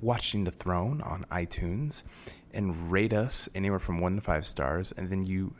Watching 0.00 0.44
the 0.44 0.50
Throne 0.50 1.00
on 1.02 1.26
iTunes 1.30 2.04
and 2.52 2.90
rate 2.90 3.12
us 3.12 3.48
anywhere 3.54 3.78
from 3.78 4.00
one 4.00 4.16
to 4.16 4.20
five 4.20 4.46
stars, 4.46 4.92
and 4.96 5.10
then 5.10 5.24
you 5.24 5.54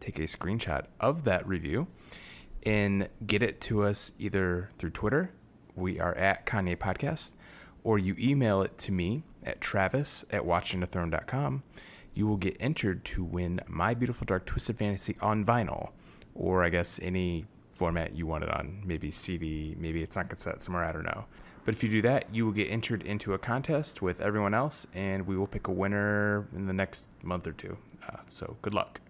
take 0.00 0.18
a 0.18 0.22
screenshot 0.22 0.86
of 1.00 1.24
that 1.24 1.46
review 1.46 1.86
and 2.66 3.08
get 3.26 3.42
it 3.42 3.60
to 3.62 3.82
us 3.84 4.12
either 4.18 4.70
through 4.76 4.90
Twitter, 4.90 5.32
we 5.74 6.00
are 6.00 6.14
at 6.14 6.46
Kanye 6.46 6.76
Podcast, 6.76 7.34
or 7.82 7.98
you 7.98 8.14
email 8.18 8.62
it 8.62 8.76
to 8.78 8.92
me 8.92 9.22
at 9.42 9.60
travis 9.60 10.24
at 10.30 10.42
watchingthethrone.com, 10.42 11.62
you 12.14 12.26
will 12.26 12.36
get 12.36 12.56
entered 12.60 13.04
to 13.04 13.24
win 13.24 13.60
My 13.66 13.94
Beautiful 13.94 14.24
Dark 14.24 14.46
Twisted 14.46 14.78
Fantasy 14.78 15.16
on 15.20 15.44
vinyl, 15.44 15.90
or 16.34 16.64
I 16.64 16.68
guess 16.68 16.98
any 17.02 17.46
format 17.74 18.14
you 18.14 18.26
want 18.26 18.44
it 18.44 18.50
on, 18.50 18.82
maybe 18.84 19.10
CD, 19.10 19.74
maybe 19.78 20.02
it's 20.02 20.16
on 20.16 20.28
cassette 20.28 20.62
somewhere, 20.62 20.84
I 20.84 20.92
don't 20.92 21.04
know. 21.04 21.26
But 21.64 21.74
if 21.74 21.82
you 21.82 21.88
do 21.88 22.02
that, 22.02 22.26
you 22.32 22.44
will 22.44 22.52
get 22.52 22.70
entered 22.70 23.02
into 23.02 23.32
a 23.32 23.38
contest 23.38 24.02
with 24.02 24.20
everyone 24.20 24.52
else, 24.52 24.86
and 24.94 25.26
we 25.26 25.34
will 25.36 25.46
pick 25.46 25.66
a 25.66 25.72
winner 25.72 26.46
in 26.54 26.66
the 26.66 26.74
next 26.74 27.08
month 27.22 27.46
or 27.46 27.52
two. 27.52 27.78
Uh, 28.06 28.18
so 28.28 28.56
good 28.60 28.74
luck. 28.74 29.00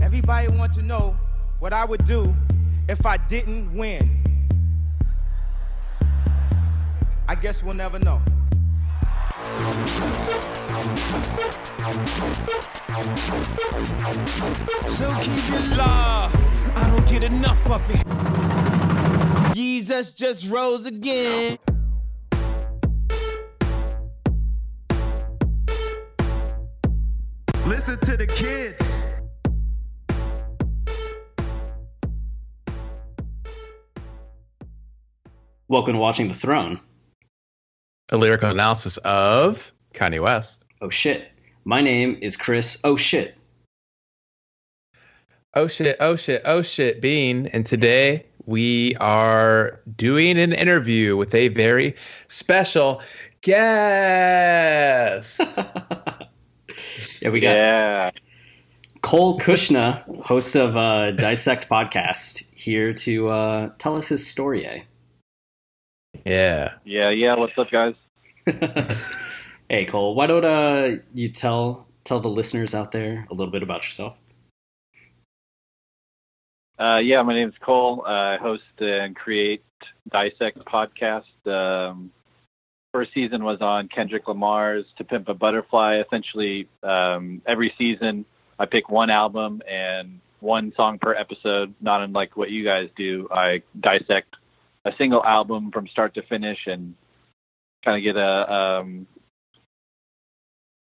Everybody 0.00 0.48
want 0.48 0.72
to 0.74 0.82
know 0.82 1.18
what 1.58 1.74
I 1.74 1.84
would 1.84 2.04
do 2.06 2.34
if 2.88 3.04
I 3.04 3.18
didn't 3.18 3.74
win. 3.74 4.24
I 7.28 7.34
guess 7.34 7.62
we'll 7.62 7.74
never 7.74 7.98
know. 7.98 8.22
So 14.96 15.08
keep 15.20 15.52
it 15.52 15.76
love. 15.76 16.72
I 16.74 16.90
don't 16.90 17.06
get 17.06 17.22
enough 17.22 17.70
of 17.70 17.90
it. 17.90 18.77
Jesus 19.58 20.12
just 20.12 20.48
rose 20.48 20.86
again. 20.86 21.58
Listen 27.66 27.98
to 27.98 28.16
the 28.16 28.28
kids. 28.28 29.02
Welcome 35.66 35.94
to 35.94 35.98
Watching 35.98 36.28
the 36.28 36.34
Throne. 36.34 36.78
A 38.12 38.16
lyrical 38.16 38.50
analysis 38.50 38.96
of 38.98 39.72
Kanye 39.92 40.22
West. 40.22 40.62
Oh 40.80 40.88
shit. 40.88 41.32
My 41.64 41.80
name 41.80 42.16
is 42.22 42.36
Chris. 42.36 42.80
Oh 42.84 42.94
shit. 42.94 43.34
Oh 45.54 45.66
shit, 45.66 45.96
oh 45.98 46.14
shit, 46.14 46.42
oh 46.44 46.62
shit, 46.62 47.00
Bean. 47.00 47.48
And 47.48 47.66
today 47.66 48.27
we 48.48 48.96
are 48.96 49.78
doing 49.94 50.38
an 50.38 50.54
interview 50.54 51.16
with 51.18 51.34
a 51.34 51.48
very 51.48 51.94
special 52.28 53.02
guest. 53.42 55.40
Yeah, 57.20 57.30
we 57.30 57.40
got 57.40 57.50
Yeah. 57.50 58.10
Cole 59.02 59.38
Cuchna, 59.40 60.02
host 60.22 60.54
of 60.54 60.76
uh, 60.76 61.10
Dissect 61.10 61.68
Podcast, 61.68 62.54
here 62.54 62.92
to 62.94 63.28
uh, 63.28 63.70
tell 63.78 63.96
us 63.96 64.06
his 64.08 64.24
story. 64.26 64.64
eh? 64.66 64.82
yeah. 66.24 66.74
Yeah, 66.84 67.10
yeah. 67.10 67.34
What's 67.34 67.58
up, 67.58 67.70
guys? 67.70 67.94
hey 69.68 69.84
Cole, 69.86 70.14
why 70.14 70.26
don't 70.28 70.44
uh, 70.44 70.96
you 71.14 71.28
tell 71.28 71.86
tell 72.04 72.20
the 72.20 72.28
listeners 72.28 72.74
out 72.74 72.92
there 72.92 73.26
a 73.30 73.34
little 73.34 73.50
bit 73.52 73.62
about 73.64 73.82
yourself? 73.82 74.16
Uh, 76.78 77.00
yeah, 77.02 77.22
my 77.22 77.34
name's 77.34 77.56
Cole. 77.60 78.04
Uh, 78.06 78.10
I 78.10 78.36
host 78.36 78.62
and 78.78 79.16
create 79.16 79.64
Dissect 80.08 80.58
podcast. 80.64 81.24
Um, 81.44 82.12
first 82.94 83.12
season 83.12 83.42
was 83.42 83.60
on 83.60 83.88
Kendrick 83.88 84.28
Lamar's 84.28 84.84
"To 84.98 85.04
Pimp 85.04 85.28
a 85.28 85.34
Butterfly." 85.34 86.00
Essentially, 86.06 86.68
um, 86.84 87.42
every 87.46 87.74
season 87.76 88.24
I 88.60 88.66
pick 88.66 88.88
one 88.88 89.10
album 89.10 89.60
and 89.68 90.20
one 90.38 90.72
song 90.76 91.00
per 91.00 91.14
episode. 91.14 91.74
Not 91.80 92.02
unlike 92.02 92.36
what 92.36 92.50
you 92.50 92.62
guys 92.62 92.90
do, 92.96 93.26
I 93.28 93.62
dissect 93.78 94.36
a 94.84 94.92
single 94.96 95.24
album 95.24 95.72
from 95.72 95.88
start 95.88 96.14
to 96.14 96.22
finish 96.22 96.68
and 96.68 96.94
kind 97.84 97.96
of 97.96 98.04
get 98.04 98.16
a 98.16 98.54
um, 98.54 99.08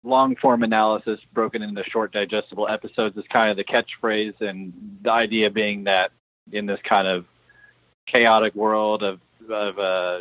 long 0.05 0.35
form 0.35 0.63
analysis 0.63 1.19
broken 1.33 1.61
into 1.61 1.83
short 1.83 2.11
digestible 2.11 2.67
episodes 2.67 3.17
is 3.17 3.25
kind 3.31 3.51
of 3.51 3.57
the 3.57 3.63
catchphrase 3.63 4.39
and 4.39 4.99
the 5.01 5.11
idea 5.11 5.49
being 5.49 5.85
that 5.85 6.11
in 6.51 6.65
this 6.65 6.79
kind 6.87 7.07
of 7.07 7.25
chaotic 8.05 8.53
world 8.55 9.03
of 9.03 9.19
of 9.49 9.79
uh, 9.79 10.19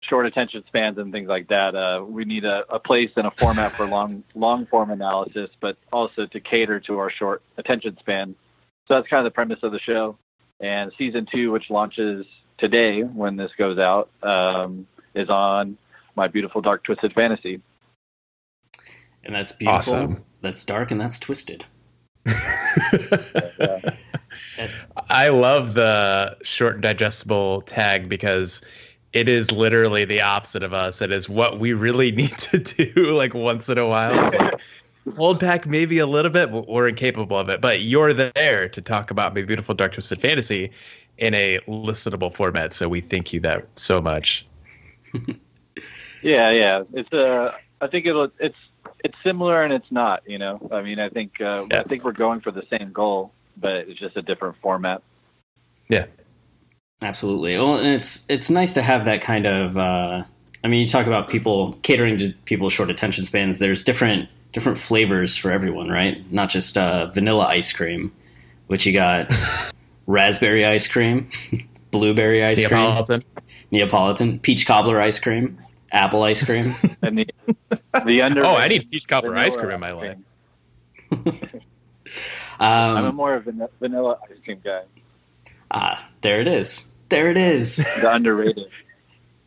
short 0.00 0.26
attention 0.26 0.64
spans 0.66 0.98
and 0.98 1.12
things 1.12 1.28
like 1.28 1.48
that 1.48 1.74
uh, 1.74 2.04
we 2.06 2.24
need 2.24 2.44
a, 2.44 2.64
a 2.72 2.78
place 2.78 3.10
and 3.16 3.26
a 3.26 3.30
format 3.32 3.74
for 3.76 3.86
long 3.86 4.22
long 4.34 4.66
form 4.66 4.90
analysis 4.90 5.50
but 5.60 5.76
also 5.92 6.26
to 6.26 6.40
cater 6.40 6.80
to 6.80 6.98
our 6.98 7.10
short 7.10 7.42
attention 7.56 7.96
span. 7.98 8.34
So 8.86 8.94
that's 8.94 9.08
kind 9.08 9.26
of 9.26 9.30
the 9.30 9.34
premise 9.34 9.58
of 9.62 9.72
the 9.72 9.80
show. 9.80 10.16
And 10.60 10.92
season 10.96 11.26
two 11.30 11.50
which 11.50 11.70
launches 11.70 12.24
today 12.56 13.02
when 13.02 13.36
this 13.36 13.50
goes 13.58 13.78
out 13.78 14.10
um, 14.22 14.86
is 15.14 15.28
on 15.28 15.76
my 16.16 16.28
beautiful 16.28 16.60
dark 16.60 16.84
twisted 16.84 17.12
fantasy 17.12 17.60
And 19.24 19.34
that's 19.34 19.52
beautiful. 19.52 19.94
Awesome. 19.94 20.24
That's 20.40 20.64
dark 20.64 20.90
and 20.90 21.00
that's 21.00 21.18
twisted. 21.18 21.64
I 25.10 25.28
love 25.28 25.74
the 25.74 26.36
short 26.42 26.74
and 26.74 26.82
digestible 26.82 27.62
tag 27.62 28.08
because 28.08 28.60
it 29.12 29.28
is 29.28 29.50
literally 29.52 30.04
the 30.04 30.20
opposite 30.20 30.62
of 30.62 30.72
us. 30.72 31.00
It 31.00 31.10
is 31.10 31.28
what 31.28 31.58
we 31.58 31.72
really 31.72 32.12
need 32.16 32.36
to 32.38 32.58
do 32.58 33.16
like 33.16 33.34
once 33.34 33.68
in 33.68 33.78
a 33.78 33.86
while. 33.86 34.26
It's 34.26 34.34
like 34.34 34.60
hold 35.16 35.40
back 35.40 35.66
maybe 35.66 35.98
a 35.98 36.06
little 36.06 36.30
bit, 36.30 36.52
but 36.52 36.68
we're 36.68 36.88
incapable 36.88 37.38
of 37.38 37.48
it. 37.48 37.60
But 37.60 37.80
you're 37.80 38.12
there 38.12 38.68
to 38.68 38.80
talk 38.82 39.10
about 39.10 39.34
my 39.34 39.42
beautiful 39.42 39.74
dark 39.74 39.92
twisted 39.92 40.20
fantasy 40.20 40.70
in 41.16 41.34
a 41.34 41.58
listenable 41.66 42.32
format. 42.32 42.72
So 42.72 42.88
we 42.88 43.00
thank 43.00 43.32
you 43.32 43.40
that 43.40 43.66
so 43.76 44.00
much. 44.00 44.46
Yeah, 46.22 46.50
yeah. 46.50 46.82
It's 46.92 47.12
uh 47.12 47.52
I 47.80 47.86
think 47.86 48.06
it'll 48.06 48.30
it's 48.38 48.56
it's 49.04 49.16
similar 49.24 49.62
and 49.62 49.72
it's 49.72 49.90
not, 49.90 50.22
you 50.26 50.38
know. 50.38 50.68
I 50.72 50.82
mean, 50.82 50.98
I 50.98 51.08
think 51.08 51.40
uh, 51.40 51.66
Yeah. 51.70 51.80
I 51.80 51.82
think 51.84 52.04
we're 52.04 52.12
going 52.12 52.40
for 52.40 52.50
the 52.50 52.64
same 52.70 52.92
goal, 52.92 53.32
but 53.56 53.88
it's 53.88 53.98
just 53.98 54.16
a 54.16 54.22
different 54.22 54.56
format. 54.62 55.02
Yeah. 55.88 56.06
Absolutely. 57.02 57.56
Well, 57.56 57.76
and 57.76 57.86
it's 57.94 58.28
it's 58.28 58.50
nice 58.50 58.74
to 58.74 58.82
have 58.82 59.04
that 59.04 59.20
kind 59.20 59.46
of. 59.46 59.76
Uh, 59.76 60.24
I 60.64 60.68
mean, 60.68 60.80
you 60.80 60.86
talk 60.88 61.06
about 61.06 61.28
people 61.28 61.74
catering 61.82 62.18
to 62.18 62.32
people's 62.44 62.72
short 62.72 62.90
attention 62.90 63.24
spans. 63.24 63.60
There's 63.60 63.84
different 63.84 64.28
different 64.52 64.78
flavors 64.78 65.36
for 65.36 65.52
everyone, 65.52 65.88
right? 65.88 66.30
Not 66.32 66.50
just 66.50 66.76
uh, 66.76 67.06
vanilla 67.06 67.44
ice 67.44 67.72
cream, 67.72 68.12
which 68.66 68.84
you 68.84 68.92
got 68.92 69.30
raspberry 70.06 70.64
ice 70.64 70.88
cream, 70.88 71.30
blueberry 71.92 72.44
ice 72.44 72.66
cream, 72.66 72.80
Neapolitan. 72.80 73.24
Neapolitan, 73.70 74.38
peach 74.40 74.66
cobbler 74.66 75.00
ice 75.00 75.20
cream, 75.20 75.56
apple 75.92 76.22
ice 76.22 76.44
cream. 76.44 76.74
And 77.02 77.18
the 77.18 77.26
the 78.04 78.22
under 78.22 78.44
Oh, 78.44 78.54
I 78.56 78.68
need 78.68 78.90
peach 78.90 79.06
cobbler 79.08 79.36
ice 79.36 79.56
cream 79.56 79.70
in 79.70 79.80
my 79.80 79.92
vanilla 79.92 80.08
life. 80.08 80.18
ice 81.12 81.18
cream. 81.50 81.62
I'm 82.60 83.04
a 83.04 83.08
Um, 83.08 83.14
more 83.14 83.34
of 83.34 83.46
a 83.46 83.52
van- 83.52 83.68
vanilla 83.80 84.18
ice 84.30 84.38
cream 84.44 84.60
guy. 84.64 84.82
ah, 85.70 86.04
there 86.22 86.40
it 86.40 86.48
is. 86.48 86.94
There 87.08 87.30
it 87.30 87.36
is. 87.36 87.76
The 87.76 88.10
underrated. 88.12 88.66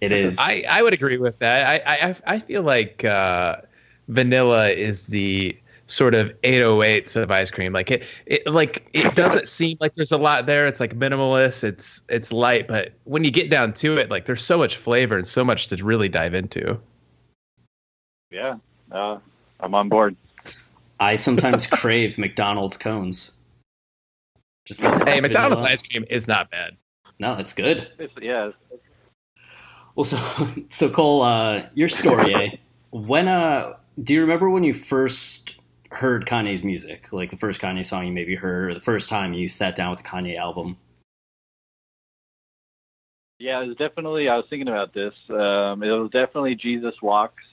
It 0.02 0.12
is. 0.12 0.38
I, 0.40 0.64
I 0.68 0.82
would 0.82 0.94
agree 0.96 1.18
with 1.18 1.38
that. 1.40 1.84
I 1.86 2.08
I, 2.10 2.16
I 2.26 2.40
feel 2.40 2.64
like 2.64 3.06
uh, 3.06 3.58
vanilla 4.08 4.70
is 4.70 5.06
the 5.06 5.56
sort 5.92 6.16
of 6.16 6.32
808s 6.42 7.16
of 7.16 7.30
ice 7.32 7.52
cream. 7.52 7.74
Like 7.74 7.92
it, 7.92 8.06
it 8.26 8.48
like 8.48 8.90
it 8.94 9.14
doesn't 9.16 9.48
seem 9.48 9.78
like 9.80 9.94
there's 9.94 10.12
a 10.12 10.18
lot 10.18 10.46
there. 10.46 10.66
It's 10.68 10.80
like 10.80 10.96
minimalist. 10.98 11.64
It's 11.64 12.02
it's 12.10 12.32
light, 12.32 12.68
but 12.68 12.94
when 13.04 13.24
you 13.24 13.32
get 13.32 13.50
down 13.50 13.74
to 13.74 13.94
it, 13.98 14.10
like 14.10 14.26
there's 14.26 14.44
so 14.44 14.58
much 14.58 14.78
flavor 14.78 15.16
and 15.18 15.26
so 15.28 15.44
much 15.44 15.68
to 15.68 15.84
really 15.84 16.10
dive 16.10 16.34
into. 16.34 16.80
Yeah, 18.32 18.56
uh, 18.92 19.18
I'm 19.60 19.76
on 19.76 19.90
board. 19.90 20.16
I 21.00 21.16
sometimes 21.16 21.68
crave 21.82 22.18
McDonald's 22.18 22.78
cones. 22.78 23.38
Just 24.66 24.82
those 24.82 25.02
Hey, 25.04 25.20
McDonald's 25.20 25.62
vanilla- 25.62 25.74
ice 25.74 25.82
cream 25.82 26.06
is 26.10 26.28
not 26.28 26.50
bad. 26.52 26.78
No, 27.20 27.36
that's 27.36 27.54
good. 27.54 27.88
It's, 28.00 28.14
yeah, 28.22 28.52
Well, 29.96 30.04
so 30.04 30.18
so 30.70 30.90
Cole, 30.90 31.22
uh, 31.24 31.64
your 31.74 31.90
story. 31.90 32.34
eh? 32.34 32.56
When 32.94 33.30
uh, 33.30 33.74
do 34.04 34.14
you 34.14 34.20
remember 34.22 34.50
when 34.50 34.64
you 34.66 34.74
first 34.74 35.56
heard 35.92 36.26
Kanye's 36.26 36.64
music? 36.64 37.12
Like 37.12 37.32
the 37.32 37.38
first 37.38 37.62
Kanye 37.62 37.86
song 37.86 38.08
you 38.08 38.14
maybe 38.14 38.36
heard, 38.36 38.72
or 38.72 38.74
the 38.74 38.80
first 38.80 39.10
time 39.10 39.34
you 39.34 39.48
sat 39.48 39.76
down 39.76 39.92
with 39.92 40.00
a 40.00 40.04
Kanye 40.04 40.38
album? 40.38 40.78
Yeah, 43.40 43.62
it 43.64 43.68
was 43.68 43.78
definitely. 43.78 44.30
I 44.30 44.38
was 44.38 44.46
thinking 44.50 44.68
about 44.68 44.94
this. 44.94 45.14
Um, 45.30 45.82
it 45.82 45.90
was 45.90 46.12
definitely 46.12 46.56
Jesus 46.56 46.94
Walks, 47.02 47.44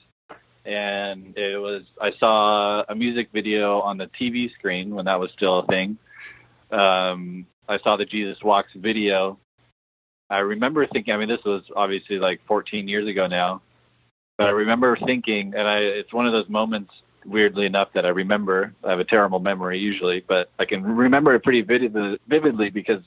and 0.64 1.36
it 1.36 1.58
was. 1.58 1.82
I 2.00 2.12
saw 2.12 2.84
a 2.86 2.94
music 2.94 3.30
video 3.32 3.80
on 3.80 3.96
the 3.96 4.06
TV 4.06 4.52
screen 4.52 4.94
when 4.94 5.06
that 5.06 5.18
was 5.18 5.30
still 5.32 5.60
a 5.60 5.66
thing. 5.66 5.96
Um, 6.70 7.46
I 7.66 7.78
saw 7.78 7.96
the 7.96 8.04
Jesus 8.04 8.42
Walks 8.42 8.72
video. 8.74 9.38
I 10.28 10.40
remember 10.40 10.86
thinking. 10.86 11.14
I 11.14 11.16
mean, 11.16 11.28
this 11.28 11.44
was 11.44 11.62
obviously 11.74 12.18
like 12.18 12.44
14 12.46 12.86
years 12.86 13.08
ago 13.08 13.26
now, 13.26 13.62
but 14.36 14.46
I 14.46 14.50
remember 14.50 14.94
thinking, 14.94 15.54
and 15.56 15.66
I. 15.66 15.78
It's 15.78 16.12
one 16.12 16.26
of 16.26 16.32
those 16.32 16.50
moments. 16.50 16.92
Weirdly 17.28 17.66
enough, 17.66 17.92
that 17.92 18.06
I 18.06 18.08
remember. 18.08 18.72
I 18.82 18.88
have 18.88 19.00
a 19.00 19.04
terrible 19.04 19.38
memory 19.38 19.78
usually, 19.78 20.24
but 20.26 20.48
I 20.58 20.64
can 20.64 20.82
remember 20.82 21.34
it 21.34 21.42
pretty 21.42 21.60
vivid, 21.60 22.18
vividly 22.26 22.70
because 22.70 23.02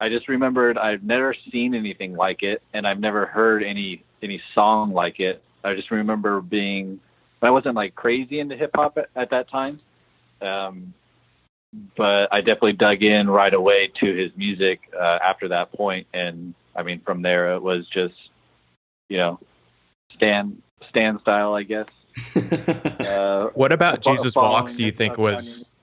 I 0.00 0.08
just 0.08 0.28
remembered 0.28 0.76
I've 0.76 1.04
never 1.04 1.32
seen 1.52 1.76
anything 1.76 2.16
like 2.16 2.42
it, 2.42 2.62
and 2.74 2.84
I've 2.84 2.98
never 2.98 3.24
heard 3.24 3.62
any 3.62 4.02
any 4.22 4.42
song 4.54 4.92
like 4.92 5.20
it. 5.20 5.40
I 5.62 5.74
just 5.74 5.92
remember 5.92 6.40
being, 6.40 6.98
I 7.40 7.50
wasn't 7.50 7.76
like 7.76 7.94
crazy 7.94 8.40
into 8.40 8.56
hip 8.56 8.72
hop 8.74 8.98
at, 8.98 9.08
at 9.14 9.30
that 9.30 9.48
time, 9.48 9.78
um, 10.42 10.92
but 11.96 12.32
I 12.32 12.40
definitely 12.40 12.72
dug 12.72 13.04
in 13.04 13.30
right 13.30 13.54
away 13.54 13.92
to 14.00 14.14
his 14.14 14.32
music 14.36 14.80
uh, 14.98 15.18
after 15.22 15.48
that 15.48 15.70
point, 15.70 16.08
and 16.12 16.54
I 16.74 16.82
mean 16.82 17.00
from 17.00 17.22
there 17.22 17.54
it 17.54 17.62
was 17.62 17.86
just, 17.86 18.16
you 19.08 19.18
know, 19.18 19.38
Stan 20.12 20.60
Stan 20.88 21.20
style, 21.20 21.54
I 21.54 21.62
guess. 21.62 21.86
Uh, 23.06 23.48
What 23.54 23.72
about 23.72 24.02
Jesus 24.02 24.34
Walks? 24.34 24.76
Do 24.76 24.84
you 24.84 24.92
think 24.92 25.18
was? 25.18 25.74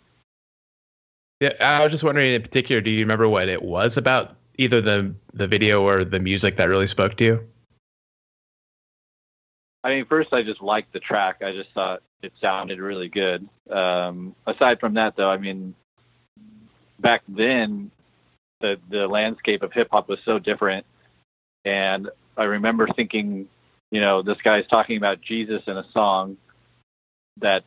Yeah, 1.39 1.51
I 1.59 1.83
was 1.83 1.91
just 1.91 2.03
wondering 2.03 2.33
in 2.33 2.41
particular. 2.41 2.81
Do 2.81 2.89
you 2.89 2.99
remember 3.01 3.27
what 3.27 3.49
it 3.49 3.61
was 3.61 3.97
about 3.97 4.35
either 4.57 4.81
the 4.81 5.13
the 5.33 5.47
video 5.47 5.83
or 5.83 6.03
the 6.03 6.19
music 6.19 6.57
that 6.57 6.65
really 6.65 6.87
spoke 6.87 7.15
to 7.17 7.23
you? 7.23 7.47
I 9.83 9.89
mean, 9.89 10.05
first 10.05 10.31
I 10.31 10.43
just 10.43 10.61
liked 10.61 10.93
the 10.93 10.99
track. 10.99 11.41
I 11.43 11.51
just 11.51 11.71
thought 11.73 12.01
it 12.21 12.31
sounded 12.39 12.79
really 12.79 13.09
good. 13.09 13.47
Um, 13.69 14.35
aside 14.47 14.79
from 14.79 14.93
that, 14.93 15.15
though, 15.17 15.29
I 15.29 15.37
mean, 15.37 15.75
back 16.99 17.23
then 17.27 17.91
the 18.61 18.79
the 18.89 19.07
landscape 19.07 19.61
of 19.61 19.73
hip 19.73 19.89
hop 19.91 20.07
was 20.07 20.19
so 20.23 20.39
different, 20.39 20.85
and 21.65 22.09
I 22.37 22.45
remember 22.45 22.87
thinking, 22.87 23.49
you 23.93 24.01
know, 24.01 24.21
this 24.21 24.37
guy's 24.43 24.67
talking 24.67 24.97
about 24.97 25.21
Jesus 25.21 25.61
in 25.67 25.77
a 25.77 25.85
song 25.93 26.37
that 27.37 27.63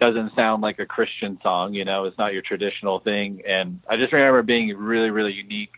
doesn't 0.00 0.34
sound 0.34 0.62
like 0.62 0.78
a 0.78 0.86
Christian 0.86 1.38
song. 1.42 1.74
You 1.74 1.84
know, 1.84 2.04
it's 2.04 2.18
not 2.18 2.32
your 2.32 2.42
traditional 2.42 3.00
thing, 3.00 3.42
and 3.46 3.80
I 3.88 3.96
just 3.96 4.12
remember 4.12 4.42
being 4.42 4.74
really, 4.76 5.10
really 5.10 5.32
unique. 5.32 5.72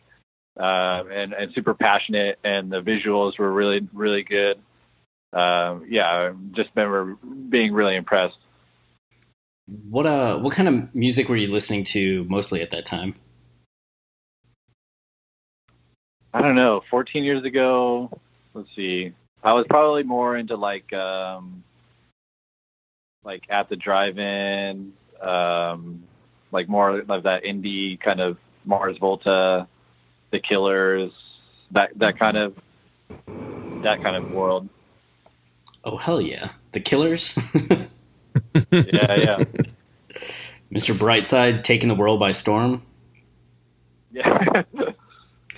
Uh, 0.59 1.05
and, 1.13 1.33
and 1.35 1.53
super 1.55 1.73
passionate, 1.73 2.37
and 2.43 2.69
the 2.69 2.83
visuals 2.83 3.39
were 3.39 3.53
really, 3.53 3.87
really 3.93 4.25
good 4.25 4.59
um, 5.33 5.85
yeah, 5.89 6.07
I 6.07 6.33
just 6.53 6.71
remember 6.75 7.17
being 7.49 7.73
really 7.73 7.97
impressed. 7.97 8.39
What 9.67 10.07
uh, 10.07 10.39
what 10.39 10.55
kind 10.55 10.69
of 10.69 10.95
music 10.95 11.29
were 11.29 11.37
you 11.37 11.49
listening 11.49 11.85
to 11.85 12.25
mostly 12.25 12.63
at 12.63 12.71
that 12.71 12.87
time? 12.87 13.15
I 16.33 16.41
don't 16.41 16.55
know, 16.55 16.83
14 16.91 17.25
years 17.25 17.45
ago, 17.45 18.11
let's 18.55 18.69
see, 18.77 19.13
I 19.43 19.53
was 19.53 19.67
probably 19.69 20.03
more 20.03 20.37
into 20.37 20.57
like, 20.57 20.93
um, 20.93 21.63
like 23.25 23.45
at 23.49 23.69
the 23.69 23.77
drive-in, 23.77 24.93
um, 25.21 26.03
like 26.53 26.69
more 26.69 27.01
of 27.01 27.23
that 27.25 27.45
indie 27.45 28.01
kind 28.01 28.21
of 28.21 28.39
Mars 28.65 28.97
Volta, 28.99 29.67
The 30.31 30.41
Killers, 30.41 31.13
that 31.71 31.91
that 31.99 32.19
kind 32.19 32.37
of 32.37 32.55
that 33.83 34.03
kind 34.03 34.17
of 34.17 34.31
world. 34.33 34.69
Oh 35.85 35.97
hell 35.97 36.21
yeah, 36.21 36.53
The 36.73 36.81
Killers, 36.81 37.39
Yeah, 38.73 39.15
yeah, 39.17 39.39
Mr. 40.73 40.95
Brightside 40.97 41.63
taking 41.65 41.89
the 41.89 41.95
world 41.95 42.21
by 42.21 42.33
storm. 42.33 42.83
yeah, 44.13 44.63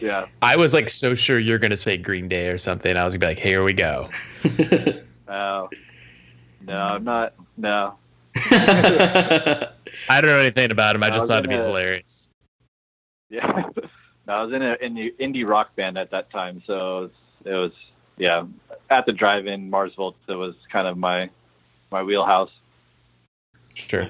yeah. 0.00 0.26
I 0.42 0.56
was 0.56 0.72
like 0.74 0.88
so 0.88 1.14
sure 1.14 1.38
you're 1.38 1.58
gonna 1.58 1.76
say 1.76 1.96
Green 1.96 2.28
Day 2.28 2.48
or 2.48 2.58
something. 2.58 2.96
I 2.96 3.04
was 3.04 3.14
gonna 3.14 3.20
be 3.20 3.26
like, 3.36 3.38
here 3.44 3.62
we 3.64 3.72
go. 3.72 4.08
Oh, 5.32 5.68
no, 6.62 6.76
I'm 6.76 7.04
not. 7.04 7.34
No, 7.56 7.94
I 8.36 9.68
don't 10.10 10.26
know 10.26 10.38
anything 10.38 10.72
about 10.72 10.96
him. 10.96 11.04
I 11.04 11.06
I 11.06 11.10
just 11.10 11.20
was 11.20 11.28
thought 11.28 11.38
it'd 11.38 11.50
be 11.50 11.54
gonna- 11.54 11.68
hilarious. 11.68 12.30
Yeah, 13.28 13.46
no, 14.26 14.32
I 14.32 14.42
was 14.42 14.52
in 14.52 14.60
an 14.62 14.76
indie, 14.82 15.16
indie 15.20 15.48
rock 15.48 15.76
band 15.76 15.96
at 15.98 16.10
that 16.10 16.30
time, 16.30 16.62
so 16.66 16.74
it 16.74 17.00
was, 17.02 17.10
it 17.44 17.54
was 17.54 17.72
yeah. 18.16 18.44
At 18.90 19.06
the 19.06 19.12
drive-in, 19.12 19.70
Mars 19.70 19.94
Volta 19.94 20.36
was 20.36 20.56
kind 20.72 20.88
of 20.88 20.98
my 20.98 21.30
my 21.92 22.02
wheelhouse. 22.02 22.50
Sure. 23.74 24.08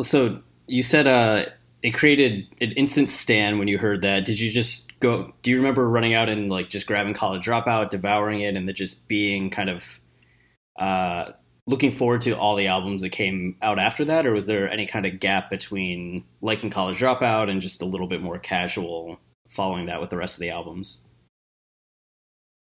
So 0.00 0.40
you 0.68 0.82
said 0.82 1.08
uh, 1.08 1.46
it 1.86 1.94
created 1.94 2.48
an 2.60 2.72
instant 2.72 3.08
stand 3.08 3.60
when 3.60 3.68
you 3.68 3.78
heard 3.78 4.02
that. 4.02 4.24
Did 4.24 4.40
you 4.40 4.50
just 4.50 4.98
go? 4.98 5.32
Do 5.42 5.52
you 5.52 5.56
remember 5.58 5.88
running 5.88 6.14
out 6.14 6.28
and 6.28 6.50
like 6.50 6.68
just 6.68 6.88
grabbing 6.88 7.14
College 7.14 7.46
Dropout, 7.46 7.90
devouring 7.90 8.40
it, 8.40 8.56
and 8.56 8.66
then 8.66 8.74
just 8.74 9.06
being 9.06 9.50
kind 9.50 9.70
of 9.70 10.00
uh, 10.80 11.30
looking 11.68 11.92
forward 11.92 12.22
to 12.22 12.32
all 12.32 12.56
the 12.56 12.66
albums 12.66 13.02
that 13.02 13.10
came 13.10 13.54
out 13.62 13.78
after 13.78 14.04
that, 14.06 14.26
or 14.26 14.32
was 14.32 14.46
there 14.46 14.68
any 14.68 14.84
kind 14.84 15.06
of 15.06 15.20
gap 15.20 15.48
between 15.48 16.24
liking 16.40 16.70
College 16.70 16.98
Dropout 16.98 17.48
and 17.48 17.62
just 17.62 17.80
a 17.80 17.86
little 17.86 18.08
bit 18.08 18.20
more 18.20 18.40
casual 18.40 19.20
following 19.48 19.86
that 19.86 20.00
with 20.00 20.10
the 20.10 20.16
rest 20.16 20.34
of 20.34 20.40
the 20.40 20.50
albums? 20.50 21.04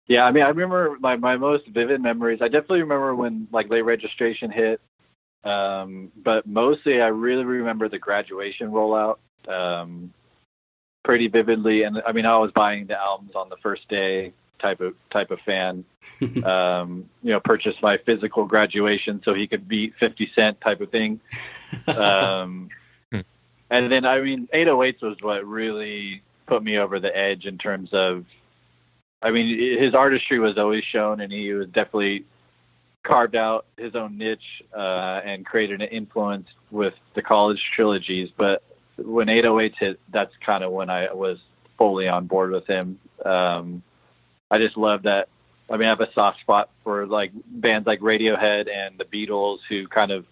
Yeah, 0.08 0.24
I 0.24 0.32
mean, 0.32 0.42
I 0.42 0.48
remember 0.48 0.96
my 0.98 1.14
my 1.14 1.36
most 1.36 1.68
vivid 1.68 2.02
memories. 2.02 2.40
I 2.42 2.48
definitely 2.48 2.80
remember 2.80 3.14
when 3.14 3.46
like 3.52 3.70
late 3.70 3.84
registration 3.84 4.50
hit, 4.50 4.80
um, 5.44 6.10
but 6.16 6.46
mostly 6.46 7.00
I 7.00 7.08
really 7.08 7.44
remember 7.44 7.88
the 7.88 7.98
graduation 7.98 8.70
rollout 8.70 9.18
um, 9.48 10.12
pretty 11.02 11.28
vividly. 11.28 11.82
And 11.82 12.02
I 12.06 12.12
mean, 12.12 12.26
I 12.26 12.38
was 12.38 12.50
buying 12.52 12.86
the 12.86 12.98
albums 12.98 13.32
on 13.34 13.48
the 13.48 13.56
first 13.58 13.88
day 13.88 14.32
type 14.58 14.80
of 14.80 14.94
type 15.10 15.30
of 15.30 15.40
fan. 15.40 15.84
um, 16.44 17.10
you 17.22 17.32
know, 17.32 17.40
purchased 17.40 17.82
my 17.82 17.98
physical 17.98 18.46
graduation 18.46 19.20
so 19.24 19.34
he 19.34 19.46
could 19.46 19.68
beat 19.68 19.94
Fifty 19.98 20.30
Cent 20.34 20.60
type 20.60 20.80
of 20.80 20.90
thing. 20.90 21.20
Um, 21.86 22.68
and 23.12 23.92
then 23.92 24.06
I 24.06 24.20
mean, 24.20 24.48
808s 24.54 25.02
was 25.02 25.16
what 25.20 25.46
really 25.46 26.22
put 26.46 26.62
me 26.62 26.78
over 26.78 27.00
the 27.00 27.14
edge 27.14 27.46
in 27.46 27.58
terms 27.58 27.90
of 27.92 28.24
I 29.20 29.30
mean, 29.30 29.78
his 29.82 29.94
artistry 29.94 30.38
was 30.38 30.58
always 30.58 30.84
shown, 30.84 31.20
and 31.20 31.32
he 31.32 31.52
was 31.54 31.66
definitely 31.68 32.26
carved 33.04 33.36
out 33.36 33.66
his 33.76 33.94
own 33.94 34.18
niche 34.18 34.62
uh, 34.74 35.20
and 35.24 35.46
created 35.46 35.82
an 35.82 35.88
influence 35.88 36.48
with 36.70 36.94
the 37.14 37.22
college 37.22 37.62
trilogies. 37.74 38.30
But 38.36 38.62
when 38.96 39.28
808 39.28 39.74
hit, 39.78 40.00
that's 40.10 40.32
kind 40.44 40.64
of 40.64 40.72
when 40.72 40.90
I 40.90 41.12
was 41.12 41.38
fully 41.78 42.08
on 42.08 42.26
board 42.26 42.50
with 42.50 42.66
him. 42.66 42.98
Um, 43.24 43.82
I 44.50 44.58
just 44.58 44.76
love 44.76 45.02
that. 45.02 45.28
I 45.70 45.76
mean, 45.76 45.86
I 45.86 45.90
have 45.90 46.00
a 46.00 46.12
soft 46.12 46.40
spot 46.40 46.70
for 46.82 47.06
like 47.06 47.32
bands 47.46 47.86
like 47.86 48.00
Radiohead 48.00 48.68
and 48.70 48.98
the 48.98 49.04
Beatles, 49.04 49.60
who 49.68 49.86
kind 49.86 50.10
of 50.10 50.26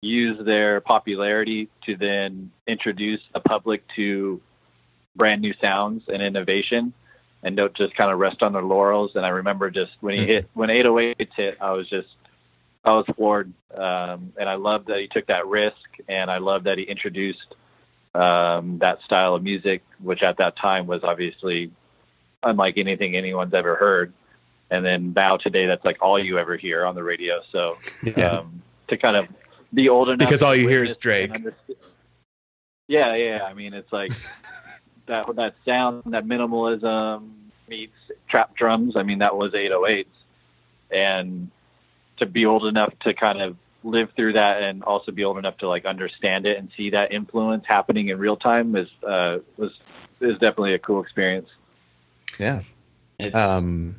use 0.00 0.42
their 0.44 0.80
popularity 0.80 1.68
to 1.82 1.96
then 1.96 2.50
introduce 2.66 3.20
the 3.32 3.40
public 3.40 3.86
to 3.96 4.40
brand 5.14 5.42
new 5.42 5.54
sounds 5.60 6.08
and 6.08 6.22
innovation 6.22 6.92
and 7.42 7.56
don't 7.56 7.74
just 7.74 7.94
kind 7.94 8.10
of 8.10 8.18
rest 8.18 8.42
on 8.42 8.52
their 8.52 8.62
laurels. 8.62 9.12
And 9.16 9.26
I 9.26 9.30
remember 9.30 9.70
just 9.70 9.92
when 10.00 10.14
he 10.14 10.26
hit, 10.26 10.48
when 10.54 10.68
808s 10.68 11.28
hit, 11.34 11.58
I 11.60 11.72
was 11.72 11.88
just, 11.88 12.08
I 12.84 12.92
was 12.92 13.06
floored. 13.16 13.52
Um, 13.74 14.32
and 14.36 14.48
I 14.48 14.54
loved 14.54 14.88
that 14.88 14.98
he 14.98 15.08
took 15.08 15.26
that 15.26 15.46
risk 15.46 15.76
and 16.08 16.30
I 16.30 16.38
loved 16.38 16.66
that 16.66 16.78
he 16.78 16.84
introduced 16.84 17.54
um, 18.14 18.78
that 18.78 19.00
style 19.02 19.34
of 19.34 19.42
music, 19.42 19.82
which 20.00 20.22
at 20.22 20.36
that 20.38 20.56
time 20.56 20.86
was 20.86 21.02
obviously 21.02 21.70
unlike 22.42 22.78
anything 22.78 23.16
anyone's 23.16 23.54
ever 23.54 23.76
heard. 23.76 24.12
And 24.70 24.84
then 24.84 25.12
now 25.14 25.36
today, 25.36 25.66
that's 25.66 25.84
like 25.84 25.98
all 26.00 26.18
you 26.18 26.38
ever 26.38 26.56
hear 26.56 26.84
on 26.84 26.94
the 26.94 27.02
radio. 27.02 27.40
So 27.50 27.78
Yeah. 28.02 28.38
um, 28.38 28.62
to 28.88 28.96
kind 28.96 29.16
of 29.16 29.26
be 29.72 29.88
old 29.88 30.08
enough 30.08 30.18
Because 30.18 30.42
all 30.42 30.54
you 30.54 30.68
hear 30.68 30.84
is 30.84 30.96
Drake. 30.96 31.32
Yeah, 32.88 33.14
yeah. 33.14 33.44
I 33.44 33.54
mean, 33.54 33.74
it's 33.74 33.92
like 33.92 34.12
that 35.06 35.34
that 35.36 35.54
sound, 35.66 36.02
that 36.06 36.24
minimalism 36.24 37.30
meets 37.68 37.96
trap 38.28 38.54
drums. 38.54 38.96
I 38.96 39.02
mean, 39.02 39.18
that 39.18 39.36
was 39.36 39.52
808s, 39.52 40.06
and 40.90 41.50
to 42.18 42.26
be 42.26 42.46
old 42.46 42.66
enough 42.66 42.92
to 43.00 43.14
kind 43.14 43.40
of 43.40 43.56
live 43.84 44.10
through 44.14 44.34
that 44.34 44.62
and 44.62 44.82
also 44.84 45.10
be 45.10 45.24
old 45.24 45.38
enough 45.38 45.58
to 45.58 45.68
like 45.68 45.84
understand 45.84 46.46
it 46.46 46.56
and 46.56 46.70
see 46.76 46.90
that 46.90 47.12
influence 47.12 47.64
happening 47.66 48.08
in 48.08 48.18
real 48.18 48.36
time 48.36 48.76
is 48.76 48.88
uh, 49.06 49.38
was 49.56 49.72
is 50.20 50.34
definitely 50.34 50.74
a 50.74 50.78
cool 50.78 51.02
experience. 51.02 51.48
Yeah. 52.38 52.62
It's 53.18 53.36
Um, 53.36 53.96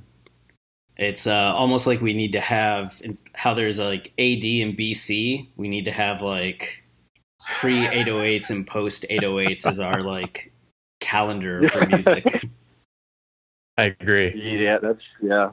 it's 0.96 1.28
uh, 1.28 1.54
almost 1.56 1.88
like 1.88 2.02
we 2.02 2.14
need 2.14 2.34
to 2.34 2.40
have 2.40 3.02
how 3.34 3.54
there's 3.54 3.80
like 3.80 4.14
AD 4.18 4.44
and 4.44 4.78
BC. 4.78 5.50
We 5.56 5.68
need 5.68 5.86
to 5.86 5.92
have 5.92 6.22
like 6.22 6.84
pre 7.46 7.86
808s 7.86 8.50
and 8.50 8.66
post 8.66 9.06
808s 9.10 9.66
as 9.66 9.80
our 9.80 10.02
like 10.02 10.53
calendar 11.04 11.68
for 11.70 11.86
music. 11.86 12.46
I 13.78 13.84
agree. 14.00 14.60
Yeah, 14.64 14.78
that's 14.80 15.02
yeah. 15.22 15.52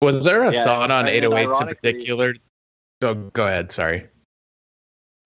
Was 0.00 0.24
there 0.24 0.44
a 0.44 0.52
Yeah, 0.52 0.62
song 0.64 0.90
on 0.90 1.06
and 1.06 1.08
then 1.08 1.22
808s 1.22 1.24
in 1.24 1.32
ironically- 1.48 1.74
particular? 1.74 2.34
Oh, 3.02 3.14
go 3.14 3.46
ahead. 3.46 3.70
Sorry. 3.70 4.06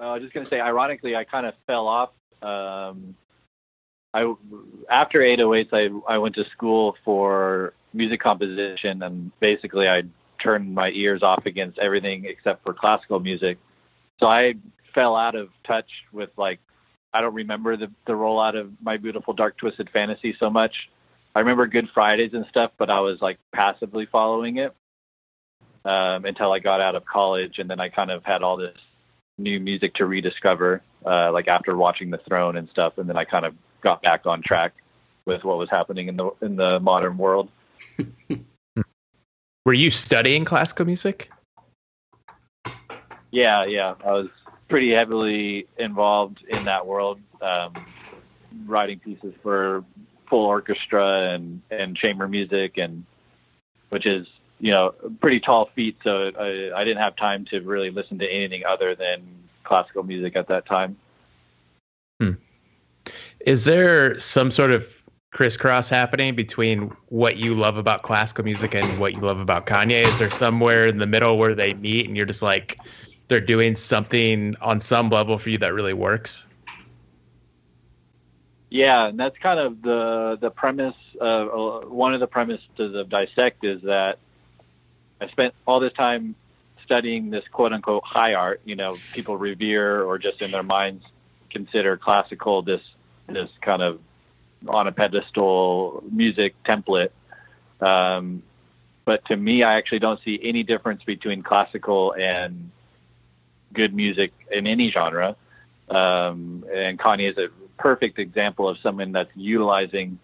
Uh, 0.01 0.05
I 0.09 0.13
was 0.15 0.23
just 0.23 0.35
going 0.35 0.45
to 0.45 0.51
say, 0.51 0.61
ironically, 0.61 1.15
I 1.17 1.25
kind 1.25 1.47
of 1.47 1.55
fell 1.67 1.87
off. 1.89 2.11
Um, 2.43 3.15
I 4.15 4.35
after 4.91 5.21
808s, 5.21 5.69
I 5.73 6.13
I 6.15 6.19
went 6.19 6.35
to 6.35 6.45
school 6.51 6.97
for 7.05 7.73
music 7.95 8.21
composition, 8.21 9.03
and 9.03 9.31
basically, 9.41 9.89
I 9.89 10.03
turned 10.39 10.75
my 10.75 10.91
ears 10.91 11.23
off 11.23 11.47
against 11.47 11.79
everything 11.79 12.25
except 12.25 12.63
for 12.65 12.75
classical 12.75 13.21
music. 13.21 13.59
So 14.21 14.27
I 14.27 14.55
fell 14.95 15.17
out 15.17 15.35
of 15.35 15.49
touch 15.65 15.89
with 16.13 16.31
like 16.37 16.59
I 17.13 17.21
don't 17.21 17.35
remember 17.35 17.77
the 17.77 17.91
the 18.07 18.13
rollout 18.13 18.59
of 18.59 18.73
My 18.83 18.97
Beautiful 18.97 19.35
Dark 19.35 19.57
Twisted 19.57 19.91
Fantasy 19.91 20.37
so 20.39 20.51
much. 20.51 20.91
I 21.35 21.41
remember 21.41 21.67
Good 21.67 21.89
Fridays 21.91 22.35
and 22.35 22.47
stuff, 22.47 22.73
but 22.77 22.91
I 22.91 23.01
was 23.01 23.21
like 23.21 23.39
passively 23.53 24.07
following 24.07 24.59
it 24.59 24.75
um, 25.85 26.25
until 26.25 26.53
I 26.53 26.59
got 26.59 26.81
out 26.81 26.95
of 26.95 27.05
college, 27.05 27.59
and 27.59 27.69
then 27.69 27.81
I 27.81 27.89
kind 27.89 28.11
of 28.11 28.25
had 28.25 28.43
all 28.43 28.57
this 28.57 28.77
new 29.39 29.59
music 29.59 29.95
to 29.95 30.07
rediscover, 30.07 30.83
uh, 31.05 31.33
like 31.33 31.49
after 31.49 31.77
watching 31.77 32.11
The 32.11 32.19
Throne 32.19 32.57
and 32.57 32.69
stuff, 32.69 32.99
and 32.99 33.09
then 33.09 33.17
I 33.17 33.25
kind 33.25 33.47
of 33.47 33.55
got 33.81 34.03
back 34.03 34.27
on 34.27 34.43
track 34.43 34.75
with 35.25 35.45
what 35.45 35.59
was 35.59 35.71
happening 35.71 36.09
in 36.09 36.17
the 36.17 36.31
in 36.41 36.57
the 36.57 36.81
modern 36.81 37.17
world. 37.17 37.51
Were 39.65 39.73
you 39.73 39.91
studying 39.91 40.45
classical 40.45 40.87
music? 40.87 41.31
Yeah, 43.31 43.65
yeah, 43.65 43.95
I 44.05 44.13
was 44.13 44.29
pretty 44.73 44.91
heavily 44.91 45.67
involved 45.77 46.43
in 46.49 46.65
that 46.65 46.87
world, 46.87 47.21
um, 47.43 47.75
writing 48.65 48.99
pieces 48.99 49.35
for 49.43 49.85
full 50.31 50.47
orchestra 50.47 51.35
and 51.35 51.61
and 51.71 51.95
chamber 51.95 52.27
music, 52.27 52.79
and 52.79 53.05
which 53.91 54.07
is 54.07 54.27
you 54.61 54.71
know 54.71 54.95
a 55.05 55.11
pretty 55.11 55.41
tall 55.41 55.69
feat. 55.75 55.99
So 56.03 56.33
I, 56.39 56.81
I 56.81 56.85
didn't 56.85 57.03
have 57.03 57.17
time 57.17 57.45
to 57.51 57.61
really 57.61 57.91
listen 57.91 58.19
to 58.21 58.27
anything 58.27 58.65
other 58.65 58.95
than 58.95 59.23
classical 59.63 60.05
music 60.05 60.37
at 60.37 60.49
that 60.49 60.65
time. 60.65 60.97
Is 63.45 63.67
there 63.67 64.19
some 64.19 64.51
sort 64.51 64.71
of 64.71 65.03
crisscross 65.33 65.91
happening 65.91 66.35
between 66.35 66.91
what 67.09 67.37
you 67.37 67.55
love 67.55 67.77
about 67.77 68.05
classical 68.05 68.45
music 68.45 68.75
and 68.75 68.99
what 68.99 69.13
you 69.13 69.21
love 69.21 69.39
about 69.39 69.67
Kanye? 69.67 70.07
Is 70.07 70.19
there 70.19 70.31
somewhere 70.31 70.87
in 70.87 70.97
the 70.97 71.07
middle 71.07 71.37
where 71.37 71.55
they 71.55 71.75
meet 71.75 72.07
and 72.07 72.17
you're 72.17 72.25
just 72.25 72.43
like, 72.43 72.79
they're 73.33 73.41
doing 73.41 73.75
something 73.75 74.55
on 74.61 74.79
some 74.79 75.09
level 75.09 75.39
for 75.39 75.49
you 75.49 75.57
that 75.59 75.73
really 75.73 75.95
works? 75.95 76.47
Yeah, 78.69 79.07
and 79.07 79.19
that's 79.19 79.37
kind 79.39 79.59
of 79.59 79.83
the 79.83 80.39
the 80.41 80.51
premise. 80.51 80.95
Of, 81.21 81.49
uh, 81.49 81.87
one 81.89 82.15
of 82.15 82.21
the 82.21 82.27
premises 82.27 82.67
of 82.79 83.09
Dissect 83.09 83.65
is 83.65 83.83
that 83.83 84.19
I 85.21 85.29
spent 85.29 85.55
all 85.67 85.81
this 85.81 85.93
time 85.93 86.35
studying 86.85 87.31
this 87.31 87.45
quote 87.49 87.73
unquote 87.73 88.05
high 88.05 88.35
art. 88.35 88.61
You 88.65 88.77
know, 88.77 88.99
people 89.13 89.37
revere 89.37 90.03
or 90.03 90.19
just 90.19 90.43
in 90.43 90.51
their 90.51 90.63
minds 90.63 91.05
consider 91.51 91.97
classical 91.97 92.63
this 92.63 92.83
this 93.27 93.49
kind 93.61 93.83
of 93.83 94.01
on 94.69 94.87
a 94.89 94.93
pedestal 94.93 96.03
music 96.11 96.55
template. 96.65 97.11
Um, 97.81 98.43
but 99.05 99.25
to 99.27 99.37
me, 99.37 99.63
I 99.63 99.79
actually 99.79 99.99
don't 100.01 100.21
see 100.23 100.39
any 100.43 100.63
difference 100.63 101.03
between 101.03 101.43
classical 101.43 102.13
and 102.13 102.71
good 103.73 103.95
music 103.95 104.33
in 104.51 104.67
any 104.67 104.91
genre. 104.91 105.37
Um, 105.89 106.65
and 106.73 106.99
Kanye 106.99 107.31
is 107.31 107.39
a 107.39 107.49
perfect 107.79 108.19
example 108.19 108.69
of 108.69 108.79
someone 108.79 109.13
that's 109.13 109.31
utilizing 109.35 110.19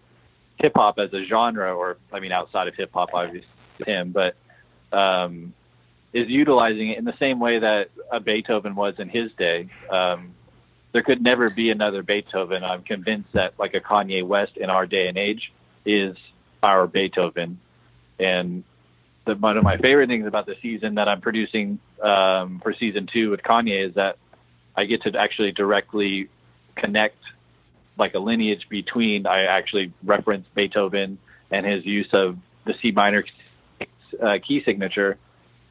hip 0.57 0.73
hop 0.75 0.99
as 0.99 1.13
a 1.13 1.23
genre, 1.25 1.75
or 1.75 1.97
I 2.11 2.19
mean, 2.19 2.31
outside 2.31 2.67
of 2.67 2.75
hip 2.75 2.91
hop, 2.93 3.09
obviously 3.13 3.47
him, 3.85 4.11
but 4.11 4.35
um, 4.91 5.53
is 6.13 6.27
utilizing 6.27 6.89
it 6.89 6.97
in 6.97 7.05
the 7.05 7.17
same 7.19 7.39
way 7.39 7.59
that 7.59 7.89
a 8.11 8.19
Beethoven 8.19 8.75
was 8.75 8.95
in 8.99 9.09
his 9.09 9.31
day. 9.33 9.69
Um, 9.89 10.33
there 10.91 11.03
could 11.03 11.21
never 11.21 11.49
be 11.49 11.69
another 11.69 12.01
Beethoven. 12.01 12.63
I'm 12.63 12.81
convinced 12.81 13.33
that 13.33 13.53
like 13.59 13.75
a 13.75 13.79
Kanye 13.79 14.23
West 14.23 14.57
in 14.57 14.69
our 14.69 14.85
day 14.85 15.07
and 15.07 15.17
age 15.17 15.51
is 15.85 16.17
our 16.63 16.87
Beethoven. 16.87 17.59
And 18.19 18.63
the, 19.25 19.35
one 19.35 19.57
of 19.57 19.63
my 19.63 19.77
favorite 19.77 20.09
things 20.09 20.25
about 20.25 20.45
the 20.45 20.55
season 20.61 20.95
that 20.95 21.07
I'm 21.07 21.21
producing 21.21 21.79
um, 22.01 22.59
for 22.59 22.73
season 22.73 23.07
two 23.07 23.29
with 23.31 23.41
Kanye 23.41 23.87
is 23.87 23.95
that 23.95 24.17
I 24.75 24.85
get 24.85 25.03
to 25.03 25.17
actually 25.19 25.51
directly 25.51 26.29
connect 26.75 27.17
like 27.97 28.13
a 28.13 28.19
lineage 28.19 28.69
between. 28.69 29.25
I 29.27 29.45
actually 29.45 29.91
reference 30.03 30.47
Beethoven 30.55 31.17
and 31.51 31.65
his 31.65 31.85
use 31.85 32.07
of 32.13 32.37
the 32.65 32.73
C 32.81 32.91
minor 32.91 33.23
uh, 34.21 34.37
key 34.45 34.63
signature 34.63 35.17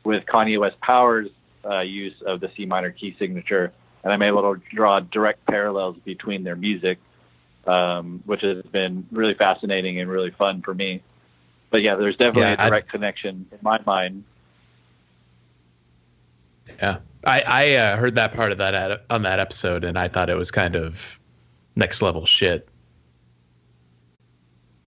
with 0.04 0.26
Kanye 0.26 0.58
West 0.58 0.80
Power's 0.80 1.28
uh, 1.64 1.80
use 1.80 2.20
of 2.22 2.40
the 2.40 2.50
C 2.56 2.66
minor 2.66 2.90
key 2.90 3.16
signature, 3.18 3.72
and 4.04 4.12
I'm 4.12 4.22
able 4.22 4.54
to 4.54 4.60
draw 4.74 5.00
direct 5.00 5.44
parallels 5.46 5.96
between 6.04 6.44
their 6.44 6.56
music, 6.56 6.98
um, 7.66 8.22
which 8.26 8.42
has 8.42 8.62
been 8.64 9.06
really 9.10 9.34
fascinating 9.34 9.98
and 10.00 10.10
really 10.10 10.30
fun 10.30 10.62
for 10.62 10.74
me. 10.74 11.02
But 11.70 11.82
yeah, 11.82 11.96
there's 11.96 12.16
definitely 12.16 12.42
Yeah, 12.42 12.54
a 12.54 12.64
I- 12.64 12.68
direct 12.68 12.90
connection 12.90 13.46
in 13.52 13.58
my 13.62 13.80
mind. 13.84 14.24
Yeah. 16.78 16.98
I, 17.24 17.40
I 17.40 17.74
uh, 17.74 17.96
heard 17.96 18.14
that 18.14 18.34
part 18.34 18.52
of 18.52 18.58
that 18.58 18.74
ad- 18.74 19.00
on 19.10 19.22
that 19.22 19.40
episode 19.40 19.84
and 19.84 19.98
I 19.98 20.08
thought 20.08 20.30
it 20.30 20.36
was 20.36 20.50
kind 20.50 20.76
of 20.76 21.18
next 21.76 22.02
level 22.02 22.26
shit. 22.26 22.68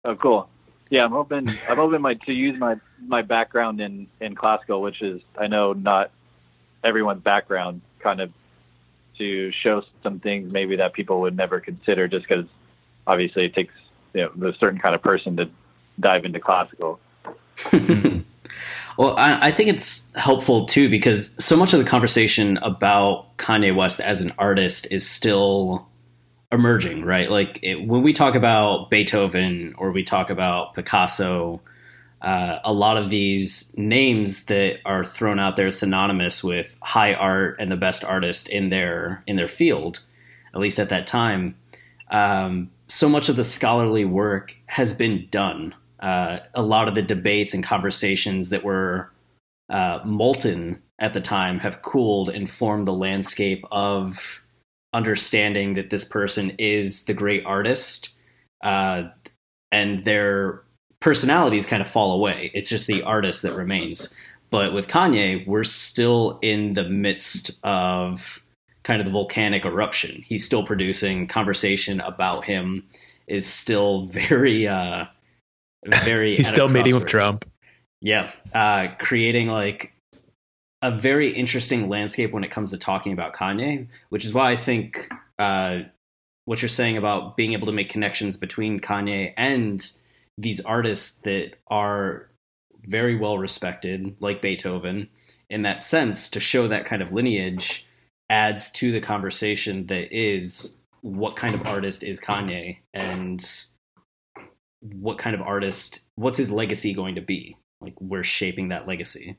Oh, 0.04 0.14
cool. 0.14 0.48
Yeah, 0.88 1.04
I'm 1.04 1.10
hoping 1.10 1.48
I'm 1.68 1.76
hoping 1.76 2.00
my 2.00 2.14
to 2.14 2.32
use 2.32 2.58
my 2.58 2.76
my 3.04 3.22
background 3.22 3.80
in 3.80 4.06
in 4.20 4.36
classical, 4.36 4.80
which 4.80 5.02
is 5.02 5.20
I 5.36 5.48
know 5.48 5.72
not 5.72 6.12
everyone's 6.84 7.22
background, 7.22 7.80
kind 7.98 8.20
of 8.20 8.32
to 9.18 9.50
show 9.50 9.82
some 10.04 10.20
things 10.20 10.52
maybe 10.52 10.76
that 10.76 10.92
people 10.92 11.22
would 11.22 11.36
never 11.36 11.58
consider, 11.58 12.06
just 12.06 12.28
because 12.28 12.46
obviously 13.04 13.46
it 13.46 13.54
takes 13.54 13.74
you 14.14 14.30
know 14.38 14.48
a 14.48 14.54
certain 14.54 14.78
kind 14.78 14.94
of 14.94 15.02
person 15.02 15.36
to 15.38 15.50
dive 15.98 16.24
into 16.24 16.38
classical. 16.38 17.00
well, 18.96 19.16
I, 19.16 19.48
I 19.48 19.52
think 19.52 19.68
it's 19.68 20.14
helpful 20.14 20.66
too 20.66 20.88
because 20.88 21.42
so 21.44 21.56
much 21.56 21.72
of 21.72 21.78
the 21.78 21.84
conversation 21.84 22.56
about 22.58 23.36
Kanye 23.36 23.74
West 23.74 24.00
as 24.00 24.20
an 24.20 24.32
artist 24.38 24.86
is 24.90 25.08
still 25.08 25.86
emerging, 26.50 27.04
right? 27.04 27.30
Like 27.30 27.58
it, 27.62 27.86
when 27.86 28.02
we 28.02 28.12
talk 28.12 28.34
about 28.34 28.90
Beethoven 28.90 29.74
or 29.76 29.90
we 29.90 30.02
talk 30.02 30.30
about 30.30 30.74
Picasso, 30.74 31.60
uh, 32.22 32.58
a 32.64 32.72
lot 32.72 32.96
of 32.96 33.10
these 33.10 33.74
names 33.76 34.44
that 34.44 34.78
are 34.84 35.04
thrown 35.04 35.38
out 35.38 35.56
there 35.56 35.70
synonymous 35.70 36.42
with 36.42 36.76
high 36.80 37.12
art 37.14 37.56
and 37.60 37.70
the 37.70 37.76
best 37.76 38.04
artist 38.04 38.48
in 38.48 38.70
their 38.70 39.22
in 39.26 39.36
their 39.36 39.48
field, 39.48 40.00
at 40.54 40.60
least 40.60 40.78
at 40.78 40.88
that 40.88 41.06
time. 41.06 41.56
Um, 42.10 42.70
so 42.86 43.08
much 43.08 43.28
of 43.28 43.36
the 43.36 43.44
scholarly 43.44 44.04
work 44.04 44.56
has 44.66 44.94
been 44.94 45.28
done. 45.30 45.74
Uh, 46.00 46.38
a 46.54 46.62
lot 46.62 46.88
of 46.88 46.94
the 46.94 47.02
debates 47.02 47.54
and 47.54 47.64
conversations 47.64 48.50
that 48.50 48.64
were 48.64 49.10
uh, 49.70 50.00
molten 50.04 50.82
at 50.98 51.12
the 51.12 51.20
time 51.20 51.58
have 51.58 51.82
cooled 51.82 52.28
and 52.28 52.48
formed 52.48 52.86
the 52.86 52.92
landscape 52.92 53.64
of 53.70 54.44
understanding 54.92 55.74
that 55.74 55.90
this 55.90 56.04
person 56.04 56.50
is 56.58 57.04
the 57.04 57.14
great 57.14 57.44
artist 57.44 58.10
uh, 58.62 59.02
and 59.70 60.04
their 60.04 60.62
personalities 61.00 61.66
kind 61.66 61.82
of 61.82 61.88
fall 61.88 62.12
away. 62.12 62.50
It's 62.54 62.68
just 62.68 62.86
the 62.86 63.02
artist 63.02 63.42
that 63.42 63.52
remains. 63.54 64.14
But 64.50 64.72
with 64.72 64.88
Kanye, 64.88 65.46
we're 65.46 65.64
still 65.64 66.38
in 66.40 66.72
the 66.72 66.88
midst 66.88 67.60
of 67.64 68.42
kind 68.84 69.00
of 69.00 69.06
the 69.06 69.12
volcanic 69.12 69.64
eruption. 69.64 70.22
He's 70.22 70.46
still 70.46 70.64
producing. 70.64 71.26
Conversation 71.26 72.00
about 72.00 72.44
him 72.44 72.84
is 73.26 73.44
still 73.46 74.06
very, 74.06 74.66
uh, 74.66 75.06
very. 76.04 76.36
He's 76.36 76.48
still 76.48 76.68
meeting 76.68 76.94
with. 76.94 77.06
Trump. 77.06 77.44
Yeah, 78.00 78.30
uh, 78.54 78.88
creating 78.98 79.48
like 79.48 79.92
a 80.82 80.90
very 80.90 81.32
interesting 81.32 81.88
landscape 81.88 82.32
when 82.32 82.44
it 82.44 82.50
comes 82.50 82.70
to 82.70 82.78
talking 82.78 83.12
about 83.12 83.34
Kanye, 83.34 83.88
which 84.10 84.24
is 84.24 84.32
why 84.32 84.52
I 84.52 84.56
think 84.56 85.08
uh, 85.38 85.80
what 86.44 86.62
you're 86.62 86.68
saying 86.68 86.96
about 86.96 87.36
being 87.36 87.52
able 87.52 87.66
to 87.66 87.72
make 87.72 87.88
connections 87.88 88.36
between 88.36 88.80
Kanye 88.80 89.32
and 89.36 89.90
these 90.38 90.60
artists 90.60 91.20
that 91.22 91.54
are 91.68 92.28
very 92.84 93.16
well 93.16 93.38
respected, 93.38 94.16
like 94.20 94.42
Beethoven, 94.42 95.08
in 95.48 95.62
that 95.62 95.82
sense, 95.82 96.30
to 96.30 96.40
show 96.40 96.68
that 96.68 96.84
kind 96.84 97.02
of 97.02 97.12
lineage 97.12 97.86
adds 98.28 98.70
to 98.72 98.92
the 98.92 99.00
conversation 99.00 99.86
that 99.86 100.14
is 100.16 100.78
what 101.00 101.36
kind 101.36 101.54
of 101.54 101.66
artist 101.66 102.02
is 102.02 102.20
Kanye 102.20 102.78
and 102.92 103.66
what 104.94 105.18
kind 105.18 105.34
of 105.34 105.42
artist 105.42 106.00
what's 106.16 106.36
his 106.36 106.50
legacy 106.50 106.94
going 106.94 107.14
to 107.16 107.20
be? 107.20 107.56
Like 107.80 108.00
we're 108.00 108.24
shaping 108.24 108.68
that 108.68 108.86
legacy. 108.86 109.36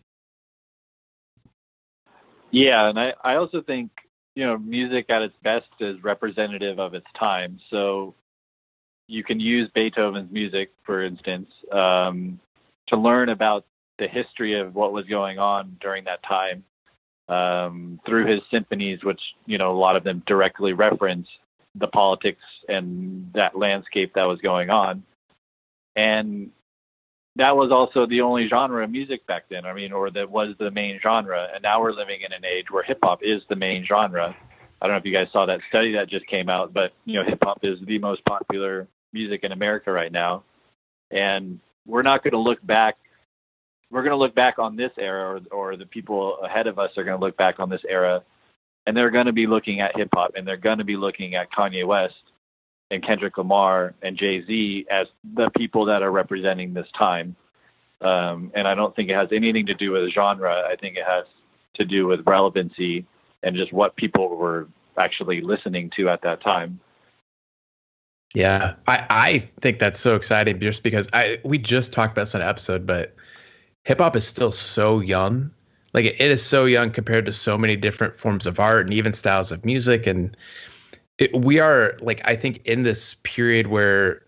Yeah, 2.51 2.89
and 2.89 3.00
I, 3.00 3.13
I 3.24 3.36
also 3.36 3.62
think, 3.62 3.92
you 4.36 4.46
know, 4.46 4.58
music 4.58 5.10
at 5.10 5.22
its 5.22 5.36
best 5.44 5.68
is 5.80 6.01
representative 6.04 6.80
of 6.80 6.94
its 6.94 7.08
time. 7.13 7.60
So 7.70 8.16
you 9.08 9.24
can 9.24 9.39
use 9.39 9.70
Beethoven's 9.74 10.32
music, 10.32 10.72
for 10.84 11.04
instance, 11.04 11.50
um, 11.72 12.39
to 12.88 12.96
learn 12.98 13.30
about 13.30 13.66
the 13.98 14.08
history 14.08 14.60
of 14.60 14.75
what 14.75 14.94
was 14.94 15.06
going 15.06 15.39
on 15.39 15.77
during 15.82 16.06
that 16.06 16.24
time 16.24 16.63
um, 17.27 18.00
through 18.06 18.25
his 18.25 18.42
symphonies, 18.50 19.04
which, 19.04 19.22
you 19.46 19.58
know, 19.58 19.72
a 19.72 19.77
lot 19.77 19.96
of 19.96 20.04
them 20.04 20.24
directly 20.25 20.74
reference 20.74 21.27
the 21.75 21.88
politics 21.88 22.44
and 22.70 23.32
that 23.34 23.58
landscape 23.58 24.13
that 24.13 24.27
was 24.27 24.39
going 24.39 24.70
on. 24.70 25.04
And 25.98 26.51
that 27.36 27.58
was 27.58 27.72
also 27.72 28.06
the 28.06 28.22
only 28.22 28.48
genre 28.48 28.84
of 28.84 28.92
music 28.92 29.25
back 29.25 29.46
then. 29.50 29.66
I 29.66 29.74
mean, 29.74 29.92
or 29.92 30.12
that 30.12 30.30
was 30.30 30.56
the 30.60 30.72
main 30.72 31.00
genre. 31.01 31.50
And 31.54 31.63
now 31.63 31.82
we're 31.82 31.92
living 31.92 32.22
in 32.22 32.32
an 32.32 32.46
age 32.46 32.72
where 32.72 32.84
hip 32.84 33.00
hop 33.04 33.24
is 33.24 33.42
the 33.50 33.56
main 33.56 33.84
genre. 33.84 34.36
I 34.80 34.86
don't 34.86 34.94
know 34.94 35.00
if 35.00 35.06
you 35.06 35.12
guys 35.12 35.27
saw 35.34 35.48
that 35.48 35.62
study 35.70 35.94
that 35.94 36.08
just 36.08 36.27
came 36.27 36.50
out, 36.50 36.72
but 36.72 36.94
you 37.06 37.16
know, 37.16 37.24
hip 37.24 37.44
hop 37.44 37.60
is 37.63 37.80
the 37.82 37.98
most 37.98 38.24
popular 38.25 38.88
music 39.12 39.44
in 39.44 39.51
America 39.51 39.92
right 39.92 40.12
now. 40.12 40.44
And 41.10 41.60
we're 41.88 42.04
not 42.04 42.24
going 42.24 42.34
to 42.34 42.39
look 42.39 42.63
back. 42.66 42.98
We're 43.89 44.04
going 44.04 44.12
to 44.12 44.18
look 44.18 44.36
back 44.36 44.60
on 44.60 44.75
this 44.75 44.92
era, 45.00 45.42
or, 45.51 45.72
or 45.72 45.77
the 45.77 45.86
people 45.86 46.38
ahead 46.39 46.68
of 46.68 46.77
us 46.77 46.92
are 46.98 47.04
going 47.04 47.18
to 47.18 47.25
look 47.25 47.38
back 47.38 47.60
on 47.60 47.70
this 47.70 47.84
era, 47.88 48.22
and 48.86 48.96
they're 48.96 49.10
going 49.10 49.27
to 49.27 49.34
be 49.34 49.48
looking 49.48 49.80
at 49.80 49.96
hip 49.96 50.10
hop, 50.13 50.34
and 50.36 50.46
they're 50.46 50.58
going 50.58 50.80
to 50.80 50.84
be 50.84 50.98
looking 50.98 51.36
at 51.36 51.51
Kanye 51.51 51.88
West 51.88 52.16
and 52.89 53.03
Kendrick 53.03 53.38
Lamar 53.38 53.94
and 54.01 54.17
Jay 54.17 54.44
Z 54.46 54.88
as 54.89 55.08
the 55.24 55.50
people 55.51 55.86
that 55.86 56.03
are 56.03 56.12
representing 56.12 56.74
this 56.74 56.88
time. 56.98 57.36
Um, 58.01 58.51
and 58.53 58.67
I 58.67 58.75
don't 58.75 58.96
think 58.96 59.10
it 59.10 59.15
has 59.15 59.29
anything 59.32 59.65
to 59.67 59.74
do 59.74 59.91
with 59.91 60.12
genre. 60.12 60.63
I 60.67 60.75
think 60.75 60.98
it 60.98 61.06
has 61.06 61.25
to 61.75 61.86
do 61.86 62.08
with 62.08 62.25
relevancy 62.25 63.06
and 63.44 63.56
just 63.56 63.74
what 63.74 63.96
people 63.96 64.29
were 64.36 64.67
actually 64.98 65.41
listening 65.41 65.89
to 65.91 66.10
at 66.10 66.22
that 66.22 66.41
time. 66.41 66.79
Yeah, 68.34 68.75
I, 68.88 69.06
I 69.10 69.50
think 69.62 69.79
that's 69.79 70.00
so 70.00 70.15
exciting 70.15 70.60
just 70.60 70.84
because 70.84 71.08
I 71.13 71.39
we 71.44 71.58
just 71.58 71.94
talked 71.94 72.13
about 72.13 72.24
this 72.24 72.36
in 72.36 72.41
an 72.41 72.48
episode, 72.48 72.86
but 72.86 73.15
hip 73.84 74.00
hop 74.00 74.15
is 74.15 74.27
still 74.27 74.51
so 74.51 75.00
young. 75.00 75.51
Like 75.94 76.06
it 76.06 76.20
is 76.20 76.46
so 76.46 76.65
young 76.65 76.91
compared 76.91 77.25
to 77.27 77.34
so 77.34 77.58
many 77.58 77.77
different 77.77 78.17
forms 78.17 78.46
of 78.46 78.60
art 78.60 78.86
and 78.86 78.94
even 78.94 79.13
styles 79.13 79.51
of 79.51 79.63
music. 79.63 80.08
And 80.08 80.36
it, 81.18 81.34
we 81.34 81.60
are 81.60 81.96
like 82.02 82.22
I 82.26 82.36
think 82.36 82.66
in 82.66 82.84
this 82.84 83.16
period 83.24 83.68
where 83.68 84.24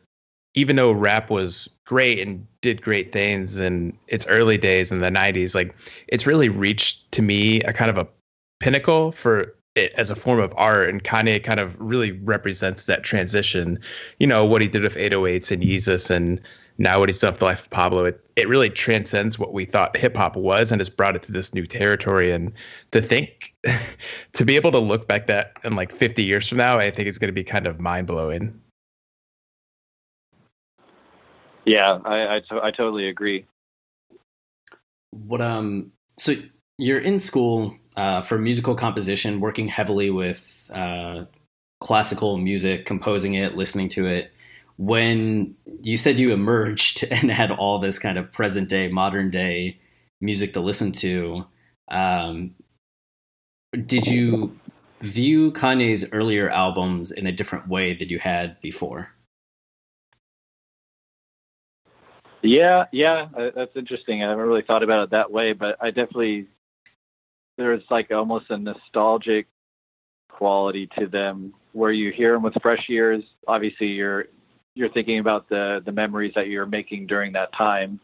even 0.56 0.76
though 0.76 0.92
rap 0.92 1.30
was 1.30 1.70
great 1.86 2.20
and 2.20 2.46
did 2.62 2.82
great 2.82 3.12
things 3.12 3.60
in 3.60 3.98
its 4.08 4.26
early 4.28 4.58
days 4.58 4.92
in 4.92 5.00
the 5.00 5.10
90s 5.10 5.56
like 5.56 5.76
it's 6.08 6.26
really 6.26 6.50
reached 6.50 7.12
to 7.12 7.22
me 7.22 7.62
a 7.62 7.74
kind 7.74 7.90
of 7.90 7.98
a 7.98 8.08
pinnacle 8.60 9.12
for 9.12 9.56
it 9.76 9.94
as 9.98 10.10
a 10.10 10.16
form 10.16 10.40
of 10.40 10.54
art 10.58 10.90
and 10.90 11.04
Kanye 11.04 11.44
kind 11.44 11.60
of 11.60 11.80
really 11.80 12.12
represents 12.12 12.86
that 12.88 13.04
transition. 13.04 13.80
You 14.20 14.28
know 14.28 14.46
what 14.46 14.62
he 14.62 14.68
did 14.68 14.82
with 14.82 14.96
808s 14.96 15.52
and 15.52 15.64
Yeezus 15.64 16.10
and 16.10 16.42
now 16.80 17.00
what 17.00 17.10
he's 17.10 17.20
done 17.20 17.32
with 17.32 17.40
the 17.40 17.46
life 17.46 17.64
of 17.64 17.72
Pablo 17.72 18.06
it, 18.06 18.22
it 18.38 18.50
really 18.50 18.72
transcends 18.72 19.40
what 19.40 19.54
we 19.54 19.66
thought 19.66 19.98
hip 19.98 20.18
hop 20.18 20.36
was 20.38 20.72
and 20.72 20.82
has 20.82 20.90
brought 20.90 21.16
it 21.16 21.24
to 21.24 21.34
this 21.34 21.54
new 21.54 21.66
territory 21.68 22.32
and 22.32 22.54
to 22.92 23.02
think 23.02 23.56
to 24.34 24.46
be 24.46 24.58
able 24.58 24.72
to 24.72 24.80
look 24.80 25.08
back 25.08 25.28
that 25.28 25.54
in 25.66 25.76
like 25.76 25.92
50 25.94 26.24
years 26.24 26.50
from 26.50 26.60
now 26.60 26.80
I 26.80 26.92
think 26.92 27.08
is 27.10 27.20
going 27.20 27.30
to 27.30 27.34
be 27.34 27.46
kind 27.46 27.68
of 27.68 27.80
mind 27.80 28.08
blowing 28.08 28.60
Yeah, 31.66 32.00
I 32.06 32.38
I, 32.38 32.42
to- 32.50 32.64
I 32.64 32.72
totally 32.72 33.10
agree. 33.10 33.46
What 35.12 35.42
um 35.42 35.94
so 36.18 36.36
you're 36.80 37.00
in 37.00 37.20
school 37.20 37.76
uh, 37.98 38.22
for 38.22 38.38
musical 38.38 38.76
composition, 38.76 39.42
working 39.42 39.68
heavily 39.68 40.10
with 40.10 40.72
uh, 40.74 41.26
classical 41.82 42.38
music, 42.38 42.86
composing 42.86 43.34
it, 43.36 43.58
listening 43.58 43.90
to 43.90 44.08
it. 44.08 44.32
When 44.80 45.56
you 45.82 45.98
said 45.98 46.20
you 46.20 46.32
emerged 46.32 47.04
and 47.12 47.30
had 47.30 47.52
all 47.52 47.80
this 47.80 48.00
kind 48.00 48.18
of 48.18 48.32
present 48.32 48.70
day, 48.70 48.88
modern 48.88 49.30
day 49.30 49.78
music 50.22 50.54
to 50.54 50.62
listen 50.62 50.94
to, 50.94 51.46
um, 51.92 52.56
did 53.86 54.08
you 54.08 54.58
view 55.02 55.52
Kanye's 55.52 56.12
earlier 56.14 56.50
albums 56.50 57.12
in 57.12 57.28
a 57.28 57.32
different 57.34 57.68
way 57.68 57.94
than 57.94 58.08
you 58.08 58.20
had 58.20 58.60
before? 58.62 59.10
Yeah, 62.42 62.86
yeah, 62.94 63.28
uh, 63.38 63.52
that's 63.54 63.76
interesting. 63.76 64.24
I 64.24 64.30
haven't 64.30 64.46
really 64.48 64.62
thought 64.62 64.82
about 64.82 65.04
it 65.04 65.10
that 65.10 65.30
way, 65.30 65.52
but 65.52 65.76
I 65.82 65.88
definitely 65.92 66.48
there's 67.58 67.84
like 67.90 68.14
almost 68.14 68.50
a 68.50 68.58
nostalgic 68.58 69.48
quality 70.30 70.88
to 70.98 71.08
them 71.08 71.54
where 71.74 71.92
you 71.92 72.14
hear 72.14 72.32
them 72.32 72.44
with 72.44 72.54
fresh 72.62 72.86
ears. 72.90 73.24
Obviously, 73.46 73.88
you're 73.88 74.28
you're 74.80 74.90
thinking 74.90 75.20
about 75.20 75.50
the 75.50 75.82
the 75.84 75.92
memories 75.92 76.34
that 76.36 76.48
you're 76.48 76.66
making 76.66 77.06
during 77.06 77.34
that 77.34 77.52
time, 77.52 78.00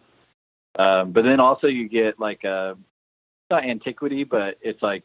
um, 0.77 1.13
but 1.13 1.23
then 1.23 1.39
also 1.39 1.67
you 1.67 1.87
get 1.87 2.19
like 2.19 2.43
a 2.43 2.77
not 3.49 3.63
antiquity, 3.63 4.25
but 4.25 4.57
it's 4.61 4.81
like 4.81 5.03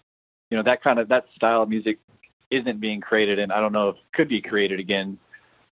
you 0.50 0.56
know 0.56 0.64
that 0.64 0.82
kind 0.82 0.98
of 0.98 1.08
that 1.08 1.26
style 1.36 1.62
of 1.62 1.68
music 1.68 1.98
isn't 2.50 2.80
being 2.80 3.00
created, 3.00 3.38
and 3.38 3.52
I 3.52 3.60
don't 3.60 3.72
know 3.72 3.90
if 3.90 3.96
it 3.96 4.12
could 4.12 4.28
be 4.28 4.40
created 4.40 4.80
again. 4.80 5.18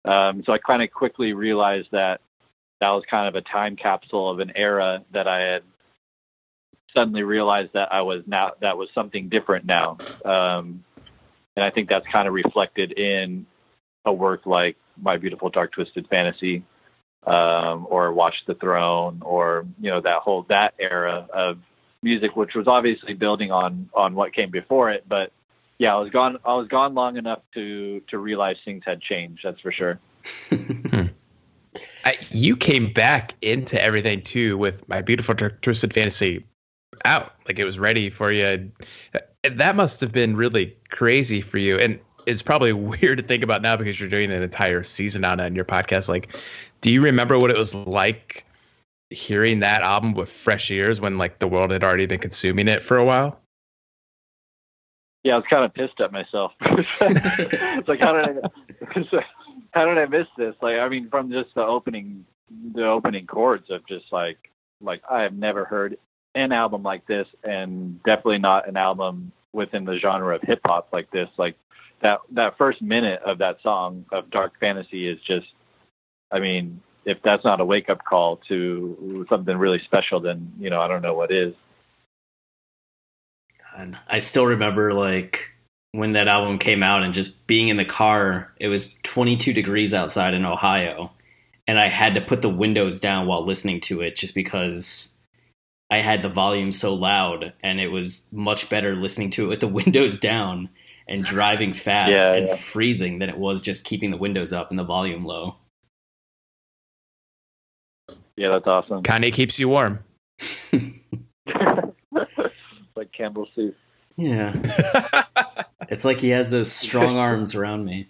Um, 0.04 0.42
so 0.44 0.52
I 0.52 0.58
kind 0.58 0.82
of 0.82 0.90
quickly 0.90 1.32
realized 1.32 1.88
that 1.92 2.20
that 2.80 2.90
was 2.90 3.04
kind 3.08 3.28
of 3.28 3.36
a 3.36 3.40
time 3.40 3.76
capsule 3.76 4.28
of 4.28 4.40
an 4.40 4.52
era 4.56 5.04
that 5.12 5.28
I 5.28 5.40
had 5.40 5.62
suddenly 6.94 7.22
realized 7.22 7.72
that 7.74 7.92
I 7.92 8.02
was 8.02 8.24
now 8.26 8.52
that 8.60 8.76
was 8.76 8.88
something 8.94 9.28
different 9.28 9.64
now. 9.64 10.00
Um, 10.24 10.84
and 11.54 11.64
I 11.64 11.70
think 11.70 11.88
that's 11.88 12.06
kind 12.08 12.26
of 12.26 12.34
reflected 12.34 12.98
in 12.98 13.46
a 14.04 14.12
work 14.12 14.44
like 14.44 14.76
My 15.00 15.16
Beautiful 15.16 15.50
Dark 15.50 15.72
Twisted 15.72 16.08
Fantasy 16.08 16.64
um, 17.26 17.86
or 17.88 18.12
Watch 18.12 18.44
the 18.46 18.54
Throne 18.54 19.20
or 19.22 19.66
you 19.80 19.90
know 19.90 20.00
that 20.00 20.18
whole 20.18 20.42
that 20.48 20.74
era 20.78 21.26
of 21.32 21.58
music, 22.02 22.36
which 22.36 22.54
was 22.54 22.68
obviously 22.68 23.14
building 23.14 23.50
on 23.50 23.88
on 23.94 24.14
what 24.14 24.32
came 24.32 24.50
before 24.50 24.90
it. 24.90 25.04
But 25.08 25.32
yeah, 25.78 25.94
I 25.94 25.98
was 25.98 26.10
gone. 26.10 26.38
I 26.44 26.54
was 26.54 26.68
gone 26.68 26.94
long 26.94 27.16
enough 27.16 27.40
to 27.54 28.00
to 28.08 28.18
realize 28.18 28.56
things 28.64 28.82
had 28.86 29.00
changed. 29.00 29.42
That's 29.44 29.60
for 29.60 29.72
sure. 29.72 29.98
I, 32.04 32.18
you 32.30 32.56
came 32.56 32.92
back 32.92 33.34
into 33.40 33.80
everything 33.80 34.22
too 34.22 34.58
with 34.58 34.86
my 34.88 35.00
beautiful 35.00 35.34
Dark 35.34 35.62
twisted 35.62 35.92
fantasy 35.92 36.44
out 37.04 37.32
like 37.48 37.58
it 37.58 37.64
was 37.64 37.78
ready 37.78 38.08
for 38.08 38.30
you 38.30 38.70
that 39.42 39.74
must 39.74 40.00
have 40.00 40.12
been 40.12 40.36
really 40.36 40.76
crazy 40.90 41.40
for 41.40 41.58
you 41.58 41.78
and 41.78 41.98
it's 42.26 42.42
probably 42.42 42.72
weird 42.72 43.18
to 43.18 43.24
think 43.24 43.42
about 43.42 43.62
now 43.62 43.76
because 43.76 43.98
you're 43.98 44.08
doing 44.08 44.32
an 44.32 44.42
entire 44.42 44.82
season 44.82 45.24
on 45.24 45.40
it 45.40 45.46
in 45.46 45.54
your 45.54 45.64
podcast 45.64 46.08
like 46.08 46.36
do 46.80 46.90
you 46.90 47.02
remember 47.02 47.38
what 47.38 47.50
it 47.50 47.56
was 47.56 47.74
like 47.74 48.44
hearing 49.10 49.60
that 49.60 49.82
album 49.82 50.14
with 50.14 50.30
fresh 50.30 50.70
ears 50.70 51.00
when 51.00 51.18
like 51.18 51.38
the 51.38 51.46
world 51.46 51.70
had 51.70 51.84
already 51.84 52.06
been 52.06 52.18
consuming 52.18 52.68
it 52.68 52.82
for 52.82 52.96
a 52.96 53.04
while 53.04 53.38
yeah 55.22 55.34
i 55.34 55.36
was 55.36 55.46
kind 55.48 55.64
of 55.64 55.72
pissed 55.72 56.00
at 56.00 56.10
myself 56.10 56.52
it's 56.60 57.88
like 57.88 58.00
how 58.00 58.12
did 58.12 58.38
i 58.38 59.20
how 59.74 59.86
did 59.86 59.98
I 59.98 60.06
miss 60.06 60.28
this? 60.38 60.54
Like, 60.62 60.78
I 60.78 60.88
mean, 60.88 61.10
from 61.10 61.30
just 61.30 61.54
the 61.54 61.64
opening, 61.64 62.24
the 62.72 62.86
opening 62.86 63.26
chords 63.26 63.70
of 63.70 63.86
just 63.86 64.12
like, 64.12 64.50
like 64.80 65.02
I 65.10 65.22
have 65.22 65.34
never 65.34 65.64
heard 65.64 65.98
an 66.34 66.52
album 66.52 66.82
like 66.82 67.06
this, 67.06 67.26
and 67.42 68.02
definitely 68.04 68.38
not 68.38 68.68
an 68.68 68.76
album 68.76 69.32
within 69.52 69.84
the 69.84 69.98
genre 69.98 70.36
of 70.36 70.42
hip 70.42 70.60
hop 70.64 70.88
like 70.92 71.10
this. 71.10 71.28
Like 71.36 71.56
that, 72.04 72.20
that 72.32 72.56
first 72.58 72.80
minute 72.80 73.20
of 73.24 73.38
that 73.38 73.60
song 73.62 74.04
of 74.12 74.30
Dark 74.30 74.60
Fantasy 74.60 75.08
is 75.08 75.18
just, 75.26 75.46
I 76.30 76.38
mean, 76.38 76.80
if 77.04 77.20
that's 77.22 77.44
not 77.44 77.60
a 77.60 77.64
wake 77.64 77.88
up 77.88 78.04
call 78.04 78.36
to 78.48 79.26
something 79.28 79.56
really 79.56 79.80
special, 79.84 80.20
then 80.20 80.52
you 80.58 80.70
know, 80.70 80.80
I 80.80 80.88
don't 80.88 81.02
know 81.02 81.14
what 81.14 81.32
is. 81.32 81.54
And 83.76 83.98
I 84.06 84.18
still 84.18 84.46
remember 84.46 84.92
like 84.92 85.54
when 85.92 86.12
that 86.12 86.28
album 86.28 86.58
came 86.58 86.82
out 86.82 87.02
and 87.02 87.14
just 87.14 87.46
being 87.46 87.68
in 87.68 87.76
the 87.76 87.84
car. 87.84 88.52
It 88.58 88.68
was 88.68 88.98
22 89.04 89.52
degrees 89.52 89.94
outside 89.94 90.34
in 90.34 90.44
Ohio, 90.44 91.12
and 91.66 91.78
I 91.78 91.88
had 91.88 92.14
to 92.14 92.20
put 92.20 92.42
the 92.42 92.48
windows 92.48 93.00
down 93.00 93.26
while 93.26 93.44
listening 93.44 93.80
to 93.82 94.02
it 94.02 94.16
just 94.16 94.34
because 94.34 95.16
I 95.90 95.98
had 95.98 96.22
the 96.22 96.28
volume 96.28 96.72
so 96.72 96.94
loud, 96.94 97.52
and 97.62 97.80
it 97.80 97.88
was 97.88 98.28
much 98.32 98.68
better 98.68 98.94
listening 98.94 99.30
to 99.32 99.44
it 99.44 99.48
with 99.48 99.60
the 99.60 99.68
windows 99.84 100.18
down 100.18 100.68
and 101.06 101.24
driving 101.24 101.72
fast 101.74 102.12
Yeah, 102.12 102.32
and 102.32 102.48
yeah. 102.48 102.56
freezing 102.56 103.18
than 103.18 103.28
it 103.28 103.38
was 103.38 103.62
just 103.62 103.84
keeping 103.84 104.10
the 104.10 104.16
windows 104.16 104.52
up 104.52 104.70
and 104.70 104.78
the 104.78 104.84
volume 104.84 105.24
low. 105.24 105.56
Yeah, 108.36 108.48
that's 108.48 108.66
awesome. 108.66 109.02
kanye 109.04 109.32
keeps 109.32 109.58
you 109.60 109.68
warm 109.68 110.00
like 112.96 113.12
Campbell 113.12 113.48
soup. 113.54 113.76
Yeah. 114.16 114.52
It's, 114.54 114.96
it's 115.88 116.04
like 116.04 116.20
he 116.20 116.30
has 116.30 116.50
those 116.50 116.72
strong 116.72 117.16
arms 117.16 117.54
around 117.54 117.84
me. 117.84 118.08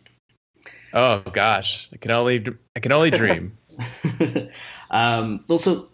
Oh 0.92 1.20
gosh, 1.33 1.88
I 1.92 1.96
can 1.96 2.11
only 2.12 2.44
I 2.76 2.80
can 2.80 2.92
only 2.92 3.11
dream. 3.11 3.59
um, 4.90 5.44
also, 5.50 5.88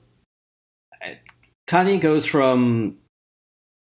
Kanye 1.67 2.01
goes 2.01 2.27
from 2.27 2.99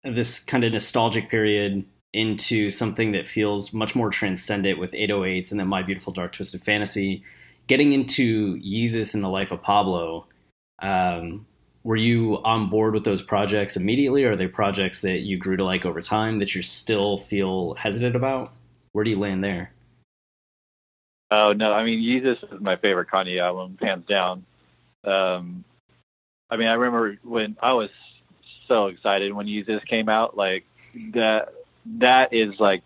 this 0.04 0.38
kind 0.38 0.62
of 0.62 0.72
nostalgic 0.72 1.28
period 1.28 1.84
into 2.12 2.70
something 2.70 3.12
that 3.12 3.26
feels 3.26 3.72
much 3.72 3.94
more 3.94 4.10
transcendent 4.10 4.78
with 4.78 4.92
808s 4.92 5.50
and 5.50 5.58
then 5.58 5.68
My 5.68 5.82
Beautiful 5.82 6.12
Dark 6.12 6.32
Twisted 6.32 6.62
Fantasy. 6.62 7.22
Getting 7.68 7.92
into 7.92 8.56
Yeezus 8.58 9.14
and 9.14 9.22
the 9.22 9.28
Life 9.28 9.52
of 9.52 9.62
Pablo, 9.62 10.26
um, 10.80 11.46
were 11.84 11.96
you 11.96 12.38
on 12.44 12.68
board 12.68 12.94
with 12.94 13.04
those 13.04 13.22
projects 13.22 13.76
immediately, 13.76 14.24
or 14.24 14.32
are 14.32 14.36
they 14.36 14.46
projects 14.46 15.00
that 15.02 15.20
you 15.20 15.38
grew 15.38 15.56
to 15.56 15.64
like 15.64 15.84
over 15.84 16.00
time 16.00 16.38
that 16.38 16.54
you 16.54 16.62
still 16.62 17.18
feel 17.18 17.74
hesitant 17.74 18.14
about? 18.14 18.52
Where 18.92 19.04
do 19.04 19.10
you 19.10 19.18
land 19.18 19.42
there? 19.42 19.72
Oh 21.30 21.54
no, 21.54 21.72
I 21.72 21.84
mean 21.84 22.00
Yeezus 22.00 22.54
is 22.54 22.60
my 22.60 22.76
favorite 22.76 23.08
Kanye 23.08 23.40
album, 23.40 23.78
hands 23.80 24.06
down. 24.06 24.44
Um, 25.02 25.64
I 26.50 26.56
mean, 26.56 26.68
I 26.68 26.74
remember 26.74 27.16
when 27.22 27.56
I 27.62 27.72
was 27.72 27.88
so 28.68 28.88
excited 28.88 29.32
when 29.32 29.46
Yeezus 29.46 29.84
came 29.86 30.10
out. 30.10 30.36
Like 30.36 30.66
that, 31.14 31.54
that 31.86 32.32
is 32.32 32.58
like 32.58 32.82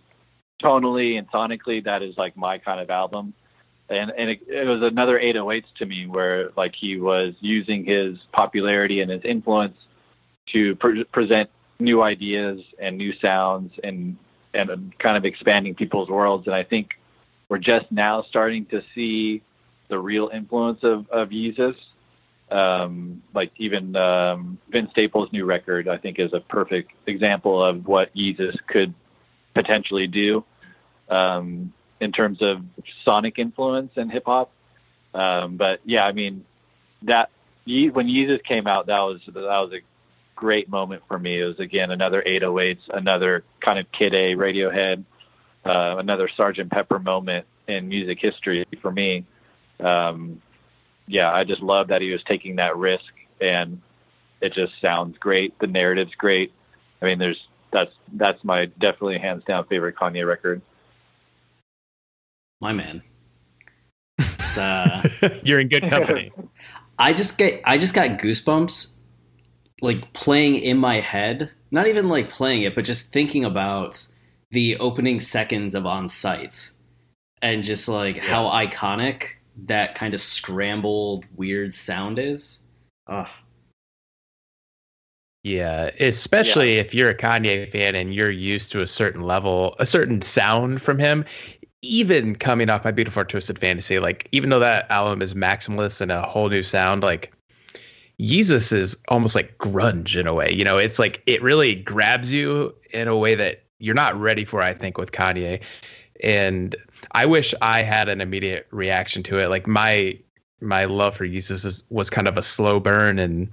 tonally 0.62 1.18
and 1.18 1.30
sonically, 1.30 1.84
that 1.84 2.02
is 2.02 2.16
like 2.16 2.36
my 2.36 2.58
kind 2.58 2.80
of 2.80 2.90
album. 2.90 3.34
And 3.88 4.10
and 4.10 4.30
it, 4.30 4.40
it 4.48 4.66
was 4.66 4.82
another 4.82 5.18
808s 5.18 5.64
to 5.78 5.86
me, 5.86 6.06
where 6.06 6.50
like 6.56 6.74
he 6.74 6.98
was 6.98 7.34
using 7.40 7.84
his 7.84 8.18
popularity 8.32 9.00
and 9.00 9.10
his 9.10 9.22
influence 9.24 9.76
to 10.46 10.74
pre- 10.76 11.04
present 11.04 11.50
new 11.78 12.02
ideas 12.02 12.62
and 12.78 12.96
new 12.98 13.12
sounds 13.14 13.72
and 13.84 14.16
and 14.54 14.98
kind 14.98 15.16
of 15.16 15.24
expanding 15.24 15.74
people's 15.74 16.08
worlds. 16.08 16.46
And 16.46 16.56
I 16.56 16.64
think 16.64 16.98
we're 17.48 17.58
just 17.58 17.92
now 17.92 18.22
starting 18.22 18.66
to 18.66 18.82
see 18.94 19.42
the 19.88 19.98
real 19.98 20.30
influence 20.32 20.82
of 20.82 21.08
of 21.10 21.28
Yeezus 21.28 21.76
um, 22.50 23.22
like 23.34 23.52
even 23.56 23.96
um, 23.96 24.58
Vince 24.68 24.90
Staples' 24.90 25.32
new 25.32 25.44
record, 25.44 25.88
I 25.88 25.96
think, 25.96 26.18
is 26.18 26.32
a 26.32 26.40
perfect 26.40 26.92
example 27.06 27.62
of 27.62 27.86
what 27.86 28.14
Yeezus 28.14 28.56
could 28.66 28.94
potentially 29.54 30.06
do 30.06 30.44
um, 31.08 31.72
in 32.00 32.12
terms 32.12 32.42
of 32.42 32.62
sonic 33.04 33.38
influence 33.38 33.92
in 33.96 34.10
hip 34.10 34.24
hop. 34.26 34.50
Um, 35.14 35.56
but 35.56 35.80
yeah, 35.84 36.04
I 36.04 36.12
mean 36.12 36.44
that 37.02 37.30
when 37.64 38.08
Yeezus 38.08 38.44
came 38.44 38.66
out, 38.66 38.86
that 38.86 39.00
was 39.00 39.20
that 39.26 39.34
was 39.34 39.72
a 39.72 39.80
great 40.36 40.68
moment 40.68 41.02
for 41.08 41.18
me. 41.18 41.40
It 41.40 41.44
was 41.44 41.58
again 41.58 41.90
another 41.90 42.22
808s, 42.22 42.78
another 42.90 43.44
kind 43.60 43.78
of 43.78 43.90
Kid 43.90 44.14
A 44.14 44.34
Radiohead, 44.34 45.04
uh, 45.64 45.96
another 45.98 46.28
Sergeant 46.28 46.70
Pepper 46.70 46.98
moment 46.98 47.46
in 47.66 47.88
music 47.88 48.20
history 48.20 48.66
for 48.80 48.92
me. 48.92 49.24
Um, 49.80 50.40
yeah, 51.06 51.32
I 51.32 51.44
just 51.44 51.62
love 51.62 51.88
that 51.88 52.02
he 52.02 52.10
was 52.10 52.22
taking 52.24 52.56
that 52.56 52.76
risk, 52.76 53.04
and 53.40 53.80
it 54.40 54.52
just 54.52 54.72
sounds 54.80 55.18
great. 55.18 55.58
The 55.58 55.66
narrative's 55.66 56.14
great. 56.14 56.52
I 57.00 57.06
mean, 57.06 57.18
there's 57.18 57.40
that's 57.72 57.92
that's 58.14 58.42
my 58.44 58.66
definitely 58.66 59.18
hands 59.18 59.44
down 59.44 59.66
favorite 59.66 59.96
Kanye 59.96 60.26
record. 60.26 60.62
My 62.60 62.72
man. 62.72 63.02
It's, 64.38 64.58
uh, 64.58 65.02
You're 65.42 65.58
in 65.58 65.66
good 65.66 65.90
company. 65.90 66.30
I 66.98 67.12
just 67.12 67.36
get 67.36 67.60
I 67.64 67.78
just 67.78 67.94
got 67.94 68.10
goosebumps 68.10 69.00
like 69.82 70.12
playing 70.12 70.56
in 70.56 70.78
my 70.78 71.00
head. 71.00 71.50
Not 71.72 71.88
even 71.88 72.08
like 72.08 72.30
playing 72.30 72.62
it, 72.62 72.74
but 72.76 72.84
just 72.84 73.12
thinking 73.12 73.44
about 73.44 74.06
the 74.52 74.76
opening 74.78 75.18
seconds 75.18 75.74
of 75.74 75.84
On 75.84 76.08
Sight 76.08 76.70
and 77.42 77.64
just 77.64 77.88
like 77.88 78.16
yeah. 78.16 78.22
how 78.22 78.44
iconic 78.44 79.35
that 79.64 79.94
kind 79.94 80.14
of 80.14 80.20
scrambled 80.20 81.24
weird 81.34 81.74
sound 81.74 82.18
is. 82.18 82.66
Ugh. 83.08 83.28
Yeah, 85.42 85.90
especially 86.00 86.74
yeah. 86.74 86.80
if 86.80 86.92
you're 86.92 87.10
a 87.10 87.16
Kanye 87.16 87.68
fan 87.68 87.94
and 87.94 88.12
you're 88.12 88.30
used 88.30 88.72
to 88.72 88.82
a 88.82 88.86
certain 88.86 89.22
level, 89.22 89.76
a 89.78 89.86
certain 89.86 90.20
sound 90.20 90.82
from 90.82 90.98
him. 90.98 91.24
Even 91.82 92.34
coming 92.34 92.68
off 92.68 92.84
my 92.84 92.90
beautiful 92.90 93.24
twisted 93.24 93.58
fantasy, 93.58 94.00
like 94.00 94.28
even 94.32 94.50
though 94.50 94.58
that 94.58 94.90
album 94.90 95.22
is 95.22 95.34
maximalist 95.34 96.00
and 96.00 96.10
a 96.10 96.22
whole 96.22 96.48
new 96.48 96.64
sound, 96.64 97.04
like 97.04 97.32
Yeezus 98.20 98.72
is 98.72 98.96
almost 99.08 99.36
like 99.36 99.56
grunge 99.58 100.18
in 100.18 100.26
a 100.26 100.34
way. 100.34 100.52
You 100.52 100.64
know, 100.64 100.78
it's 100.78 100.98
like 100.98 101.22
it 101.26 101.42
really 101.42 101.76
grabs 101.76 102.32
you 102.32 102.74
in 102.92 103.06
a 103.06 103.16
way 103.16 103.36
that 103.36 103.62
you're 103.78 103.94
not 103.94 104.18
ready 104.18 104.44
for. 104.44 104.62
I 104.62 104.74
think 104.74 104.98
with 104.98 105.12
Kanye, 105.12 105.62
and 106.22 106.76
I 107.12 107.26
wish 107.26 107.54
I 107.60 107.82
had 107.82 108.08
an 108.08 108.20
immediate 108.20 108.66
reaction 108.70 109.22
to 109.24 109.38
it. 109.38 109.48
Like 109.48 109.66
my 109.66 110.18
my 110.60 110.86
love 110.86 111.14
for 111.16 111.26
Yeezus 111.26 111.66
is, 111.66 111.84
was 111.90 112.08
kind 112.08 112.26
of 112.26 112.38
a 112.38 112.42
slow 112.42 112.80
burn, 112.80 113.18
and 113.18 113.52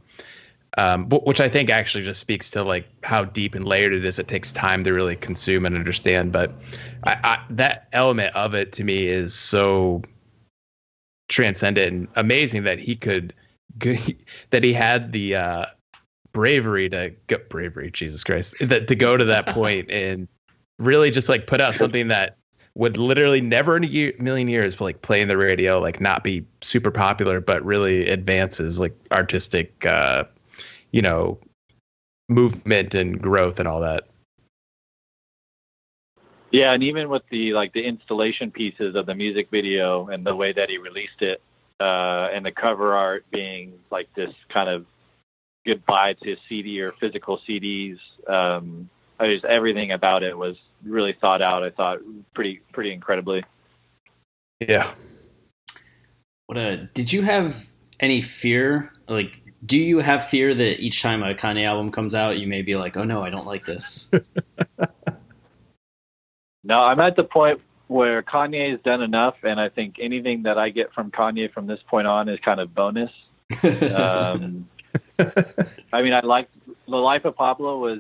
um, 0.78 1.10
which 1.10 1.41
I 1.41 1.49
think 1.49 1.69
actually 1.69 2.04
just 2.04 2.19
speaks 2.19 2.49
to 2.52 2.63
like 2.63 2.88
how 3.04 3.26
deep 3.26 3.56
and 3.56 3.65
layered 3.65 3.93
it 3.93 4.06
is. 4.06 4.19
It 4.19 4.28
takes 4.28 4.52
time 4.52 4.84
to 4.84 4.93
really 4.93 5.15
consume 5.15 5.65
and 5.65 5.76
understand, 5.76 6.32
but 6.32 6.54
I, 7.04 7.17
I, 7.23 7.45
that 7.52 7.88
element 7.91 8.36
of 8.36 8.56
it 8.56 8.71
to 8.73 8.84
me 8.84 9.08
is 9.08 9.34
so 9.34 10.04
transcendent 11.30 11.91
and 11.91 12.08
amazing 12.15 12.63
that 12.63 12.80
he 12.80 12.95
could 12.95 13.34
that 14.49 14.63
he 14.63 14.73
had 14.73 15.12
the 15.12 15.36
uh, 15.36 15.65
bravery 16.32 16.89
to 16.89 17.13
go 17.28 17.38
bravery 17.49 17.89
jesus 17.91 18.23
christ 18.23 18.56
that 18.60 18.88
to 18.88 18.95
go 18.95 19.15
to 19.17 19.26
that 19.26 19.47
point 19.54 19.89
and 19.89 20.28
really 20.80 21.12
just 21.12 21.30
like 21.30 21.47
put 21.47 21.62
out 21.62 21.76
something 21.76 22.10
that 22.10 22.38
would 22.76 22.98
literally 22.98 23.42
never 23.42 23.78
in 23.78 23.84
a 23.84 23.88
year, 23.88 24.14
million 24.20 24.48
years 24.48 24.82
like 24.82 25.02
play 25.02 25.22
in 25.22 25.28
the 25.28 25.38
radio, 25.38 25.80
like 25.80 26.02
not 26.02 26.24
be 26.24 26.46
super 26.62 26.92
popular, 26.92 27.40
but 27.40 27.64
really 27.64 28.08
advances 28.08 28.80
like 28.80 28.96
artistic, 29.12 29.86
uh, 29.86 30.24
you 30.92 31.02
know, 31.02 31.40
movement 32.30 32.96
and 32.96 33.22
growth 33.22 33.60
and 33.60 33.68
all 33.68 33.82
that. 33.82 34.08
Yeah, 36.52 36.72
and 36.72 36.84
even 36.84 37.10
with 37.10 37.24
the 37.30 37.54
like 37.54 37.74
the 37.74 37.84
installation 37.84 38.52
pieces 38.52 38.96
of 38.96 39.06
the 39.06 39.16
music 39.16 39.50
video 39.50 40.08
and 40.08 40.26
the 40.26 40.36
way 40.36 40.54
that 40.54 40.70
he 40.70 40.78
released 40.78 41.22
it, 41.22 41.42
uh, 41.80 42.30
and 42.32 42.46
the 42.46 42.52
cover 42.52 42.96
art 42.96 43.26
being 43.32 43.80
like 43.90 44.14
this 44.14 44.34
kind 44.50 44.70
of 44.70 44.86
goodbye 45.66 46.14
to 46.14 46.38
CD 46.48 46.82
or 46.82 46.92
physical 46.92 47.40
CDs. 47.40 47.98
Um, 48.28 48.90
I 49.20 49.28
just 49.28 49.46
everything 49.46 49.92
about 49.92 50.22
it 50.22 50.38
was 50.38 50.56
really 50.86 51.13
thought 51.13 51.41
out. 51.41 51.63
I 51.63 51.69
thought 51.69 52.00
pretty 52.34 52.62
pretty 52.72 52.93
incredibly. 52.93 53.43
Yeah. 54.60 54.91
What 56.48 56.58
a 56.58 56.89
did 56.93 57.12
you 57.12 57.24
have 57.24 57.69
any 58.00 58.22
fear? 58.22 58.91
Like, 59.08 59.41
do 59.65 59.80
you 59.80 60.00
have 60.00 60.28
fear 60.28 60.54
that 60.54 60.80
each 60.80 61.02
time 61.02 61.24
a 61.24 61.34
Kanye 61.34 61.65
album 61.65 61.91
comes 61.91 62.13
out, 62.13 62.38
you 62.38 62.48
may 62.48 62.62
be 62.62 62.76
like, 62.76 62.98
"Oh 62.98 63.04
no, 63.04 63.24
I 63.24 63.30
don't 63.30 63.46
like 63.46 63.63
this." 63.63 64.12
no, 66.63 66.80
I'm 66.80 67.00
at 67.00 67.15
the 67.15 67.24
point 67.24 67.62
where 67.88 68.24
Kanye 68.24 68.72
has 68.72 68.80
done 68.82 69.02
enough, 69.02 69.36
and 69.43 69.60
I 69.60 69.69
think 69.69 69.98
anything 70.00 70.43
that 70.43 70.58
I 70.58 70.69
get 70.69 70.93
from 70.93 71.12
Kanye 71.12 71.52
from 71.52 71.67
this 71.67 71.80
point 71.88 72.08
on 72.08 72.30
is 72.30 72.39
kind 72.39 72.60
of 72.60 72.74
bonus. 72.74 73.12
um, 73.63 74.67
I 75.91 76.02
mean, 76.02 76.13
I 76.13 76.22
like 76.22 76.50
the 76.88 76.98
Life 76.98 77.26
of 77.26 77.36
Pablo 77.36 77.80
was 77.80 78.00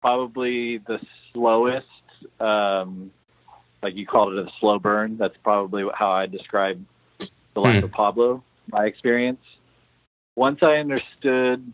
probably 0.00 0.78
the 0.78 1.00
slowest 1.32 1.86
um, 2.38 3.10
like 3.82 3.96
you 3.96 4.06
called 4.06 4.34
it 4.34 4.46
a 4.46 4.50
slow 4.60 4.78
burn. 4.78 5.16
That's 5.16 5.36
probably 5.42 5.84
how 5.94 6.10
I 6.10 6.26
describe 6.26 6.84
the 7.18 7.60
life 7.60 7.80
mm. 7.80 7.84
of 7.84 7.92
Pablo, 7.92 8.42
my 8.70 8.86
experience. 8.86 9.42
Once 10.36 10.62
I 10.62 10.76
understood 10.76 11.72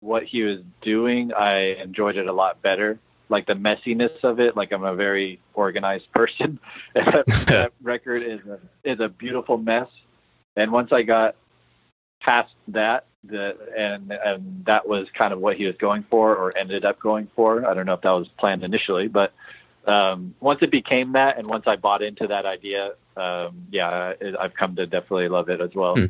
what 0.00 0.24
he 0.24 0.42
was 0.42 0.60
doing, 0.82 1.32
I 1.32 1.74
enjoyed 1.82 2.16
it 2.16 2.26
a 2.26 2.32
lot 2.32 2.60
better. 2.60 2.98
Like 3.28 3.46
the 3.46 3.54
messiness 3.54 4.22
of 4.22 4.38
it, 4.38 4.56
like 4.56 4.72
I'm 4.72 4.84
a 4.84 4.94
very 4.94 5.40
organized 5.54 6.10
person. 6.12 6.58
that 6.94 7.72
record 7.82 8.22
is 8.22 8.40
a, 8.46 8.58
is 8.84 9.00
a 9.00 9.08
beautiful 9.08 9.56
mess. 9.56 9.88
And 10.56 10.70
once 10.70 10.92
I 10.92 11.02
got 11.02 11.36
past 12.20 12.52
that, 12.68 13.06
the, 13.26 13.56
and 13.76 14.12
and 14.12 14.64
that 14.66 14.88
was 14.88 15.08
kind 15.16 15.32
of 15.32 15.40
what 15.40 15.56
he 15.56 15.66
was 15.66 15.76
going 15.76 16.04
for 16.10 16.36
or 16.36 16.56
ended 16.56 16.84
up 16.84 17.00
going 17.00 17.28
for. 17.34 17.66
I 17.66 17.74
don't 17.74 17.86
know 17.86 17.94
if 17.94 18.02
that 18.02 18.10
was 18.10 18.28
planned 18.38 18.64
initially, 18.64 19.08
but 19.08 19.32
um, 19.86 20.34
once 20.40 20.60
it 20.62 20.70
became 20.70 21.12
that, 21.12 21.38
and 21.38 21.46
once 21.46 21.64
I 21.66 21.76
bought 21.76 22.02
into 22.02 22.26
that 22.28 22.46
idea, 22.46 22.92
um, 23.16 23.66
yeah, 23.70 24.14
I've 24.40 24.54
come 24.54 24.76
to 24.76 24.86
definitely 24.86 25.28
love 25.28 25.48
it 25.48 25.60
as 25.60 25.74
well. 25.74 25.96
Hmm. 25.96 26.06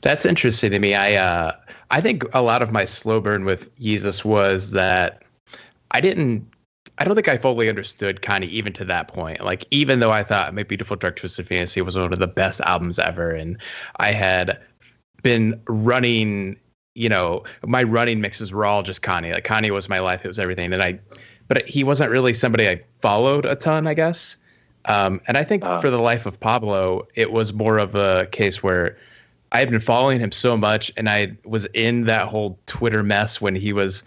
That's 0.00 0.26
interesting 0.26 0.70
to 0.70 0.78
me. 0.78 0.94
I 0.94 1.14
uh, 1.14 1.56
I 1.90 2.00
think 2.00 2.24
a 2.34 2.42
lot 2.42 2.62
of 2.62 2.70
my 2.70 2.84
slow 2.84 3.20
burn 3.20 3.44
with 3.44 3.74
Yeezus 3.76 4.24
was 4.24 4.72
that 4.72 5.22
I 5.90 6.00
didn't. 6.00 6.48
I 6.98 7.04
don't 7.04 7.16
think 7.16 7.26
I 7.26 7.38
fully 7.38 7.68
understood 7.68 8.20
Kanye 8.20 8.48
even 8.50 8.72
to 8.74 8.84
that 8.84 9.08
point. 9.08 9.44
Like, 9.44 9.66
even 9.72 9.98
though 9.98 10.12
I 10.12 10.22
thought 10.22 10.54
My 10.54 10.62
Beautiful 10.62 10.96
Dark 10.96 11.16
Twisted 11.16 11.48
Fantasy 11.48 11.80
was 11.80 11.98
one 11.98 12.12
of 12.12 12.20
the 12.20 12.28
best 12.28 12.60
albums 12.60 13.00
ever, 13.00 13.30
and 13.32 13.58
I 13.96 14.12
had 14.12 14.60
been 15.24 15.60
running 15.66 16.56
you 16.94 17.08
know 17.08 17.42
my 17.66 17.82
running 17.82 18.20
mixes 18.20 18.52
were 18.52 18.64
all 18.64 18.84
just 18.84 19.02
Kanye. 19.02 19.32
Like 19.34 19.44
Kanye 19.44 19.70
was 19.70 19.88
my 19.88 19.98
life; 19.98 20.24
it 20.24 20.28
was 20.28 20.38
everything. 20.38 20.72
And 20.72 20.80
I, 20.82 21.00
but 21.48 21.66
he 21.66 21.82
wasn't 21.82 22.10
really 22.10 22.32
somebody 22.32 22.68
I 22.68 22.82
followed 23.00 23.44
a 23.44 23.56
ton, 23.56 23.88
I 23.88 23.94
guess. 23.94 24.36
Um, 24.84 25.20
and 25.26 25.36
I 25.36 25.44
think 25.44 25.64
Uh. 25.64 25.80
for 25.80 25.90
the 25.90 25.98
life 25.98 26.26
of 26.26 26.38
Pablo, 26.38 27.08
it 27.14 27.32
was 27.32 27.52
more 27.52 27.78
of 27.78 27.94
a 27.96 28.26
case 28.30 28.62
where 28.62 28.96
I 29.50 29.58
had 29.58 29.70
been 29.70 29.80
following 29.80 30.20
him 30.20 30.30
so 30.30 30.56
much, 30.56 30.92
and 30.96 31.08
I 31.08 31.32
was 31.44 31.66
in 31.74 32.04
that 32.04 32.28
whole 32.28 32.58
Twitter 32.66 33.02
mess 33.02 33.40
when 33.40 33.56
he 33.56 33.72
was 33.72 34.04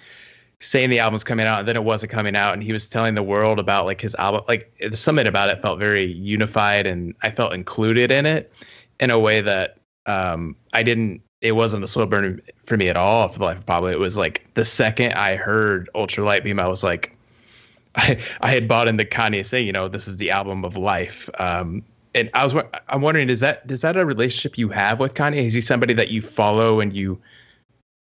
saying 0.59 0.89
the 0.89 0.99
album's 0.99 1.23
coming 1.23 1.45
out 1.45 1.59
and 1.59 1.67
then 1.67 1.75
it 1.75 1.83
wasn't 1.83 2.11
coming 2.11 2.35
out, 2.35 2.53
and 2.53 2.63
he 2.63 2.71
was 2.71 2.89
telling 2.89 3.15
the 3.15 3.23
world 3.23 3.59
about 3.59 3.85
like 3.85 3.99
his 3.99 4.15
album. 4.15 4.43
Like 4.47 4.71
something 4.91 5.27
about 5.27 5.49
it 5.49 5.61
felt 5.61 5.77
very 5.77 6.05
unified, 6.05 6.87
and 6.87 7.15
I 7.21 7.31
felt 7.31 7.53
included 7.53 8.11
in 8.11 8.25
it 8.25 8.51
in 8.99 9.11
a 9.11 9.19
way 9.19 9.41
that 9.41 9.76
um, 10.07 10.55
I 10.73 10.83
didn't. 10.83 11.21
It 11.39 11.51
wasn't 11.51 11.83
a 11.83 11.87
slow 11.87 12.07
burn 12.07 12.41
for 12.63 12.75
me 12.75 12.89
at 12.89 12.97
all 12.97 13.27
for 13.27 13.37
the 13.37 13.45
life 13.45 13.59
of 13.59 13.65
Pablo. 13.65 13.89
It 13.89 13.99
was 13.99 14.17
like 14.17 14.47
the 14.55 14.65
second 14.65 15.13
I 15.13 15.35
heard 15.35 15.89
Ultralight 15.93 16.43
Beam, 16.43 16.59
I 16.59 16.67
was 16.67 16.83
like, 16.83 17.15
I, 17.95 18.19
I 18.41 18.49
had 18.49 18.67
bought 18.67 18.87
into 18.87 19.05
Kanye 19.05 19.45
saying, 19.45 19.67
you 19.67 19.73
know, 19.73 19.87
this 19.87 20.07
is 20.07 20.17
the 20.17 20.31
album 20.31 20.65
of 20.65 20.77
life. 20.77 21.29
Um, 21.39 21.83
and 22.15 22.31
I 22.33 22.43
was, 22.43 22.55
I'm 22.87 23.01
wondering, 23.01 23.29
is 23.29 23.41
that, 23.41 23.69
is 23.69 23.81
that 23.81 23.97
a 23.97 24.05
relationship 24.05 24.57
you 24.57 24.69
have 24.69 24.99
with 24.99 25.13
Kanye? 25.13 25.45
Is 25.45 25.53
he 25.53 25.61
somebody 25.61 25.93
that 25.95 26.09
you 26.09 26.21
follow 26.21 26.79
and 26.79 26.95
you, 26.95 27.21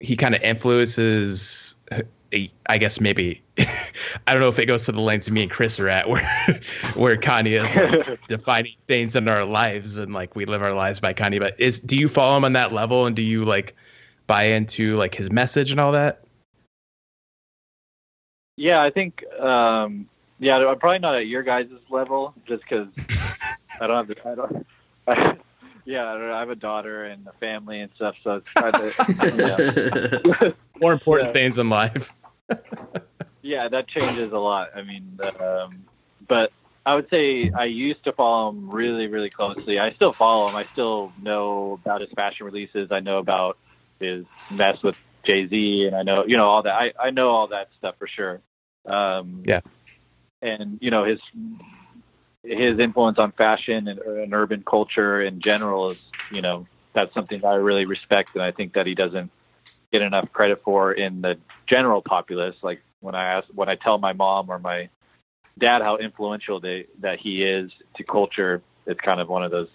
he 0.01 0.17
kind 0.17 0.35
of 0.35 0.43
influences, 0.43 1.77
I 2.67 2.79
guess 2.79 3.01
maybe, 3.01 3.43
I 3.59 4.33
don't 4.33 4.41
know 4.41 4.49
if 4.49 4.59
it 4.59 4.67
goes 4.67 4.87
to 4.87 4.93
the 4.93 5.01
lengths 5.01 5.27
of 5.27 5.33
me 5.35 5.43
and 5.43 5.51
Chris 5.51 5.79
are 5.79 5.89
at 5.89 6.09
where, 6.09 6.61
where 6.95 7.17
Kanye 7.17 7.63
is 7.65 7.77
like 7.77 8.21
defining 8.29 8.75
things 8.87 9.17
in 9.17 9.29
our 9.29 9.45
lives 9.45 9.99
and 9.99 10.15
like 10.15 10.35
we 10.35 10.45
live 10.45 10.63
our 10.63 10.75
lives 10.75 11.01
by 11.01 11.13
Kanye, 11.15 11.39
but 11.39 11.59
is, 11.61 11.81
do 11.81 11.97
you 11.97 12.09
follow 12.09 12.37
him 12.37 12.45
on 12.45 12.55
that 12.55 12.73
level 12.73 13.07
and 13.07 13.15
do 13.15 13.23
you 13.23 13.45
like 13.45 13.75
buy 14.27 14.45
into 14.45 14.97
like 14.97 15.15
his 15.15 15.31
message 15.31 15.71
and 15.71 15.81
all 15.81 15.93
that? 15.93 16.25
Yeah, 18.57 18.83
I 18.83 18.91
think. 18.91 19.25
Um, 19.39 20.09
yeah, 20.39 20.57
I'm 20.57 20.79
probably 20.79 20.99
not 20.99 21.17
at 21.17 21.27
your 21.27 21.43
guys' 21.43 21.69
level, 21.91 22.35
just 22.47 22.63
because 22.63 22.89
I 23.81 23.87
don't 23.87 23.97
have 23.97 24.09
the. 24.09 24.29
I 24.29 24.35
don't. 24.35 24.67
I, 25.07 25.37
yeah, 25.85 26.13
I, 26.13 26.19
don't, 26.19 26.31
I 26.31 26.39
have 26.41 26.51
a 26.51 26.55
daughter 26.55 27.05
and 27.07 27.27
a 27.27 27.33
family 27.33 27.81
and 27.81 27.91
stuff, 27.95 28.15
so 28.23 28.37
it's 28.37 28.53
kind 28.53 28.75
of. 28.75 28.95
Yeah. 29.39 30.51
More 30.81 30.93
important 30.93 31.29
Yeah. 31.31 31.33
things 31.33 31.59
in 31.59 31.69
life. 31.69 32.22
Yeah, 33.43 33.69
that 33.69 33.89
changes 33.89 34.33
a 34.33 34.39
lot. 34.39 34.69
I 34.75 34.83
mean, 34.83 35.19
um, 35.41 35.85
but 36.29 36.53
I 36.85 36.95
would 36.95 37.09
say 37.11 37.51
I 37.57 37.65
used 37.65 38.05
to 38.05 38.13
follow 38.13 38.51
him 38.51 38.71
really, 38.71 39.07
really 39.07 39.31
closely. 39.31 39.79
I 39.79 39.93
still 39.93 40.13
follow 40.13 40.49
him. 40.49 40.57
I 40.57 40.65
still 40.73 41.13
know 41.21 41.79
about 41.83 42.01
his 42.01 42.11
fashion 42.11 42.47
releases. 42.47 42.91
I 42.91 43.01
know 43.01 43.19
about 43.19 43.57
his 44.01 44.25
mess 44.51 44.83
with 44.83 44.97
Jay 45.25 45.47
Z, 45.47 45.87
and 45.87 45.95
I 45.97 46.03
know 46.03 46.25
you 46.27 46.37
know 46.37 46.49
all 46.49 46.63
that. 46.63 46.75
I, 46.75 46.93
I 46.99 47.11
know 47.11 47.31
all 47.31 47.49
that 47.49 47.69
stuff 47.79 47.97
for 47.99 48.09
sure. 48.09 48.41
Um, 48.87 49.43
Yeah. 49.45 49.61
and 50.41 50.79
you 50.81 50.91
know 50.91 51.05
his 51.05 51.21
his 52.43 52.79
influence 52.81 53.19
on 53.19 53.33
fashion 53.33 53.87
and, 53.87 54.01
and 54.01 54.35
urban 54.35 54.65
culture 54.69 55.23
in 55.23 55.41
general 55.41 55.93
is 55.93 55.99
you 56.33 56.43
know 56.43 56.67
that's 56.95 57.15
something 57.15 57.41
that 57.41 57.47
I 57.47 57.55
really 57.55 57.87
respect, 57.87 58.31
and 58.35 58.43
I 58.43 58.51
think 58.51 58.75
that 58.75 58.87
he 58.87 58.95
doesn't 58.95 59.31
get 59.93 60.03
enough 60.03 60.33
credit 60.33 60.63
for 60.65 60.93
in 60.93 61.21
the 61.21 61.39
general 61.67 62.03
populace. 62.03 62.57
Like 62.63 62.81
when 63.01 63.15
I 63.15 63.25
ask, 63.35 63.49
when 63.55 63.69
I 63.69 63.77
tell 63.77 63.99
my 63.99 64.13
mom 64.13 64.51
or 64.51 64.59
my 64.59 64.89
dad 65.59 65.83
how 65.83 65.99
influential 65.99 66.61
they 66.61 66.87
that 67.01 67.19
he 67.21 67.43
is 67.45 67.71
to 67.97 68.05
culture, 68.05 68.63
it's 68.87 69.01
kind 69.01 69.21
of 69.21 69.29
one 69.29 69.43
of 69.45 69.51
those 69.51 69.69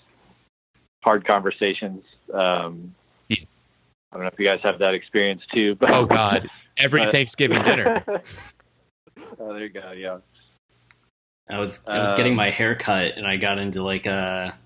hard 1.03 1.25
conversations. 1.25 2.03
Um, 2.33 2.95
Yeah. 3.29 3.37
I 4.11 4.15
don't 4.15 4.23
know 4.23 4.31
if 4.33 4.39
you 4.39 4.47
guys 4.47 4.59
have 4.63 4.79
that 4.79 4.93
experience 4.93 5.43
too, 5.53 5.75
but 5.75 5.91
Oh 5.91 6.05
God! 6.05 6.49
Every 6.77 7.01
But- 7.05 7.11
Thanksgiving 7.11 7.63
dinner. 7.63 8.03
oh, 9.39 9.53
there 9.53 9.63
you 9.63 9.69
go. 9.69 9.91
Yeah. 9.91 10.17
I 11.49 11.59
was 11.59 11.87
I 11.87 11.99
was 11.99 12.11
getting 12.13 12.33
Um, 12.33 12.37
my 12.37 12.49
hair 12.49 12.75
cut 12.75 13.13
and 13.17 13.25
I 13.25 13.37
got 13.37 13.57
into 13.57 13.81
like 13.83 14.05
a 14.05 14.57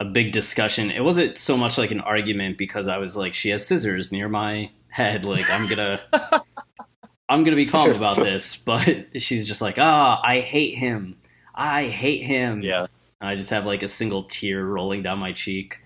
a 0.00 0.04
big 0.04 0.32
discussion. 0.32 0.90
It 0.90 1.04
wasn't 1.04 1.36
so 1.36 1.56
much 1.56 1.76
like 1.76 1.90
an 1.90 2.00
argument 2.00 2.56
because 2.56 2.88
I 2.88 2.96
was 2.96 3.16
like, 3.16 3.34
she 3.34 3.50
has 3.50 3.66
scissors 3.66 4.10
near 4.10 4.28
my 4.28 4.70
head. 4.88 5.26
Like 5.26 5.48
I'm 5.50 5.68
gonna 5.68 5.98
I'm 7.28 7.44
gonna 7.44 7.56
be 7.56 7.66
calm 7.66 7.90
about 7.90 8.18
this. 8.18 8.56
But 8.64 9.20
she's 9.20 9.46
just 9.46 9.60
like, 9.60 9.78
ah, 9.78 10.20
I 10.24 10.40
hate 10.40 10.76
him. 10.76 11.16
I 11.54 11.88
hate 11.88 12.22
him. 12.22 12.62
Yeah. 12.62 12.86
And 13.20 13.28
I 13.28 13.36
just 13.36 13.50
have 13.50 13.66
like 13.66 13.82
a 13.82 13.88
single 13.88 14.24
tear 14.24 14.64
rolling 14.64 15.02
down 15.02 15.18
my 15.18 15.32
cheek. 15.32 15.78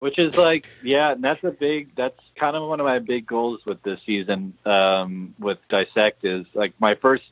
which 0.00 0.18
is 0.18 0.36
like 0.36 0.66
yeah 0.82 1.12
and 1.12 1.22
that's 1.22 1.44
a 1.44 1.50
big 1.50 1.94
that's 1.94 2.18
kind 2.38 2.56
of 2.56 2.66
one 2.68 2.80
of 2.80 2.86
my 2.86 2.98
big 2.98 3.26
goals 3.26 3.60
with 3.66 3.82
this 3.82 4.00
season 4.06 4.54
um 4.64 5.34
with 5.38 5.58
dissect 5.68 6.24
is 6.24 6.46
like 6.54 6.72
my 6.80 6.94
first 6.94 7.22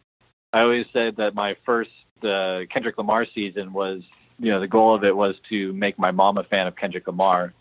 i 0.52 0.60
always 0.60 0.84
said 0.92 1.16
that 1.16 1.34
my 1.34 1.56
first 1.64 1.90
uh, 2.22 2.60
kendrick 2.70 2.98
lamar 2.98 3.24
season 3.34 3.72
was 3.72 4.02
you 4.38 4.50
know 4.50 4.60
the 4.60 4.68
goal 4.68 4.94
of 4.94 5.04
it 5.04 5.16
was 5.16 5.34
to 5.48 5.72
make 5.72 5.98
my 5.98 6.10
mom 6.10 6.38
a 6.38 6.44
fan 6.44 6.66
of 6.66 6.76
kendrick 6.76 7.06
lamar 7.06 7.52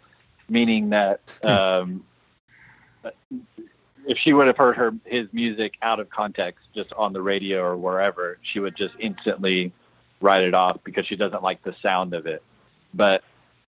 meaning 0.50 0.90
that 0.90 1.22
um 1.44 2.04
if 4.06 4.18
she 4.18 4.32
would 4.32 4.48
have 4.48 4.58
heard 4.58 4.76
her 4.78 4.94
his 5.06 5.28
music 5.34 5.74
out 5.82 6.00
of 6.00 6.10
context 6.10 6.66
just 6.74 6.92
on 6.94 7.14
the 7.14 7.22
radio 7.22 7.62
or 7.62 7.78
wherever 7.78 8.38
she 8.42 8.60
would 8.60 8.76
just 8.76 8.94
instantly 9.00 9.72
write 10.22 10.44
it 10.44 10.54
off 10.54 10.78
because 10.84 11.06
she 11.06 11.16
doesn't 11.16 11.44
like 11.44 11.62
the 11.64 11.76
sound 11.82 12.14
of 12.14 12.26
it 12.26 12.42
but 12.94 13.24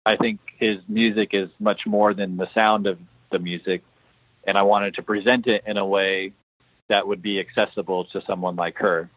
I 0.05 0.17
think 0.17 0.41
his 0.59 0.79
music 0.89 1.31
is 1.33 1.49
much 1.61 1.87
more 1.87 2.13
than 2.13 2.37
the 2.37 2.53
sound 2.53 2.87
of 2.87 2.99
the 3.31 3.39
music, 3.39 3.83
and 4.45 4.59
I 4.59 4.63
wanted 4.63 4.95
to 4.95 5.03
present 5.03 5.47
it 5.47 5.63
in 5.67 5.77
a 5.77 5.87
way 5.87 6.33
that 6.89 7.07
would 7.07 7.23
be 7.23 7.39
accessible 7.39 8.05
to 8.07 8.23
someone 8.27 8.57
like 8.57 8.79
her. 8.79 9.09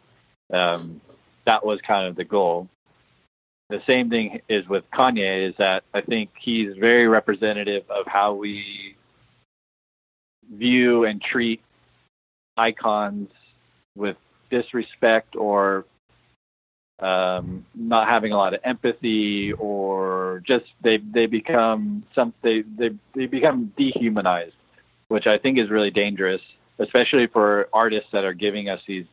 Um, 0.54 1.02
that 1.45 1.65
was 1.65 1.82
kind 1.82 2.08
of 2.08 2.15
the 2.15 2.24
goal. 2.24 2.69
The 3.69 3.82
same 3.88 4.10
thing 4.10 4.41
is 4.47 4.67
with 4.67 4.84
Kanye 4.91 5.49
is 5.49 5.56
that 5.58 5.84
I 5.93 6.01
think 6.01 6.30
he's 6.39 6.75
very 6.78 7.08
representative 7.08 7.89
of 7.89 8.06
how 8.06 8.34
we 8.34 8.95
view 10.51 11.06
and 11.06 11.21
treat 11.21 11.62
icons 12.58 13.30
with 13.95 14.17
disrespect 14.51 15.36
or 15.36 15.86
um, 16.99 17.65
not 17.73 18.08
having 18.08 18.32
a 18.32 18.38
lot 18.38 18.54
of 18.54 18.62
empathy 18.63 19.51
or 19.54 20.41
just 20.45 20.65
they 20.82 20.97
they 20.97 21.25
become 21.25 22.04
some 22.13 22.34
they, 22.41 22.62
they 22.62 22.91
they 23.13 23.25
become 23.25 23.73
dehumanized, 23.75 24.56
which 25.08 25.28
I 25.28 25.38
think 25.38 25.58
is 25.60 25.69
really 25.69 25.91
dangerous, 25.91 26.41
especially 26.80 27.28
for 27.28 27.67
artists 27.73 28.12
that 28.12 28.23
are 28.23 28.34
giving 28.34 28.69
us 28.69 28.80
these 28.88 29.06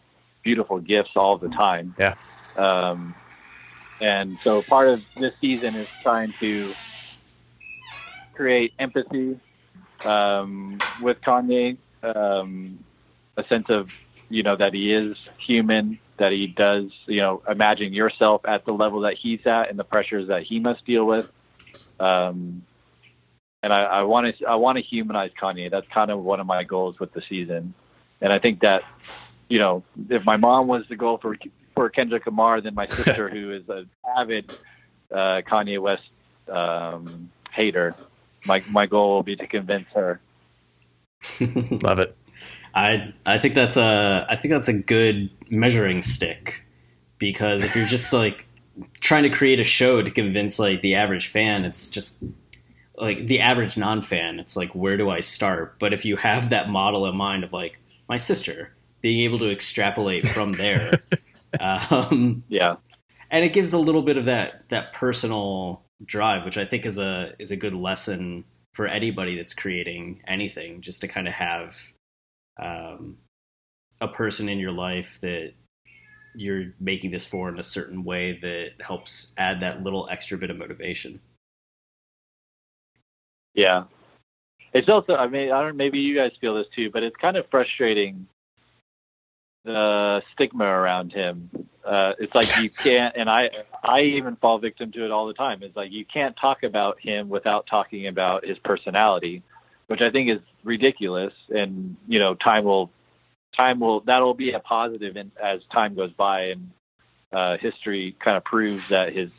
beautiful 0.43 0.79
gifts 0.79 1.13
all 1.17 1.39
the 1.39 1.49
time. 1.49 1.95
Yeah. 1.99 2.15
Um, 2.57 3.15
and 4.03 4.37
so 4.43 4.63
part 4.63 4.89
of 4.89 5.01
this 5.17 5.33
season 5.41 5.77
is 5.77 5.89
trying 6.03 6.35
to 6.41 6.75
create 8.35 8.75
empathy 8.79 9.39
um, 10.05 10.81
with 11.01 11.21
Kanye, 11.21 11.77
um, 12.03 12.81
a 13.37 13.45
sense 13.45 13.67
of 13.71 13.97
you 14.29 14.43
know 14.43 14.57
that 14.57 14.75
he 14.75 14.93
is 14.93 15.17
human, 15.39 16.01
that 16.17 16.33
he 16.33 16.49
does 16.49 16.91
you 17.07 17.21
know 17.21 17.43
imagine 17.49 17.93
yourself 17.93 18.43
at 18.45 18.65
the 18.65 18.73
level 18.73 19.03
that 19.03 19.15
he's 19.15 19.47
at 19.47 19.71
and 19.71 19.79
the 19.79 19.85
pressures 19.85 20.29
that 20.29 20.43
he 20.43 20.59
must 20.59 20.85
deal 20.85 21.07
with. 21.07 21.31
Um, 22.01 22.65
and 23.63 23.73
I, 23.73 24.03
want 24.03 24.37
to 24.37 24.47
I 24.47 24.57
want 24.57 24.79
to 24.79 24.83
humanize 24.83 25.31
Kanye. 25.41 25.71
That's 25.71 25.87
kind 25.87 26.11
of 26.11 26.21
one 26.25 26.41
of 26.41 26.47
my 26.49 26.65
goals 26.65 26.99
with 26.99 27.13
the 27.13 27.23
season, 27.29 27.75
and 28.21 28.33
I 28.33 28.41
think 28.41 28.63
that 28.63 28.83
you 29.49 29.61
know 29.61 29.85
if 30.11 30.25
my 30.25 30.37
mom 30.37 30.67
was 30.67 30.83
the 30.89 30.97
goal 30.97 31.19
for 31.19 31.37
for 31.75 31.89
Kendrick 31.91 32.27
Lamar, 32.27 32.61
than 32.61 32.75
my 32.75 32.87
sister, 32.99 33.29
who 33.29 33.53
is 33.53 33.69
an 33.69 33.89
avid 34.17 34.53
uh, 35.11 35.43
Kanye 35.47 35.81
West 35.81 36.09
um, 36.49 37.31
hater, 37.51 37.95
my 38.45 38.63
my 38.69 38.87
goal 38.87 39.15
will 39.15 39.23
be 39.23 39.37
to 39.37 39.47
convince 39.47 39.89
her. 39.95 40.21
Love 41.41 41.99
it. 41.99 42.17
I 42.75 43.13
I 43.27 43.39
think 43.39 43.55
that's 43.55 43.77
a 43.77 44.27
I 44.29 44.37
think 44.37 44.53
that's 44.53 44.69
a 44.69 44.79
good 44.79 45.31
measuring 45.51 46.03
stick 46.03 46.65
because 47.19 47.63
if 47.63 47.77
you're 47.77 47.87
just 47.87 48.13
like 48.13 48.47
trying 49.01 49.25
to 49.25 49.31
create 49.31 49.61
a 49.61 49.65
show 49.65 50.03
to 50.03 50.11
convince 50.11 50.59
like 50.59 50.81
the 50.81 50.95
average 50.95 51.29
fan, 51.29 51.65
it's 51.65 51.91
just 51.91 52.25
like 52.97 53.27
the 53.27 53.41
average 53.41 53.77
non-fan. 53.77 54.39
It's 54.39 54.57
like 54.57 54.75
where 54.75 54.97
do 54.97 55.11
I 55.11 55.21
start? 55.21 55.79
But 55.79 55.93
if 55.93 56.05
you 56.05 56.17
have 56.17 56.51
that 56.51 56.69
model 56.69 57.07
in 57.07 57.17
mind 57.17 57.45
of 57.45 57.53
like 57.53 57.79
my 58.09 58.17
sister 58.17 58.73
being 59.01 59.21
able 59.21 59.39
to 59.41 59.51
extrapolate 59.51 60.29
from 60.29 60.53
there, 60.53 60.99
um, 61.61 62.45
Yeah, 62.49 62.77
and 63.31 63.45
it 63.45 63.53
gives 63.53 63.73
a 63.73 63.79
little 63.79 64.03
bit 64.03 64.17
of 64.17 64.27
that 64.27 64.69
that 64.71 64.93
personal 64.93 65.83
drive, 66.05 66.45
which 66.45 66.59
I 66.59 66.65
think 66.65 66.87
is 66.87 66.99
a 66.99 67.33
is 67.39 67.51
a 67.51 67.57
good 67.57 67.75
lesson 67.75 68.45
for 68.75 68.87
anybody 68.87 69.37
that's 69.37 69.55
creating 69.55 70.23
anything, 70.27 70.81
just 70.81 71.01
to 71.03 71.09
kind 71.09 71.29
of 71.29 71.35
have 71.35 71.93
um, 72.61 73.19
a 74.01 74.09
person 74.09 74.49
in 74.49 74.59
your 74.59 74.73
life 74.73 75.19
that 75.23 75.53
you're 76.35 76.73
making 76.81 77.11
this 77.11 77.27
for 77.27 77.49
in 77.49 77.59
a 77.59 77.63
certain 77.63 78.05
way 78.05 78.39
that 78.41 78.71
helps 78.85 79.35
add 79.37 79.61
that 79.61 79.83
little 79.83 80.09
extra 80.11 80.39
bit 80.39 80.51
of 80.51 80.57
motivation. 80.57 81.21
yeah. 83.55 83.85
It's 84.73 84.89
also 84.89 85.15
I 85.17 85.27
mean 85.27 85.53
I 85.53 85.63
don't 85.63 85.77
maybe 85.77 85.99
you 85.99 86.17
guys 86.17 86.33
feel 86.41 86.55
this 86.55 86.67
too, 86.75 86.91
but 86.91 87.03
it's 87.03 87.17
kind 87.17 87.37
of 87.37 87.47
frustrating 87.51 88.27
the 89.65 90.23
stigma 90.33 90.65
around 90.65 91.13
him. 91.13 91.51
Uh, 91.85 92.15
it's 92.19 92.35
like 92.35 92.57
you 92.59 92.71
can't, 92.71 93.17
and 93.17 93.29
I 93.29 93.51
I 93.83 94.03
even 94.03 94.37
fall 94.37 94.59
victim 94.59 94.93
to 94.93 95.05
it 95.05 95.11
all 95.11 95.27
the 95.27 95.35
time. 95.35 95.63
It's 95.63 95.77
like 95.77 95.91
you 95.91 96.05
can't 96.05 96.37
talk 96.37 96.63
about 96.63 97.01
him 97.01 97.29
without 97.29 97.67
talking 97.67 98.07
about 98.07 98.45
his 98.45 98.59
personality, 98.59 99.43
which 99.89 100.01
I 100.01 100.11
think 100.11 100.31
is 100.31 100.41
ridiculous. 100.63 101.35
And 101.55 101.97
you 102.07 102.19
know, 102.19 102.35
time 102.35 102.65
will 102.65 102.91
time 103.57 103.81
will 103.81 104.01
that'll 104.01 104.35
be 104.35 104.53
a 104.53 104.61
positive 104.61 105.17
in, 105.17 105.33
as 105.43 105.65
time 105.65 105.95
goes 105.95 106.13
by, 106.13 106.51
and 106.51 106.71
uh, 107.33 107.57
history 107.59 108.15
kind 108.19 108.37
of 108.37 108.45
proves 108.45 108.89
that 108.89 109.13
his 109.13 109.31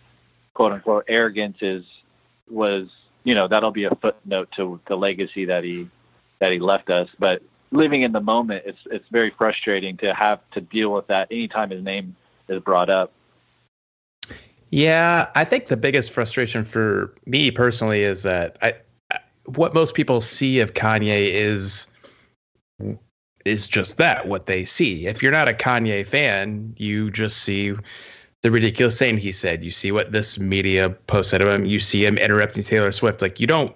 quote 0.53 0.73
unquote 0.73 1.05
arrogance 1.07 1.57
is 1.61 1.85
was 2.49 2.89
you 3.23 3.35
know 3.35 3.47
that'll 3.47 3.71
be 3.71 3.85
a 3.85 3.95
footnote 3.95 4.49
to 4.57 4.79
the 4.85 4.97
legacy 4.97 5.45
that 5.45 5.63
he 5.63 5.89
that 6.39 6.51
he 6.51 6.59
left 6.59 6.89
us. 6.89 7.09
But 7.17 7.41
living 7.73 8.03
in 8.03 8.11
the 8.11 8.21
moment, 8.21 8.63
it's 8.65 8.79
it's 8.89 9.07
very 9.09 9.31
frustrating 9.31 9.97
to 9.97 10.13
have 10.13 10.39
to 10.51 10.61
deal 10.61 10.93
with 10.93 11.07
that 11.07 11.27
anytime 11.31 11.69
his 11.69 11.83
name 11.83 12.15
is 12.47 12.61
brought 12.61 12.89
up. 12.89 13.11
Yeah, 14.69 15.29
I 15.35 15.45
think 15.45 15.67
the 15.67 15.77
biggest 15.77 16.11
frustration 16.11 16.63
for 16.63 17.13
me 17.25 17.51
personally 17.51 18.03
is 18.03 18.23
that 18.23 18.57
I, 18.61 18.73
what 19.45 19.73
most 19.73 19.93
people 19.93 20.21
see 20.21 20.59
of 20.61 20.73
Kanye 20.73 21.31
is 21.31 21.87
is 23.45 23.67
just 23.67 23.97
that 23.97 24.27
what 24.27 24.45
they 24.45 24.65
see. 24.65 25.05
If 25.05 25.21
you're 25.21 25.31
not 25.31 25.49
a 25.49 25.53
Kanye 25.53 26.05
fan, 26.05 26.73
you 26.77 27.09
just 27.09 27.37
see 27.37 27.73
the 28.41 28.51
ridiculous 28.51 28.97
thing 28.97 29.17
he 29.17 29.31
said. 29.31 29.63
You 29.63 29.71
see 29.71 29.91
what 29.91 30.11
this 30.11 30.39
media 30.39 30.89
posted 30.89 31.41
of 31.41 31.49
him. 31.49 31.65
You 31.65 31.79
see 31.79 32.05
him 32.05 32.17
interrupting 32.17 32.63
Taylor 32.63 32.91
Swift. 32.91 33.21
Like 33.21 33.39
you 33.39 33.47
don't. 33.47 33.75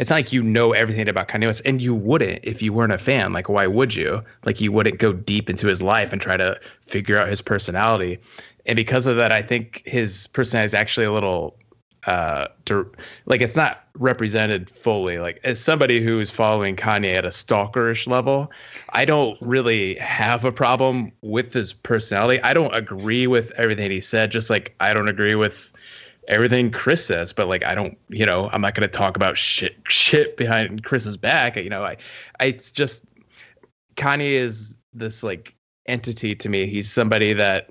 It's 0.00 0.08
not 0.08 0.16
like 0.16 0.32
you 0.32 0.42
know 0.42 0.72
everything 0.72 1.08
about 1.08 1.28
Kanye 1.28 1.44
West, 1.44 1.60
and 1.66 1.80
you 1.80 1.94
wouldn't 1.94 2.40
if 2.42 2.62
you 2.62 2.72
weren't 2.72 2.94
a 2.94 2.98
fan. 2.98 3.34
Like 3.34 3.50
why 3.50 3.66
would 3.66 3.94
you? 3.94 4.24
Like 4.46 4.58
you 4.62 4.72
wouldn't 4.72 4.98
go 4.98 5.12
deep 5.12 5.50
into 5.50 5.66
his 5.66 5.82
life 5.82 6.14
and 6.14 6.22
try 6.22 6.38
to 6.38 6.58
figure 6.80 7.18
out 7.18 7.28
his 7.28 7.42
personality. 7.42 8.18
And 8.64 8.76
because 8.76 9.04
of 9.04 9.16
that, 9.16 9.30
I 9.30 9.42
think 9.42 9.82
his 9.84 10.26
personality 10.28 10.64
is 10.66 10.74
actually 10.74 11.04
a 11.04 11.12
little 11.12 11.58
uh 12.06 12.46
to, 12.64 12.90
like 13.26 13.42
it's 13.42 13.56
not 13.56 13.84
represented 13.92 14.70
fully 14.70 15.18
like 15.18 15.38
as 15.44 15.60
somebody 15.60 16.02
who's 16.02 16.30
following 16.30 16.74
kanye 16.74 17.14
at 17.14 17.26
a 17.26 17.28
stalkerish 17.28 18.08
level 18.08 18.50
i 18.88 19.04
don't 19.04 19.36
really 19.42 19.96
have 19.96 20.46
a 20.46 20.52
problem 20.52 21.12
with 21.20 21.52
his 21.52 21.74
personality 21.74 22.40
i 22.40 22.54
don't 22.54 22.74
agree 22.74 23.26
with 23.26 23.50
everything 23.58 23.90
he 23.90 24.00
said 24.00 24.30
just 24.30 24.48
like 24.48 24.74
i 24.80 24.94
don't 24.94 25.08
agree 25.08 25.34
with 25.34 25.74
everything 26.28 26.70
chris 26.70 27.04
says 27.04 27.32
but 27.32 27.48
like 27.48 27.64
i 27.64 27.74
don't 27.74 27.98
you 28.08 28.26
know 28.26 28.48
i'm 28.52 28.60
not 28.60 28.74
going 28.74 28.88
to 28.88 28.96
talk 28.96 29.16
about 29.16 29.36
shit 29.36 29.76
shit 29.88 30.36
behind 30.36 30.82
chris's 30.84 31.16
back 31.16 31.56
you 31.56 31.70
know 31.70 31.82
i, 31.82 31.96
I 32.38 32.46
it's 32.46 32.70
just 32.70 33.04
kanye 33.96 34.32
is 34.32 34.76
this 34.92 35.22
like 35.22 35.54
entity 35.86 36.34
to 36.36 36.48
me 36.48 36.66
he's 36.66 36.90
somebody 36.90 37.34
that 37.34 37.70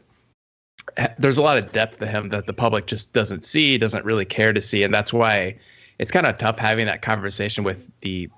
there's 1.17 1.37
a 1.37 1.43
lot 1.43 1.57
of 1.57 1.71
depth 1.71 1.99
to 1.99 2.07
him 2.07 2.29
that 2.29 2.45
the 2.45 2.53
public 2.53 2.87
just 2.87 3.13
doesn't 3.13 3.43
see, 3.43 3.77
doesn't 3.77 4.05
really 4.05 4.25
care 4.25 4.53
to 4.53 4.61
see, 4.61 4.83
and 4.83 4.93
that's 4.93 5.13
why 5.13 5.59
it's 5.97 6.11
kind 6.11 6.25
of 6.25 6.37
tough 6.37 6.57
having 6.57 6.85
that 6.87 7.01
conversation 7.01 7.63
with 7.63 7.89
the, 8.01 8.29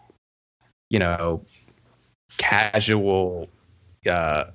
you 0.89 0.99
know, 0.99 1.43
casual, 2.37 3.47
uh, 4.09 4.45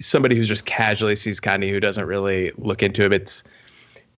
somebody 0.00 0.36
who's 0.36 0.48
just 0.48 0.66
casually 0.66 1.16
sees 1.16 1.40
Kanye 1.40 1.70
who 1.70 1.80
doesn't 1.80 2.04
really 2.04 2.52
look 2.56 2.82
into 2.82 3.04
him. 3.04 3.12
It's 3.12 3.44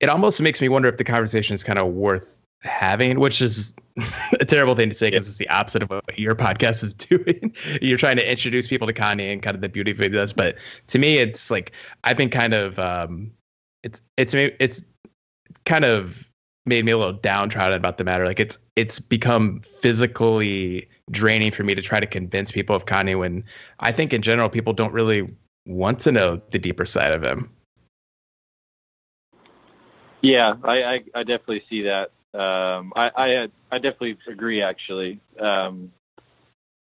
it 0.05 0.11
almost 0.11 0.39
makes 0.43 0.61
me 0.61 0.69
wonder 0.69 0.87
if 0.87 0.99
the 0.99 1.05
conversation 1.05 1.55
is 1.55 1.65
kind 1.65 1.79
of 1.79 1.89
worth 1.95 2.43
having, 2.61 3.19
which 3.19 3.41
is 3.41 3.75
a 4.39 4.45
terrible 4.45 4.75
thing 4.75 4.91
to 4.91 4.95
say 4.95 5.09
because 5.09 5.27
it's 5.27 5.39
the 5.39 5.49
opposite 5.49 5.83
of 5.83 5.89
what 5.89 6.19
your 6.19 6.35
podcast 6.35 6.85
is 6.85 6.93
doing. 7.11 7.55
You're 7.81 7.97
trying 7.97 8.17
to 8.17 8.31
introduce 8.31 8.69
people 8.69 8.87
to 8.87 8.93
Kanye 8.93 9.33
and 9.33 9.43
kind 9.43 9.55
of 9.55 9.63
the 9.63 9.69
beauty 9.71 9.93
of 9.93 10.03
it 10.03 10.11
does. 10.11 10.35
But 10.35 10.59
to 10.89 10.99
me, 10.99 11.17
it's 11.17 11.51
like 11.51 11.73
I've 12.05 12.19
been 12.19 12.29
kind 12.29 12.53
of 12.53 12.79
um, 12.79 13.31
it's 13.83 14.03
it's 14.19 14.35
it's 14.35 14.85
kind 15.65 15.87
of 15.87 16.29
made 16.67 16.85
me 16.85 16.93
a 16.93 16.99
little 16.99 17.15
downtrodden 17.15 17.79
about 17.79 17.97
the 17.97 18.05
matter. 18.05 18.27
Like 18.27 18.41
it's 18.41 18.59
it's 18.77 19.01
become 19.01 19.61
physically 19.61 20.87
draining 21.13 21.51
for 21.51 21.65
me 21.65 21.75
to 21.75 21.81
try 21.81 21.99
to 21.99 22.07
convince 22.07 22.53
people 22.53 22.77
of 22.77 22.85
Kanye 22.85 23.19
when 23.19 23.43
I 23.81 23.91
think 23.91 24.13
in 24.13 24.21
general 24.21 24.51
people 24.51 24.75
don't 24.75 24.93
really 24.93 25.35
want 25.65 25.99
to 26.01 26.13
know 26.13 26.43
the 26.51 26.59
deeper 26.59 26.85
side 26.85 27.13
of 27.13 27.23
him. 27.23 27.49
Yeah, 30.25 30.55
I, 30.65 30.83
I, 30.83 31.05
I 31.15 31.23
definitely 31.25 31.65
see 31.69 31.83
that. 31.83 32.11
Um, 32.33 32.93
I, 32.97 33.11
I, 33.15 33.49
I 33.71 33.79
definitely 33.79 34.17
agree 34.27 34.63
actually. 34.63 35.21
Um, 35.39 35.93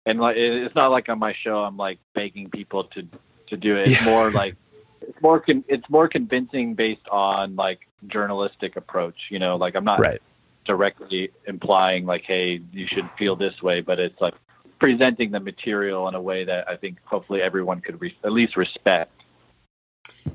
and 0.04 0.20
like, 0.20 0.36
it's 0.36 0.74
not 0.74 0.90
like 0.90 1.08
on 1.08 1.18
my 1.18 1.34
show, 1.42 1.58
I'm 1.58 1.76
like 1.76 1.98
begging 2.14 2.50
people 2.50 2.84
to, 2.84 3.08
to 3.48 3.56
do 3.56 3.76
it. 3.76 3.88
It's 3.88 4.00
yeah. 4.00 4.04
more 4.04 4.30
like, 4.30 4.56
it's 5.00 5.20
more, 5.22 5.40
con- 5.40 5.64
it's 5.68 5.88
more 5.88 6.06
convincing 6.06 6.74
based 6.74 7.08
on 7.10 7.56
like 7.56 7.80
journalistic 8.06 8.76
approach, 8.76 9.16
you 9.30 9.38
know, 9.38 9.56
like 9.56 9.74
I'm 9.74 9.84
not 9.84 10.00
right. 10.00 10.20
directly 10.66 11.30
implying 11.46 12.04
like, 12.04 12.24
Hey, 12.26 12.60
you 12.72 12.86
should 12.86 13.08
feel 13.18 13.36
this 13.36 13.62
way, 13.62 13.80
but 13.80 13.98
it's 13.98 14.20
like 14.20 14.34
presenting 14.78 15.30
the 15.30 15.40
material 15.40 16.08
in 16.08 16.14
a 16.14 16.20
way 16.20 16.44
that 16.44 16.68
I 16.68 16.76
think 16.76 16.98
hopefully 17.04 17.40
everyone 17.40 17.80
could 17.80 18.02
re- 18.02 18.16
at 18.22 18.32
least 18.32 18.56
respect. 18.58 19.12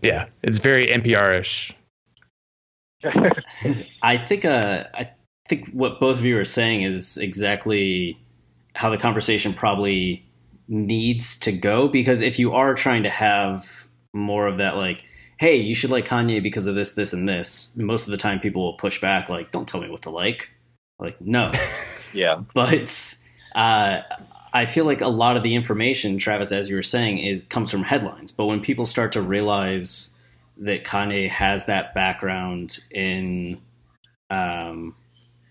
Yeah. 0.02 0.30
It's 0.41 0.58
very 0.58 0.88
NPR-ish. 0.88 1.76
I 4.02 4.18
think 4.18 4.46
uh, 4.46 4.86
I 4.94 5.12
think 5.48 5.70
what 5.72 6.00
both 6.00 6.20
of 6.20 6.26
you 6.26 6.38
are 6.39 6.46
saying 6.46 6.84
is 6.84 7.18
exactly 7.18 8.20
how 8.74 8.89
the 8.89 8.98
conversation 8.98 9.54
probably 9.54 10.26
needs 10.68 11.38
to 11.39 11.52
go 11.52 11.88
because 11.88 12.22
if 12.22 12.39
you 12.39 12.54
are 12.54 12.74
trying 12.74 13.04
to 13.04 13.10
have 13.10 13.88
more 14.13 14.48
of 14.48 14.58
that 14.58 14.76
like 14.76 15.04
hey 15.38 15.56
you 15.56 15.76
should 15.76 15.91
like 15.91 16.08
kanye 16.08 16.41
because 16.41 16.65
of 16.65 16.74
this 16.74 16.94
this 16.94 17.13
and 17.13 17.30
this 17.30 17.76
most 17.78 18.08
of 18.08 18.12
the 18.12 18.18
time 18.18 18.39
people 18.39 18.63
will 18.63 18.78
push 18.78 19.00
back 19.00 19.30
like 19.30 19.52
don't 19.52 19.68
tell 19.68 19.82
me 19.82 19.89
what 19.89 20.02
to 20.02 20.10
like. 20.10 20.52
Like 21.00 21.20
no. 21.22 21.52
Yeah. 22.13 22.44
But 22.54 23.13
uh, 23.56 24.00
i 24.54 24.65
feel 24.65 24.86
like 24.86 25.02
a 25.02 25.10
lot 25.10 25.36
of 25.36 25.44
the 25.44 25.54
information 25.54 26.18
travis 26.18 26.54
as 26.54 26.70
you 26.70 26.78
were 26.78 26.82
saying 26.82 27.18
is 27.18 27.44
comes 27.50 27.70
from 27.70 27.84
headlines. 27.84 28.32
But 28.32 28.46
when 28.46 28.62
people 28.62 28.86
start 28.86 29.12
to 29.12 29.22
realize 29.22 30.14
that 30.58 30.86
Kanye 30.86 31.30
has 31.30 31.65
that 31.65 31.94
background 31.94 32.80
in 32.91 33.60
um, 34.30 34.96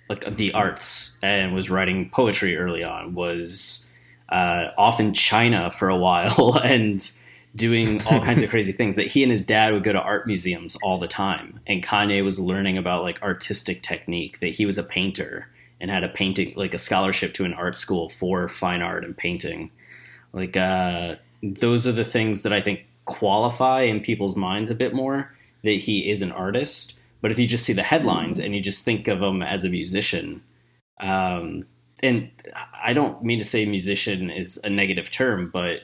like 0.09 0.37
the 0.37 0.53
arts 0.53 1.19
and 1.23 1.55
was 1.55 1.71
writing 1.71 2.11
poetry 2.11 2.57
early 2.57 2.83
on, 2.83 3.15
was 3.15 3.89
uh, 4.29 4.69
off 4.77 5.01
in 5.01 5.13
China 5.13 5.71
for 5.71 5.89
a 5.89 5.97
while 5.99 6.59
and 6.63 7.11
doing 7.57 8.05
all 8.07 8.21
kinds 8.21 8.43
of 8.43 8.51
crazy 8.51 8.73
things 8.73 8.97
that 8.97 9.07
he 9.07 9.23
and 9.23 9.31
his 9.31 9.47
dad 9.47 9.73
would 9.73 9.85
go 9.85 9.93
to 9.93 10.01
art 10.01 10.27
museums 10.27 10.77
all 10.83 10.99
the 10.99 11.09
time. 11.09 11.61
And 11.67 11.83
Kanye 11.83 12.25
was 12.25 12.39
learning 12.39 12.79
about 12.79 13.03
like 13.03 13.23
artistic 13.23 13.83
technique, 13.83 14.41
that 14.41 14.55
he 14.55 14.67
was 14.67 14.79
a 14.79 14.83
painter 14.83 15.49
and 15.81 15.91
had 15.91 16.05
a 16.05 16.09
painting, 16.09 16.55
like 16.57 16.75
a 16.75 16.79
scholarship 16.79 17.35
to 17.35 17.45
an 17.45 17.53
art 17.53 17.77
school 17.77 18.09
for 18.09 18.49
fine 18.49 18.83
art 18.83 19.05
and 19.05 19.17
painting. 19.17 19.71
Like, 20.33 20.57
uh, 20.57 21.17
those 21.43 21.87
are 21.87 21.93
the 21.93 22.05
things 22.05 22.43
that 22.43 22.53
I 22.53 22.61
think 22.61 22.87
qualify 23.05 23.83
in 23.83 24.01
people's 24.01 24.37
minds 24.37 24.71
a 24.71 24.75
bit 24.75 24.95
more 24.95 25.35
that 25.63 25.77
he 25.77 26.11
is 26.11 26.23
an 26.23 26.33
artist. 26.33 26.99
But 27.21 27.31
if 27.31 27.39
you 27.39 27.47
just 27.47 27.65
see 27.65 27.73
the 27.73 27.83
headlines 27.83 28.39
and 28.39 28.55
you 28.55 28.61
just 28.61 28.85
think 28.85 29.09
of 29.09 29.23
him 29.23 29.43
as 29.43 29.65
a 29.65 29.71
musician, 29.71 30.43
um, 31.01 31.65
and 32.03 32.31
I 32.83 32.93
don't 32.93 33.23
mean 33.25 33.39
to 33.39 33.45
say 33.45 33.65
musician 33.65 34.31
is 34.31 34.61
a 34.63 34.71
negative 34.71 35.11
term, 35.11 35.51
but 35.53 35.81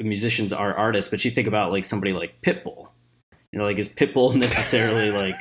musicians 0.00 0.52
are 0.52 0.74
artists. 0.74 1.10
But 1.10 1.24
you 1.24 1.30
think 1.30 1.46
about 1.46 1.70
like 1.70 1.84
somebody 1.84 2.12
like 2.12 2.42
Pitbull, 2.42 2.88
you 3.52 3.58
know, 3.58 3.64
like 3.64 3.78
is 3.78 3.88
Pitbull 3.88 4.34
necessarily 4.40 5.10
like? 5.10 5.36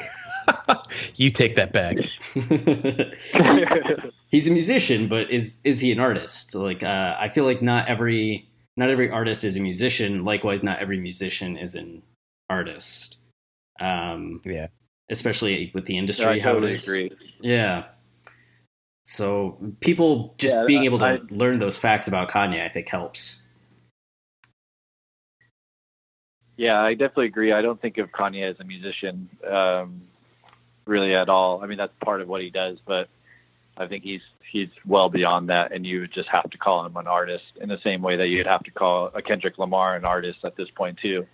you 1.15 1.29
take 1.29 1.55
that 1.55 1.71
back. 1.71 1.97
He's 4.29 4.47
a 4.47 4.51
musician, 4.51 5.07
but 5.07 5.31
is 5.31 5.59
is 5.63 5.79
he 5.79 5.91
an 5.91 5.99
artist? 5.99 6.53
Like, 6.53 6.83
uh, 6.83 7.15
I 7.19 7.29
feel 7.29 7.45
like 7.45 7.61
not 7.61 7.87
every 7.87 8.49
not 8.75 8.89
every 8.89 9.09
artist 9.09 9.43
is 9.43 9.55
a 9.55 9.59
musician. 9.59 10.23
Likewise, 10.23 10.63
not 10.63 10.79
every 10.79 10.99
musician 10.99 11.57
is 11.57 11.75
an 11.75 12.01
artist. 12.49 13.17
Um, 13.79 14.41
yeah. 14.45 14.67
Especially 15.09 15.71
with 15.73 15.85
the 15.85 15.97
industry, 15.97 16.25
no, 16.25 16.31
I 16.31 16.39
totally 16.39 16.73
agree. 16.75 17.11
Yeah. 17.41 17.85
So 19.05 19.57
people 19.81 20.33
just 20.37 20.55
yeah, 20.55 20.65
being 20.65 20.85
able 20.85 20.99
to 20.99 21.05
I, 21.05 21.19
learn 21.29 21.59
those 21.59 21.77
facts 21.77 22.07
about 22.07 22.29
Kanye, 22.29 22.63
I 22.63 22.69
think, 22.69 22.87
helps. 22.87 23.41
Yeah, 26.55 26.81
I 26.81 26.93
definitely 26.93 27.25
agree. 27.25 27.51
I 27.51 27.61
don't 27.61 27.81
think 27.81 27.97
of 27.97 28.11
Kanye 28.11 28.49
as 28.49 28.59
a 28.59 28.63
musician, 28.63 29.27
um, 29.49 30.03
really 30.85 31.13
at 31.15 31.27
all. 31.27 31.61
I 31.63 31.67
mean, 31.67 31.77
that's 31.77 31.93
part 32.03 32.21
of 32.21 32.27
what 32.27 32.41
he 32.41 32.49
does, 32.49 32.77
but 32.85 33.09
I 33.77 33.87
think 33.87 34.03
he's 34.03 34.21
he's 34.51 34.69
well 34.85 35.09
beyond 35.09 35.49
that, 35.49 35.71
and 35.71 35.85
you 35.85 36.01
would 36.01 36.11
just 36.11 36.29
have 36.29 36.49
to 36.51 36.57
call 36.57 36.85
him 36.85 36.95
an 36.95 37.07
artist 37.07 37.45
in 37.59 37.69
the 37.69 37.79
same 37.79 38.01
way 38.01 38.17
that 38.17 38.27
you'd 38.27 38.47
have 38.47 38.63
to 38.63 38.71
call 38.71 39.09
a 39.13 39.21
Kendrick 39.21 39.57
Lamar 39.57 39.95
an 39.95 40.05
artist 40.05 40.39
at 40.43 40.55
this 40.55 40.69
point 40.69 40.99
too. 40.99 41.25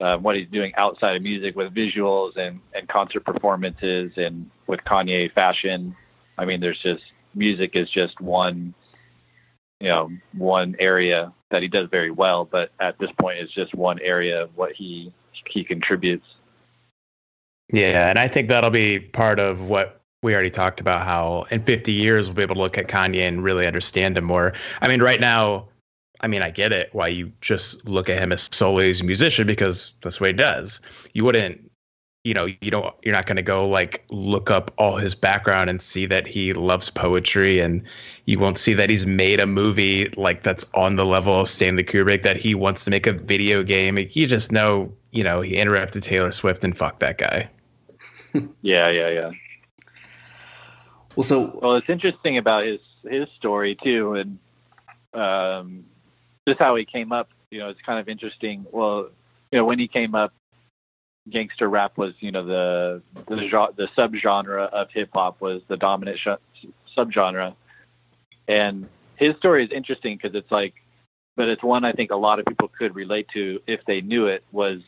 Um, 0.00 0.22
what 0.22 0.36
he's 0.36 0.48
doing 0.48 0.74
outside 0.76 1.16
of 1.16 1.22
music 1.22 1.56
with 1.56 1.74
visuals 1.74 2.36
and, 2.36 2.60
and 2.74 2.88
concert 2.88 3.24
performances 3.24 4.12
and 4.16 4.50
with 4.66 4.80
Kanye 4.80 5.32
fashion. 5.32 5.96
I 6.36 6.44
mean, 6.44 6.60
there's 6.60 6.80
just 6.80 7.04
music 7.34 7.76
is 7.76 7.88
just 7.90 8.20
one, 8.20 8.74
you 9.80 9.88
know, 9.88 10.10
one 10.32 10.76
area 10.78 11.32
that 11.50 11.62
he 11.62 11.68
does 11.68 11.88
very 11.90 12.10
well. 12.10 12.44
But 12.44 12.70
at 12.80 12.98
this 12.98 13.10
point, 13.12 13.38
it's 13.38 13.52
just 13.52 13.74
one 13.74 14.00
area 14.00 14.42
of 14.42 14.56
what 14.56 14.72
he 14.72 15.12
he 15.46 15.64
contributes. 15.64 16.26
Yeah, 17.72 18.10
and 18.10 18.18
I 18.18 18.28
think 18.28 18.48
that'll 18.48 18.70
be 18.70 19.00
part 19.00 19.38
of 19.38 19.68
what 19.68 20.00
we 20.24 20.34
already 20.34 20.50
talked 20.50 20.80
about. 20.80 21.02
How 21.02 21.46
in 21.50 21.62
50 21.62 21.92
years 21.92 22.26
we'll 22.26 22.34
be 22.34 22.42
able 22.42 22.56
to 22.56 22.60
look 22.60 22.78
at 22.78 22.88
Kanye 22.88 23.28
and 23.28 23.44
really 23.44 23.66
understand 23.66 24.18
him 24.18 24.24
more. 24.24 24.54
I 24.80 24.88
mean, 24.88 25.00
right 25.00 25.20
now, 25.20 25.68
I 26.20 26.26
mean, 26.26 26.42
I 26.42 26.50
get 26.50 26.72
it 26.72 26.88
why 26.92 27.08
you 27.08 27.30
just 27.40 27.86
look 27.88 28.08
at 28.08 28.18
him 28.18 28.32
as 28.32 28.48
solely 28.50 28.90
as 28.90 29.02
a 29.02 29.04
musician 29.04 29.46
because 29.46 29.92
that's 30.00 30.20
what 30.20 30.28
he 30.28 30.32
does. 30.32 30.80
You 31.12 31.24
wouldn't 31.24 31.70
you 32.24 32.32
know 32.32 32.46
you 32.46 32.70
don't 32.70 32.94
you're 33.02 33.14
not 33.14 33.26
going 33.26 33.36
to 33.36 33.42
go 33.42 33.68
like 33.68 34.02
look 34.10 34.50
up 34.50 34.72
all 34.78 34.96
his 34.96 35.14
background 35.14 35.68
and 35.68 35.80
see 35.80 36.06
that 36.06 36.26
he 36.26 36.54
loves 36.54 36.88
poetry 36.88 37.60
and 37.60 37.82
you 38.24 38.38
won't 38.38 38.56
see 38.56 38.72
that 38.72 38.88
he's 38.88 39.04
made 39.04 39.40
a 39.40 39.46
movie 39.46 40.08
like 40.16 40.42
that's 40.42 40.64
on 40.72 40.96
the 40.96 41.04
level 41.04 41.40
of 41.40 41.48
Stanley 41.48 41.84
Kubrick 41.84 42.22
that 42.22 42.38
he 42.38 42.54
wants 42.54 42.84
to 42.84 42.90
make 42.90 43.06
a 43.06 43.12
video 43.12 43.62
game 43.62 43.98
you 43.98 44.26
just 44.26 44.52
know 44.52 44.90
you 45.10 45.22
know 45.22 45.42
he 45.42 45.56
interrupted 45.56 46.02
Taylor 46.02 46.32
Swift 46.32 46.64
and 46.64 46.74
fuck 46.74 47.00
that 47.00 47.18
guy 47.18 47.50
yeah 48.62 48.88
yeah 48.88 49.10
yeah 49.10 49.30
well 51.16 51.24
so 51.24 51.58
well 51.62 51.76
it's 51.76 51.88
interesting 51.88 52.38
about 52.38 52.64
his 52.64 52.80
his 53.08 53.28
story 53.36 53.76
too 53.82 54.14
and 54.14 54.38
um 55.14 55.84
just 56.46 56.58
how 56.58 56.74
he 56.76 56.84
came 56.84 57.12
up 57.12 57.30
you 57.50 57.58
know 57.58 57.68
it's 57.68 57.80
kind 57.82 57.98
of 57.98 58.08
interesting 58.08 58.66
well 58.70 59.08
you 59.50 59.58
know 59.58 59.64
when 59.64 59.78
he 59.78 59.88
came 59.88 60.14
up 60.14 60.32
gangster 61.28 61.68
rap 61.68 61.96
was, 61.96 62.14
you 62.20 62.30
know, 62.30 62.44
the 62.44 63.02
the, 63.28 63.68
the 63.76 63.88
subgenre 63.96 64.68
of 64.68 64.88
hip 64.90 65.10
hop 65.12 65.40
was 65.40 65.62
the 65.68 65.76
dominant 65.76 66.18
sh- 66.18 66.66
subgenre, 66.96 67.54
and 68.48 68.88
his 69.16 69.36
story 69.36 69.64
is 69.64 69.70
interesting 69.70 70.16
because 70.16 70.36
it's 70.36 70.50
like, 70.50 70.74
but 71.36 71.48
it's 71.48 71.62
one 71.62 71.84
I 71.84 71.92
think 71.92 72.10
a 72.10 72.16
lot 72.16 72.38
of 72.38 72.46
people 72.46 72.68
could 72.68 72.94
relate 72.94 73.28
to 73.34 73.60
if 73.66 73.80
they 73.86 74.00
knew 74.00 74.26
it. 74.26 74.44
Was, 74.52 74.80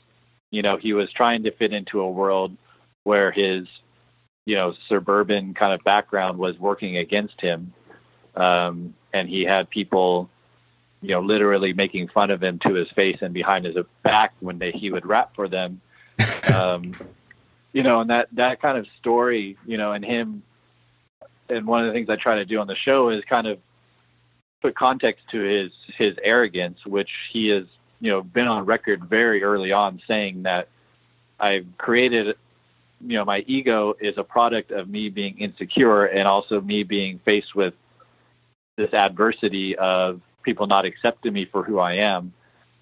you 0.51 0.63
know, 0.63 0.77
he 0.77 0.93
was 0.93 1.11
trying 1.13 1.45
to 1.45 1.51
fit 1.53 1.73
into 1.73 2.01
a 2.01 2.11
world 2.11 2.57
where 3.05 3.31
his, 3.31 3.67
you 4.47 4.55
know, 4.55 4.75
suburban 4.89 5.53
kind 5.53 5.75
of 5.75 5.85
background 5.85 6.39
was 6.39 6.59
working 6.59 6.97
against 6.97 7.39
him, 7.41 7.75
um, 8.35 8.95
and 9.13 9.29
he 9.29 9.45
had 9.45 9.69
people 9.69 10.31
you 11.03 11.11
know, 11.11 11.21
literally 11.21 11.73
making 11.73 12.09
fun 12.09 12.31
of 12.31 12.43
him 12.43 12.59
to 12.59 12.75
his 12.75 12.91
face 12.91 13.19
and 13.21 13.33
behind 13.33 13.65
his 13.65 13.77
back 14.03 14.33
when 14.41 14.59
they, 14.59 14.73
he 14.73 14.91
would 14.91 15.07
rap 15.07 15.35
for 15.35 15.49
them. 15.49 15.81
Um, 16.53 16.93
you 17.73 17.83
know, 17.83 18.01
and 18.01 18.09
that 18.09 18.29
that 18.33 18.63
kind 18.63 18.79
of 18.79 18.87
story, 18.99 19.59
you 19.67 19.77
know, 19.77 19.93
and 19.93 20.03
him, 20.03 20.43
and 21.51 21.67
one 21.67 21.81
of 21.81 21.89
the 21.89 21.93
things 21.93 22.09
I 22.09 22.17
try 22.17 22.37
to 22.37 22.45
do 22.45 22.59
on 22.61 22.69
the 22.69 22.77
show 22.77 23.11
is 23.11 23.23
kind 23.25 23.47
of 23.47 23.59
put 24.63 24.75
context 24.75 25.25
to 25.33 25.41
his 25.41 25.73
his 25.99 26.17
arrogance, 26.23 26.87
which 26.87 27.11
he 27.33 27.49
has, 27.49 27.65
you 28.01 28.11
know, 28.11 28.23
been 28.23 28.49
on 28.49 28.65
record 28.65 29.05
very 29.05 29.43
early 29.43 29.73
on 29.73 30.01
saying 30.09 30.45
that 30.45 30.69
I've 31.39 31.67
created, 31.77 32.37
you 33.01 33.17
know, 33.17 33.25
my 33.25 33.45
ego 33.47 33.95
is 34.01 34.17
a 34.17 34.25
product 34.25 34.71
of 34.71 34.89
me 34.89 35.09
being 35.09 35.39
insecure 35.39 36.07
and 36.07 36.27
also 36.27 36.61
me 36.61 36.83
being 36.83 37.19
faced 37.25 37.55
with 37.55 37.75
this 38.77 38.93
adversity 38.93 39.77
of 39.77 40.21
people 40.43 40.67
not 40.67 40.85
accepting 40.85 41.33
me 41.33 41.45
for 41.45 41.63
who 41.63 41.79
I 41.79 41.95
am. 41.95 42.33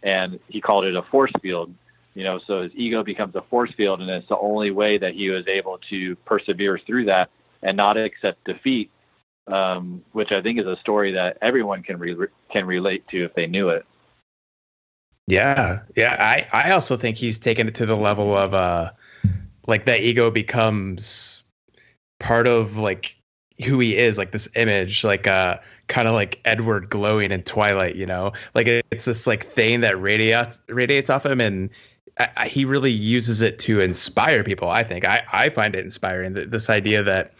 And 0.03 0.39
he 0.49 0.61
called 0.61 0.85
it 0.85 0.97
a 0.97 1.03
force 1.03 1.33
field 1.41 1.75
you 2.15 2.23
know, 2.23 2.39
so 2.47 2.63
his 2.63 2.73
ego 2.75 3.03
becomes 3.03 3.35
a 3.35 3.43
force 3.43 3.73
field, 3.73 4.01
and 4.01 4.09
it's 4.09 4.29
the 4.29 4.39
only 4.39 4.71
way 4.71 4.99
that 4.99 5.15
he 5.15 5.31
was 5.31 5.47
able 5.49 5.79
to 5.91 6.15
persevere 6.17 6.79
through 6.79 7.07
that 7.07 7.29
and 7.61 7.77
not 7.77 7.97
accept 7.97 8.45
defeat, 8.45 8.91
um, 9.49 10.05
which 10.13 10.31
I 10.31 10.41
think 10.41 10.61
is 10.61 10.67
a 10.67 10.77
story 10.77 11.13
that 11.13 11.39
everyone 11.43 11.83
can 11.83 11.99
re- 11.99 12.29
can 12.51 12.67
relate 12.67 13.07
to 13.09 13.25
if 13.25 13.35
they 13.35 13.49
knew 13.49 13.71
it. 13.71 13.85
Yeah, 15.27 15.83
yeah. 15.97 16.17
I 16.21 16.47
I 16.53 16.71
also 16.71 16.97
think 16.97 17.17
he's 17.17 17.41
taken 17.41 17.67
it 17.67 17.75
to 17.77 17.87
the 17.87 17.97
level 17.97 18.37
of 18.37 18.55
uh, 18.55 18.93
like 19.67 19.87
that 19.87 20.01
ego 20.01 20.31
becomes 20.31 21.45
part 22.21 22.47
of 22.47 22.79
like 22.79 23.17
who 23.65 23.79
he 23.79 23.97
is, 23.97 24.19
like 24.19 24.33
this 24.33 24.49
image, 24.57 25.05
like 25.05 25.27
uh 25.27 25.59
kind 25.87 26.09
of 26.09 26.15
like 26.15 26.41
Edward 26.45 26.89
glowing 26.91 27.31
in 27.31 27.43
Twilight, 27.43 27.97
you 27.97 28.07
know, 28.07 28.33
like 28.55 28.67
it's 28.67 29.05
this 29.05 29.27
like 29.27 29.45
thing 29.45 29.81
that 29.81 30.01
radiates 30.01 30.63
radiates 30.69 31.11
off 31.11 31.27
him, 31.27 31.41
and 31.41 31.71
I, 32.19 32.49
he 32.49 32.65
really 32.65 32.93
uses 32.93 33.41
it 33.41 33.59
to 33.61 33.81
inspire 33.81 34.45
people. 34.45 34.69
I 34.69 34.85
think 34.85 35.05
I, 35.05 35.25
I 35.33 35.49
find 35.51 35.75
it 35.75 35.85
inspiring. 35.85 36.35
This 36.35 36.71
idea 36.71 37.03
that 37.03 37.33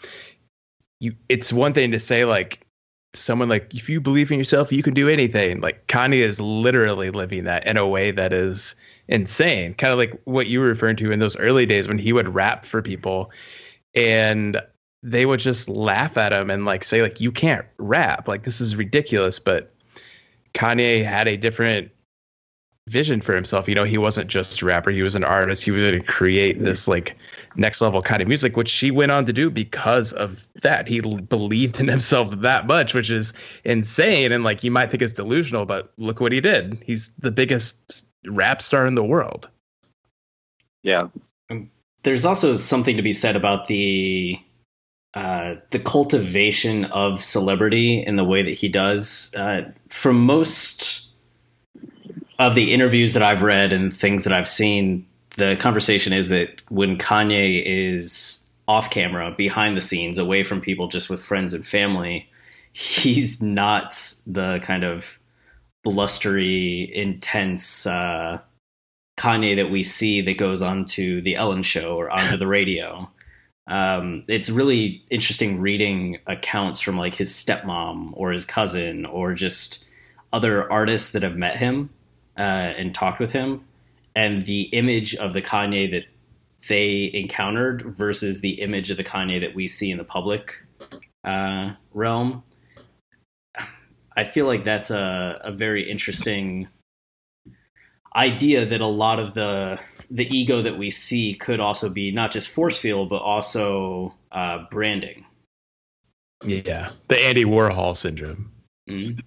you, 1.01 1.15
it's 1.29 1.53
one 1.53 1.73
thing 1.73 1.93
to 1.93 2.01
say 2.01 2.25
like 2.25 2.67
someone 3.15 3.49
like 3.49 3.73
if 3.75 3.89
you 3.89 4.01
believe 4.01 4.33
in 4.33 4.39
yourself, 4.39 4.73
you 4.73 4.83
can 4.83 4.95
do 4.95 5.09
anything. 5.09 5.61
Like 5.61 5.87
Kanye 5.87 6.23
is 6.23 6.41
literally 6.41 7.11
living 7.11 7.45
that 7.45 7.67
in 7.67 7.77
a 7.77 7.87
way 7.87 8.11
that 8.11 8.33
is 8.33 8.75
insane. 9.09 9.75
Kind 9.75 9.93
of 9.93 9.99
like 9.99 10.21
what 10.25 10.47
you 10.47 10.61
were 10.61 10.67
referring 10.67 10.97
to 10.97 11.13
in 11.13 11.19
those 11.19 11.37
early 11.37 11.67
days 11.67 11.89
when 11.89 11.99
he 11.99 12.13
would 12.13 12.35
rap 12.35 12.65
for 12.65 12.83
people, 12.83 13.31
and 13.95 14.61
they 15.03 15.27
would 15.27 15.41
just 15.41 15.69
laugh 15.69 16.17
at 16.17 16.33
him 16.33 16.51
and 16.51 16.65
like 16.65 16.85
say 16.85 17.03
like 17.03 17.21
you 17.21 17.31
can't 17.31 17.67
rap. 17.79 18.29
Like 18.29 18.43
this 18.43 18.61
is 18.61 18.77
ridiculous. 18.77 19.39
But 19.39 19.73
Kanye 20.55 21.05
had 21.05 21.29
a 21.29 21.37
different 21.37 21.91
vision 22.89 23.21
for 23.21 23.35
himself. 23.35 23.69
You 23.69 23.75
know, 23.75 23.85
he 23.85 23.99
wasn't 23.99 24.29
just 24.29 24.61
a 24.63 24.67
rapper; 24.67 24.91
he 24.91 25.03
was 25.03 25.15
an 25.15 25.25
artist. 25.25 25.65
He 25.65 25.71
was 25.71 25.83
going 25.83 26.01
to 26.01 26.07
create 26.07 26.63
this 26.63 26.89
like 26.89 27.17
next 27.57 27.81
level 27.81 28.03
kind 28.03 28.23
of 28.23 28.29
music, 28.29 28.57
which 28.57 28.73
he 28.73 28.91
went 28.91 29.13
on 29.13 29.27
to 29.27 29.33
do 29.33 29.51
because 29.51 30.13
of 30.13 30.49
that. 30.63 30.89
He 30.89 31.01
believed 31.01 31.81
in 31.81 31.89
himself 31.89 32.31
that 32.41 32.67
much, 32.67 32.95
which 32.95 33.11
is 33.11 33.33
insane. 33.65 34.33
And 34.33 34.45
like 34.45 34.65
you 34.65 34.71
might 34.71 34.91
think 34.91 35.03
it's 35.03 35.13
delusional, 35.13 35.67
but 35.67 35.93
look 35.99 36.21
what 36.21 36.33
he 36.33 36.41
did. 36.41 36.83
He's 36.85 37.11
the 37.19 37.31
biggest 37.31 38.07
rap 38.27 38.63
star 38.63 38.87
in 38.87 38.95
the 38.95 39.05
world. 39.05 39.49
Yeah. 40.83 41.09
There's 42.03 42.25
also 42.25 42.57
something 42.57 42.97
to 42.97 43.03
be 43.03 43.13
said 43.13 43.37
about 43.37 43.67
the 43.67 44.39
uh, 45.15 45.55
the 45.71 45.79
cultivation 45.79 46.85
of 46.87 47.23
celebrity 47.23 48.03
in 48.05 48.17
the 48.17 48.25
way 48.25 48.43
that 48.43 48.51
he 48.51 48.69
does. 48.69 49.33
Uh, 49.37 49.63
for 49.89 50.13
most 50.13 51.09
of 52.41 52.57
the 52.57 52.73
interviews 52.73 53.15
that 53.15 53.23
I've 53.23 53.43
read 53.43 53.73
and 53.73 53.95
things 53.95 54.25
that 54.25 54.33
I've 54.33 54.49
seen, 54.49 55.07
the 55.37 55.57
conversation 55.61 56.13
is 56.13 56.31
that 56.31 56.63
when 56.69 56.99
Kanye 56.99 57.63
is 57.65 58.45
off 58.67 58.91
camera, 58.91 59.33
behind 59.37 59.77
the 59.77 59.83
scenes, 59.83 60.19
away 60.19 60.43
from 60.43 60.61
people, 60.61 60.89
just 60.89 61.09
with 61.09 61.23
friends 61.23 61.55
and 61.55 61.65
family, 61.65 62.29
he's 62.73 63.41
not 63.41 63.91
the 64.27 64.59
kind 64.63 64.85
of 64.85 65.21
blustery, 65.85 66.91
intense 66.93 67.87
uh, 67.87 68.41
Kanye 69.17 69.55
that 69.57 69.71
we 69.71 69.83
see 69.83 70.21
that 70.23 70.39
goes 70.39 70.63
onto 70.63 71.21
the 71.21 71.37
Ellen 71.37 71.63
Show 71.63 71.97
or 71.97 72.11
onto 72.11 72.37
the 72.37 72.47
radio. 72.47 73.09
Um, 73.67 74.25
it's 74.29 74.51
really 74.51 75.05
interesting 75.11 75.61
reading 75.61 76.19
accounts 76.27 76.81
from 76.81 76.99
like 76.99 77.15
his 77.15 77.31
stepmom 77.31 78.11
or 78.15 78.33
his 78.33 78.45
cousin 78.45 79.07
or 79.07 79.35
just 79.35 79.87
other 80.33 80.71
artists 80.71 81.13
that 81.13 81.23
have 81.23 81.37
met 81.37 81.57
him 81.57 81.91
uh, 82.37 82.41
and 82.41 82.95
talked 82.95 83.21
with 83.21 83.33
him, 83.33 83.65
and 84.17 84.43
the 84.43 84.63
image 84.63 85.15
of 85.15 85.33
the 85.33 85.43
Kanye 85.43 85.91
that 85.93 86.05
they 86.69 87.11
encountered 87.15 87.83
versus 87.83 88.41
the 88.41 88.61
image 88.61 88.91
of 88.91 88.97
the 88.97 89.05
Kanye 89.05 89.41
that 89.41 89.55
we 89.55 89.67
see 89.67 89.91
in 89.91 89.99
the 89.99 90.05
public 90.05 90.65
uh, 91.25 91.73
realm. 91.93 92.43
I 94.17 94.25
feel 94.25 94.47
like 94.47 94.65
that's 94.65 94.91
a, 94.91 95.41
a 95.43 95.53
very 95.53 95.91
interesting 95.91 96.69
idea 98.15 98.65
that 98.67 98.81
a 98.81 98.87
lot 98.87 99.19
of 99.19 99.35
the 99.35 99.79
the 100.11 100.27
ego 100.29 100.63
that 100.63 100.79
we 100.79 100.91
see 100.91 101.35
could 101.35 101.59
also 101.59 101.89
be 101.89 102.13
not 102.13 102.31
just 102.31 102.49
force 102.49 102.79
field 102.79 103.09
but 103.09 103.23
also 103.23 104.15
uh, 104.31 104.65
branding. 104.71 105.25
Yeah, 106.45 106.91
the 107.09 107.19
Andy 107.19 107.45
Warhol 107.45 107.97
syndrome. 107.97 108.53
Mm-hmm. 108.89 109.21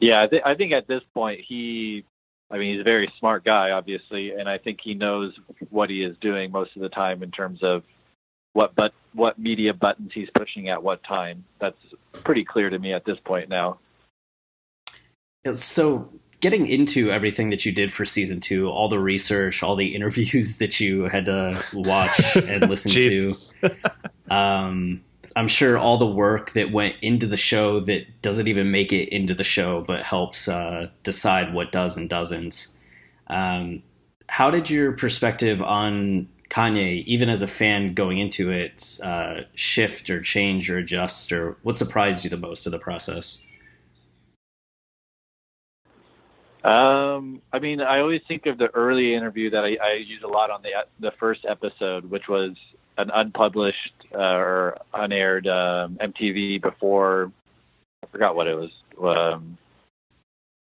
Yeah, 0.00 0.22
I, 0.22 0.26
th- 0.26 0.42
I 0.44 0.54
think 0.54 0.72
at 0.72 0.88
this 0.88 1.02
point 1.14 1.40
he, 1.46 2.04
I 2.50 2.58
mean, 2.58 2.72
he's 2.72 2.80
a 2.80 2.84
very 2.84 3.10
smart 3.20 3.44
guy, 3.44 3.70
obviously, 3.70 4.32
and 4.32 4.48
I 4.48 4.58
think 4.58 4.80
he 4.82 4.94
knows 4.94 5.32
what 5.70 5.90
he 5.90 6.02
is 6.02 6.16
doing 6.18 6.50
most 6.50 6.74
of 6.74 6.82
the 6.82 6.88
time 6.88 7.22
in 7.22 7.30
terms 7.30 7.62
of 7.62 7.84
what 8.52 8.74
but 8.74 8.92
what 9.14 9.38
media 9.38 9.74
buttons 9.74 10.10
he's 10.14 10.28
pushing 10.30 10.68
at 10.68 10.82
what 10.82 11.02
time. 11.04 11.44
That's 11.60 11.76
pretty 12.12 12.44
clear 12.44 12.70
to 12.70 12.78
me 12.78 12.92
at 12.92 13.04
this 13.04 13.18
point 13.24 13.48
now. 13.48 13.78
So, 15.54 16.08
getting 16.40 16.66
into 16.66 17.10
everything 17.10 17.50
that 17.50 17.66
you 17.66 17.72
did 17.72 17.92
for 17.92 18.04
season 18.04 18.40
two, 18.40 18.68
all 18.68 18.88
the 18.88 18.98
research, 18.98 19.62
all 19.62 19.76
the 19.76 19.86
interviews 19.94 20.58
that 20.58 20.80
you 20.80 21.04
had 21.04 21.26
to 21.26 21.62
watch 21.74 22.36
and 22.36 22.68
listen 22.70 22.90
to, 22.92 23.32
um, 24.34 25.02
I'm 25.34 25.48
sure 25.48 25.78
all 25.78 25.98
the 25.98 26.06
work 26.06 26.52
that 26.52 26.72
went 26.72 26.96
into 27.02 27.26
the 27.26 27.36
show 27.36 27.80
that 27.80 28.22
doesn't 28.22 28.48
even 28.48 28.70
make 28.70 28.92
it 28.92 29.08
into 29.08 29.34
the 29.34 29.44
show, 29.44 29.82
but 29.82 30.02
helps 30.02 30.46
uh, 30.46 30.88
decide 31.02 31.54
what 31.54 31.72
does 31.72 31.96
and 31.96 32.08
doesn't. 32.08 32.68
Um, 33.28 33.82
how 34.28 34.50
did 34.50 34.70
your 34.70 34.92
perspective 34.92 35.62
on 35.62 36.28
Kanye, 36.52 37.02
even 37.04 37.30
as 37.30 37.40
a 37.40 37.46
fan 37.46 37.94
going 37.94 38.18
into 38.18 38.50
it, 38.50 38.98
uh, 39.02 39.40
shift 39.54 40.10
or 40.10 40.20
change 40.20 40.68
or 40.68 40.76
adjust, 40.76 41.32
or 41.32 41.56
what 41.62 41.76
surprised 41.76 42.24
you 42.24 42.30
the 42.30 42.36
most 42.36 42.66
of 42.66 42.72
the 42.72 42.78
process? 42.78 43.42
Um, 46.62 47.40
I 47.54 47.58
mean, 47.58 47.80
I 47.80 48.00
always 48.00 48.20
think 48.28 48.44
of 48.44 48.58
the 48.58 48.68
early 48.74 49.14
interview 49.14 49.48
that 49.48 49.64
I, 49.64 49.78
I 49.82 49.92
use 49.94 50.22
a 50.22 50.28
lot 50.28 50.50
on 50.50 50.60
the 50.62 50.72
the 51.00 51.10
first 51.12 51.46
episode, 51.46 52.10
which 52.10 52.28
was 52.28 52.52
an 52.98 53.10
unpublished 53.12 53.94
uh, 54.14 54.34
or 54.34 54.78
unaired 54.92 55.48
um, 55.48 55.96
MTV 56.02 56.60
before. 56.60 57.32
I 58.04 58.06
forgot 58.08 58.36
what 58.36 58.46
it 58.46 58.58
was, 58.58 58.70
um, 59.02 59.56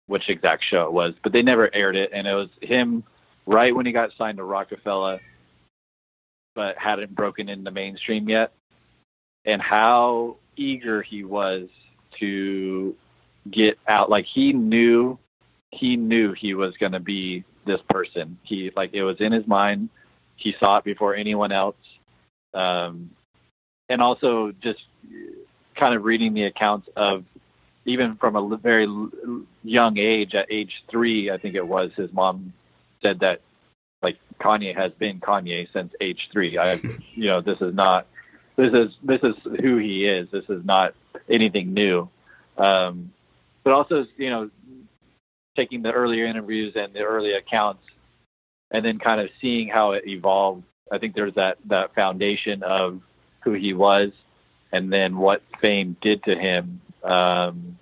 which 0.08 0.30
exact 0.30 0.64
show 0.64 0.86
it 0.86 0.94
was, 0.94 1.16
but 1.22 1.34
they 1.34 1.42
never 1.42 1.70
aired 1.74 1.98
it, 1.98 2.12
and 2.14 2.28
it 2.28 2.34
was 2.34 2.50
him 2.62 3.04
right 3.46 3.76
when 3.76 3.86
he 3.86 3.92
got 3.92 4.12
signed 4.18 4.38
to 4.38 4.44
Roc-A-Fella, 4.46 5.20
but 6.54 6.78
hadn't 6.78 7.14
broken 7.16 7.50
into 7.50 7.72
mainstream 7.72 8.30
yet, 8.30 8.52
and 9.46 9.62
how 9.62 10.38
eager 10.56 11.02
he 11.02 11.24
was 11.24 11.70
to 12.20 12.96
get 13.50 13.78
out. 13.88 14.10
Like 14.10 14.26
he 14.26 14.54
knew 14.54 15.18
he 15.72 15.96
knew 15.96 16.34
he 16.34 16.54
was 16.54 16.76
going 16.78 16.92
to 16.92 17.00
be 17.00 17.44
this 17.66 17.82
person. 17.90 18.38
He 18.44 18.72
like 18.76 18.92
it 18.94 19.04
was 19.04 19.20
in 19.20 19.32
his 19.32 19.48
mind. 19.48 19.90
He 20.36 20.56
saw 20.60 20.78
it 20.78 20.84
before 20.84 21.16
anyone 21.16 21.52
else. 21.52 21.76
Um, 22.54 23.12
and 23.88 24.02
also 24.02 24.52
just 24.52 24.84
kind 25.76 25.96
of 25.96 26.04
reading 26.04 26.34
the 26.34 26.44
accounts 26.44 26.90
of 26.96 27.24
even 27.86 28.16
from 28.16 28.36
a 28.36 28.58
very 28.58 28.88
young 29.64 29.98
age, 29.98 30.36
at 30.36 30.48
age 30.52 30.84
three, 30.90 31.32
I 31.32 31.38
think 31.38 31.56
it 31.56 31.68
was, 31.68 31.92
his 31.96 32.12
mom 32.14 32.54
said 33.02 33.20
that 33.22 33.42
like 34.02 34.18
Kanye 34.40 34.76
has 34.76 34.92
been 34.94 35.20
Kanye 35.20 35.72
since 35.72 35.94
age 36.02 36.30
three. 36.32 36.58
I, 36.58 36.74
you 37.14 37.28
know, 37.28 37.42
this 37.42 37.62
is 37.62 37.74
not, 37.74 38.08
this 38.56 38.74
is 38.74 38.96
this 39.04 39.22
is 39.24 39.36
who 39.62 39.78
he 39.78 40.08
is. 40.08 40.30
This 40.32 40.46
is 40.50 40.64
not 40.66 40.94
anything 41.30 41.74
new. 41.74 42.10
Um, 42.58 43.12
but 43.64 43.74
also, 43.74 44.06
you 44.18 44.30
know, 44.30 44.50
taking 45.56 45.82
the 45.82 45.92
earlier 45.92 46.26
interviews 46.26 46.76
and 46.76 46.94
the 46.94 47.02
early 47.02 47.34
accounts 47.34 47.84
and 48.72 48.84
then 48.86 49.00
kind 49.00 49.22
of 49.22 49.30
seeing 49.42 49.68
how 49.68 49.92
it 49.92 50.08
evolved. 50.08 50.64
I 50.92 50.98
think 50.98 51.16
there's 51.16 51.36
that, 51.36 51.58
that 51.66 51.94
foundation 51.94 52.64
of 52.64 53.02
who 53.42 53.54
he 53.54 53.74
was 53.74 54.12
and 54.72 54.92
then 54.92 55.18
what 55.18 55.42
fame 55.60 55.96
did 56.02 56.24
to 56.24 56.36
him. 56.36 56.82
Um, 57.04 57.78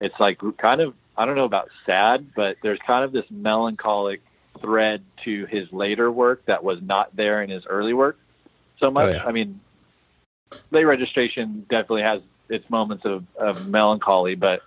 it's 0.00 0.18
like 0.18 0.40
kind 0.58 0.80
of, 0.80 0.94
I 1.16 1.26
don't 1.26 1.36
know 1.36 1.44
about 1.44 1.70
sad, 1.86 2.34
but 2.34 2.56
there's 2.62 2.78
kind 2.86 3.04
of 3.04 3.12
this 3.12 3.26
melancholic 3.30 4.22
thread 4.64 5.02
to 5.24 5.44
his 5.46 5.70
later 5.72 6.10
work 6.10 6.46
that 6.46 6.64
was 6.64 6.80
not 6.80 7.14
there 7.14 7.42
in 7.42 7.50
his 7.50 7.66
early 7.66 7.92
work 7.92 8.18
so 8.80 8.90
much. 8.90 9.14
Oh, 9.14 9.16
yeah. 9.18 9.24
I 9.24 9.32
mean, 9.32 9.60
late 10.70 10.84
registration 10.84 11.66
definitely 11.68 12.02
has 12.02 12.22
its 12.48 12.68
moments 12.70 13.04
of, 13.04 13.24
of 13.36 13.68
melancholy, 13.68 14.34
but 14.34 14.62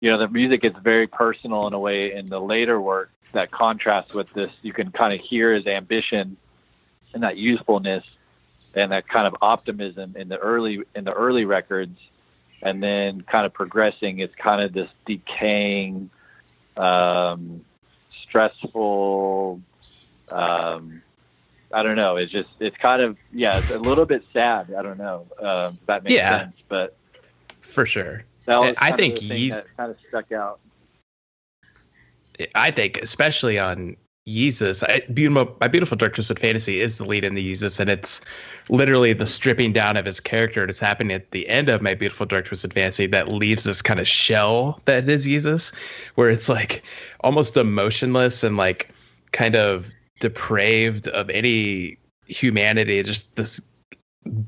you 0.00 0.10
know, 0.10 0.18
the 0.18 0.28
music 0.28 0.64
is 0.64 0.72
very 0.80 1.06
personal 1.06 1.66
in 1.66 1.72
a 1.72 1.78
way 1.78 2.12
in 2.12 2.28
the 2.28 2.40
later 2.40 2.80
work 2.80 3.10
that 3.32 3.50
contrasts 3.50 4.14
with 4.14 4.32
this. 4.34 4.50
You 4.62 4.72
can 4.72 4.92
kind 4.92 5.12
of 5.12 5.20
hear 5.20 5.52
his 5.54 5.66
ambition 5.66 6.36
and 7.14 7.22
that 7.22 7.36
youthfulness 7.36 8.04
and 8.74 8.92
that 8.92 9.08
kind 9.08 9.26
of 9.26 9.36
optimism 9.40 10.14
in 10.16 10.28
the 10.28 10.36
early 10.38 10.82
in 10.94 11.04
the 11.04 11.12
early 11.12 11.46
records, 11.46 11.98
and 12.62 12.82
then 12.82 13.22
kind 13.22 13.46
of 13.46 13.54
progressing. 13.54 14.18
It's 14.18 14.34
kind 14.34 14.62
of 14.62 14.72
this 14.72 14.90
decaying, 15.06 16.10
um, 16.76 17.64
stressful. 18.28 19.60
Um, 20.28 21.02
I 21.72 21.82
don't 21.82 21.96
know. 21.96 22.16
It's 22.16 22.32
just 22.32 22.48
it's 22.60 22.76
kind 22.76 23.02
of 23.02 23.16
yeah, 23.32 23.58
it's 23.58 23.70
a 23.70 23.78
little 23.78 24.06
bit 24.06 24.24
sad. 24.32 24.72
I 24.76 24.82
don't 24.82 24.98
know. 24.98 25.26
Um, 25.40 25.78
if 25.80 25.86
that 25.86 26.04
makes 26.04 26.14
yeah, 26.14 26.38
sense, 26.38 26.56
but 26.68 26.96
for 27.60 27.86
sure. 27.86 28.24
I 28.48 28.92
think 28.92 29.18
he's 29.18 29.54
kind 29.76 29.90
of 29.90 29.96
stuck 30.08 30.30
out. 30.32 30.60
I 32.54 32.70
think, 32.70 32.98
especially 32.98 33.58
on 33.58 33.96
Yeezus, 34.26 34.82
I, 34.82 35.02
My 35.60 35.68
Beautiful 35.68 35.96
Dark 35.96 36.14
Twisted 36.14 36.40
Fantasy 36.40 36.80
is 36.80 36.98
the 36.98 37.04
lead 37.04 37.24
in 37.24 37.34
the 37.34 37.52
Yeezus, 37.52 37.78
and 37.78 37.88
it's 37.88 38.20
literally 38.68 39.12
the 39.12 39.26
stripping 39.26 39.72
down 39.72 39.96
of 39.96 40.04
his 40.04 40.18
character. 40.18 40.64
It's 40.64 40.80
happening 40.80 41.14
at 41.14 41.30
the 41.30 41.48
end 41.48 41.68
of 41.68 41.80
My 41.80 41.94
Beautiful 41.94 42.26
Dark 42.26 42.46
Twisted 42.46 42.74
Fantasy 42.74 43.06
that 43.06 43.28
leaves 43.28 43.62
this 43.62 43.82
kind 43.82 44.00
of 44.00 44.08
shell 44.08 44.80
that 44.86 45.08
is 45.08 45.28
Yeezus, 45.28 45.72
where 46.16 46.28
it's 46.28 46.48
like 46.48 46.82
almost 47.20 47.56
emotionless 47.56 48.42
and 48.42 48.56
like 48.56 48.92
kind 49.30 49.54
of 49.54 49.94
depraved 50.18 51.06
of 51.06 51.30
any 51.30 51.96
humanity. 52.26 53.00
Just 53.04 53.36
this 53.36 53.60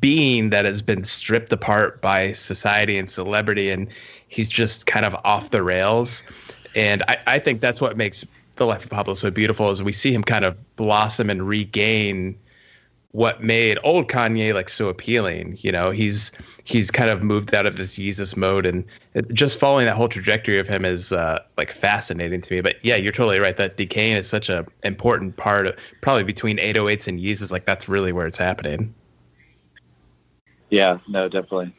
being 0.00 0.50
that 0.50 0.64
has 0.64 0.82
been 0.82 1.04
stripped 1.04 1.52
apart 1.52 2.02
by 2.02 2.32
society 2.32 2.98
and 2.98 3.08
celebrity 3.08 3.70
and 3.70 3.88
he's 4.26 4.48
just 4.48 4.86
kind 4.86 5.06
of 5.06 5.14
off 5.24 5.50
the 5.50 5.62
rails 5.62 6.24
and 6.74 7.02
I, 7.06 7.18
I 7.26 7.38
think 7.38 7.60
that's 7.60 7.80
what 7.80 7.96
makes 7.96 8.24
the 8.58 8.66
life 8.66 8.84
of 8.84 8.90
pablo 8.90 9.14
so 9.14 9.30
beautiful 9.30 9.70
is 9.70 9.82
we 9.82 9.92
see 9.92 10.12
him 10.12 10.22
kind 10.22 10.44
of 10.44 10.76
blossom 10.76 11.30
and 11.30 11.46
regain 11.46 12.38
what 13.12 13.42
made 13.42 13.78
old 13.84 14.08
kanye 14.08 14.52
like 14.52 14.68
so 14.68 14.88
appealing 14.88 15.56
you 15.60 15.72
know? 15.72 15.90
He's 15.90 16.30
he's 16.64 16.90
kind 16.90 17.10
of 17.10 17.22
moved 17.22 17.54
out 17.54 17.66
of 17.66 17.76
this 17.76 17.98
yeezus 17.98 18.36
mode 18.36 18.66
and 18.66 18.84
just 19.32 19.58
following 19.58 19.86
that 19.86 19.96
whole 19.96 20.08
trajectory 20.08 20.58
of 20.58 20.68
him 20.68 20.84
is 20.84 21.12
uh, 21.12 21.42
like 21.56 21.70
fascinating 21.70 22.40
to 22.42 22.54
me. 22.54 22.60
But 22.60 22.76
yeah 22.84 22.96
you're 22.96 23.12
totally 23.12 23.38
right 23.38 23.56
that 23.56 23.76
decaying 23.76 24.16
is 24.16 24.28
such 24.28 24.48
a 24.48 24.66
important 24.84 25.36
part 25.36 25.68
of 25.68 25.76
probably 26.02 26.24
between 26.24 26.58
808s 26.58 27.08
and 27.08 27.18
yeezus 27.18 27.50
like 27.50 27.64
that's 27.64 27.88
really 27.88 28.12
where 28.12 28.26
it's 28.26 28.38
happening. 28.38 28.94
Yeah, 30.70 30.98
no, 31.08 31.30
definitely. 31.30 31.74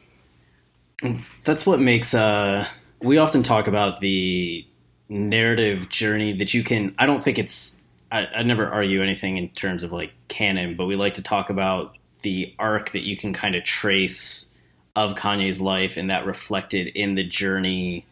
That's 1.44 1.64
what 1.64 1.78
makes 1.78 2.12
uh 2.12 2.66
we 3.00 3.18
often 3.18 3.42
talk 3.44 3.68
about 3.68 4.00
the 4.00 4.66
narrative 5.10 5.88
journey 5.88 6.32
that 6.38 6.54
you 6.54 6.62
can 6.62 6.94
I 6.98 7.04
don't 7.04 7.22
think 7.22 7.38
it's 7.38 7.82
I, 8.12 8.26
I 8.26 8.42
never 8.42 8.68
argue 8.68 9.02
anything 9.02 9.36
in 9.36 9.48
terms 9.50 9.82
of 9.82 9.92
like 9.92 10.12
canon, 10.28 10.76
but 10.76 10.86
we 10.86 10.96
like 10.96 11.14
to 11.14 11.22
talk 11.22 11.50
about 11.50 11.96
the 12.22 12.54
arc 12.58 12.92
that 12.92 13.02
you 13.02 13.16
can 13.16 13.32
kind 13.32 13.54
of 13.54 13.64
trace 13.64 14.54
of 14.96 15.14
Kanye's 15.14 15.60
life 15.60 15.96
and 15.96 16.10
that 16.10 16.26
reflected 16.26 16.88
in 16.88 17.14
the 17.14 17.24
journey 17.24 18.06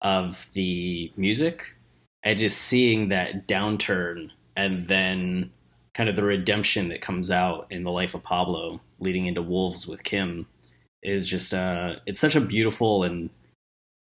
of 0.00 0.48
the 0.54 1.12
music. 1.16 1.74
And 2.24 2.38
just 2.38 2.58
seeing 2.58 3.08
that 3.08 3.48
downturn 3.48 4.30
and 4.56 4.86
then 4.86 5.50
kind 5.94 6.08
of 6.08 6.16
the 6.16 6.22
redemption 6.22 6.88
that 6.88 7.00
comes 7.00 7.30
out 7.30 7.66
in 7.70 7.82
the 7.82 7.90
life 7.90 8.14
of 8.14 8.22
Pablo 8.22 8.80
leading 9.00 9.26
into 9.26 9.42
Wolves 9.42 9.86
with 9.86 10.04
Kim 10.04 10.46
is 11.02 11.26
just 11.26 11.52
uh 11.52 11.96
it's 12.06 12.20
such 12.20 12.36
a 12.36 12.40
beautiful 12.40 13.02
and 13.02 13.28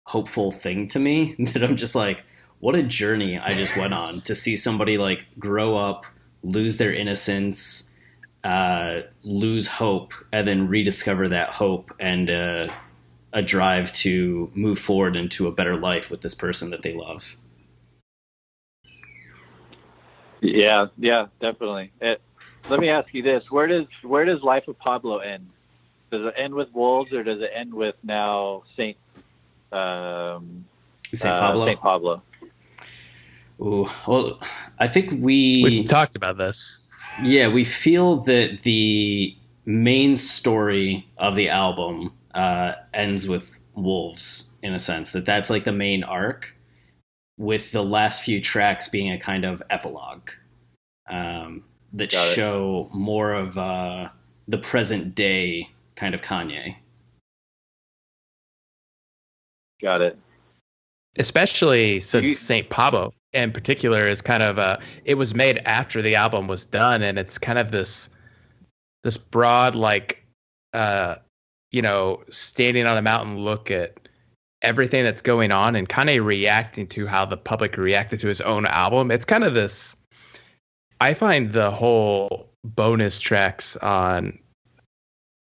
hopeful 0.09 0.51
thing 0.51 0.87
to 0.87 0.97
me 0.97 1.35
that 1.39 1.63
I'm 1.63 1.75
just 1.75 1.93
like 1.93 2.23
what 2.59 2.75
a 2.75 2.83
journey 2.83 3.37
I 3.37 3.51
just 3.51 3.77
went 3.77 3.93
on 3.93 4.21
to 4.21 4.35
see 4.35 4.55
somebody 4.57 4.97
like 4.97 5.27
grow 5.39 5.77
up, 5.77 6.05
lose 6.43 6.77
their 6.77 6.93
innocence, 6.93 7.93
uh, 8.43 9.01
lose 9.23 9.67
hope, 9.67 10.13
and 10.33 10.47
then 10.47 10.67
rediscover 10.67 11.29
that 11.29 11.51
hope 11.51 11.93
and 11.99 12.29
uh, 12.29 12.67
a 13.31 13.41
drive 13.41 13.93
to 13.93 14.51
move 14.53 14.77
forward 14.77 15.15
into 15.15 15.47
a 15.47 15.51
better 15.51 15.77
life 15.77 16.11
with 16.11 16.19
this 16.19 16.35
person 16.35 16.69
that 16.71 16.81
they 16.81 16.93
love. 16.93 17.37
Yeah, 20.41 20.87
yeah, 20.97 21.27
definitely. 21.39 21.91
It, 22.01 22.21
let 22.69 22.79
me 22.79 22.89
ask 22.89 23.13
you 23.13 23.21
this: 23.21 23.49
where 23.49 23.67
does 23.67 23.85
where 24.03 24.25
does 24.25 24.41
Life 24.41 24.67
of 24.67 24.77
Pablo 24.79 25.19
end? 25.19 25.47
Does 26.11 26.25
it 26.25 26.33
end 26.35 26.53
with 26.55 26.73
Wolves, 26.73 27.13
or 27.13 27.23
does 27.23 27.41
it 27.41 27.51
end 27.53 27.73
with 27.73 27.95
now 28.03 28.63
Saint 28.75 28.97
um, 29.71 30.65
Saint 31.13 31.33
uh, 31.33 31.39
Pablo? 31.39 31.65
Saint 31.65 31.79
Pablo. 31.79 32.21
Ooh, 33.61 33.89
well, 34.07 34.39
I 34.79 34.87
think 34.87 35.11
we 35.11 35.61
we 35.63 35.83
talked 35.83 36.15
about 36.15 36.37
this. 36.37 36.83
Yeah, 37.21 37.49
we 37.49 37.63
feel 37.63 38.17
that 38.21 38.59
the 38.63 39.35
main 39.65 40.15
story 40.15 41.05
of 41.17 41.35
the 41.35 41.49
album 41.49 42.13
uh, 42.33 42.73
ends 42.93 43.27
with 43.27 43.59
Wolves 43.75 44.53
in 44.63 44.73
a 44.73 44.79
sense 44.79 45.11
that 45.13 45.25
that's 45.25 45.49
like 45.49 45.65
the 45.65 45.71
main 45.73 46.03
arc 46.03 46.55
with 47.37 47.71
the 47.71 47.83
last 47.83 48.21
few 48.21 48.41
tracks 48.41 48.87
being 48.87 49.11
a 49.11 49.17
kind 49.17 49.45
of 49.45 49.63
epilogue 49.69 50.29
um, 51.09 51.63
that 51.93 52.11
Got 52.11 52.33
show 52.33 52.89
it. 52.91 52.95
more 52.95 53.33
of 53.33 53.57
uh, 53.57 54.09
the 54.47 54.57
present 54.57 55.15
day 55.15 55.69
kind 55.95 56.13
of 56.13 56.21
Kanye. 56.21 56.75
Got 59.81 60.01
it. 60.01 60.17
Especially 61.17 61.99
since 61.99 62.37
St. 62.37 62.69
Pablo 62.69 63.13
in 63.33 63.51
particular 63.51 64.07
is 64.07 64.21
kind 64.21 64.41
of 64.41 64.57
a 64.57 64.79
it 65.05 65.15
was 65.15 65.35
made 65.35 65.59
after 65.65 66.01
the 66.01 66.15
album 66.15 66.47
was 66.47 66.65
done 66.65 67.03
and 67.03 67.19
it's 67.19 67.37
kind 67.37 67.59
of 67.59 67.69
this 67.69 68.09
this 69.03 69.17
broad 69.17 69.75
like 69.75 70.25
uh 70.73 71.13
you 71.71 71.79
know 71.79 72.23
standing 72.31 72.87
on 72.87 72.97
a 72.97 73.01
mountain 73.03 73.37
look 73.37 73.69
at 73.69 73.99
everything 74.61 75.03
that's 75.03 75.21
going 75.21 75.51
on 75.51 75.75
and 75.75 75.87
kind 75.87 76.09
of 76.09 76.25
reacting 76.25 76.87
to 76.87 77.07
how 77.07 77.25
the 77.25 77.37
public 77.37 77.77
reacted 77.77 78.19
to 78.19 78.27
his 78.27 78.41
own 78.41 78.65
album. 78.65 79.11
It's 79.11 79.25
kind 79.25 79.43
of 79.43 79.53
this. 79.53 79.95
I 80.99 81.13
find 81.13 81.53
the 81.53 81.71
whole 81.71 82.49
bonus 82.63 83.19
tracks 83.19 83.77
on 83.77 84.37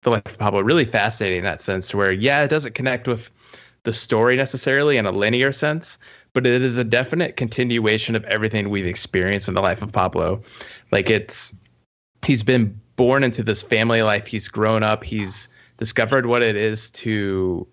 the 0.03 0.11
life 0.11 0.25
of 0.25 0.37
Pablo 0.37 0.61
really 0.61 0.85
fascinating 0.85 1.39
in 1.39 1.43
that 1.43 1.59
sense, 1.59 1.89
to 1.89 1.97
where 1.97 2.11
yeah, 2.11 2.43
it 2.43 2.47
doesn't 2.47 2.75
connect 2.75 3.07
with 3.07 3.29
the 3.83 3.93
story 3.93 4.35
necessarily 4.35 4.97
in 4.97 5.05
a 5.05 5.11
linear 5.11 5.51
sense, 5.51 5.97
but 6.33 6.45
it 6.45 6.61
is 6.61 6.77
a 6.77 6.83
definite 6.83 7.37
continuation 7.37 8.15
of 8.15 8.23
everything 8.25 8.69
we've 8.69 8.85
experienced 8.85 9.47
in 9.47 9.53
the 9.53 9.61
life 9.61 9.81
of 9.81 9.91
Pablo. 9.91 10.41
Like 10.91 11.09
it's 11.09 11.55
he's 12.25 12.43
been 12.43 12.79
born 12.95 13.23
into 13.23 13.43
this 13.43 13.61
family 13.61 14.01
life, 14.01 14.27
he's 14.27 14.47
grown 14.47 14.83
up, 14.83 15.03
he's 15.03 15.47
discovered 15.77 16.25
what 16.25 16.41
it 16.41 16.55
is 16.55 16.91
to 16.91 17.67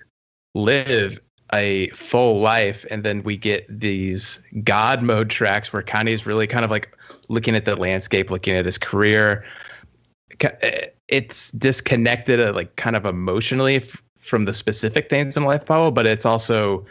live 0.54 1.20
a 1.52 1.88
full 1.90 2.40
life 2.40 2.84
and 2.90 3.04
then 3.04 3.22
we 3.22 3.36
get 3.36 3.64
these 3.68 4.42
god 4.64 5.02
mode 5.02 5.30
tracks 5.30 5.72
where 5.72 5.82
Kanye's 5.82 6.26
really 6.26 6.46
kind 6.46 6.64
of 6.64 6.70
like 6.70 6.96
looking 7.28 7.54
at 7.54 7.64
the 7.64 7.76
landscape, 7.76 8.30
looking 8.30 8.54
at 8.54 8.64
his 8.64 8.78
career. 8.78 9.44
It's 11.09 11.52
disconnected, 11.52 12.40
uh, 12.40 12.52
like 12.52 12.76
kind 12.76 12.96
of 12.96 13.07
emotionally 13.07 13.80
from 14.26 14.44
the 14.44 14.52
specific 14.52 15.08
things 15.08 15.36
in 15.36 15.44
life, 15.44 15.66
Pablo, 15.66 15.90
but 15.90 16.06
it's 16.06 16.26
also 16.26 16.84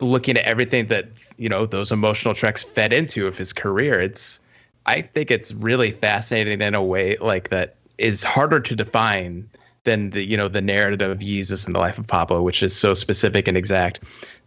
looking 0.00 0.36
at 0.36 0.44
everything 0.44 0.88
that 0.88 1.08
you 1.36 1.48
know 1.48 1.66
those 1.66 1.92
emotional 1.92 2.34
tracks 2.34 2.62
fed 2.62 2.92
into 2.92 3.26
of 3.26 3.38
his 3.38 3.52
career. 3.52 4.00
It's 4.00 4.40
I 4.86 5.02
think 5.02 5.30
it's 5.30 5.52
really 5.52 5.90
fascinating 5.90 6.60
in 6.60 6.74
a 6.74 6.82
way 6.82 7.16
like 7.20 7.50
that 7.50 7.76
is 7.96 8.24
harder 8.24 8.60
to 8.60 8.74
define 8.76 9.48
than 9.84 10.10
the 10.10 10.22
you 10.22 10.36
know 10.36 10.48
the 10.48 10.60
narrative 10.60 11.10
of 11.10 11.20
Yeezus 11.20 11.66
and 11.66 11.74
the 11.74 11.78
life 11.78 11.98
of 11.98 12.06
Pablo, 12.06 12.42
which 12.42 12.62
is 12.62 12.74
so 12.74 12.94
specific 12.94 13.48
and 13.48 13.56
exact. 13.56 14.00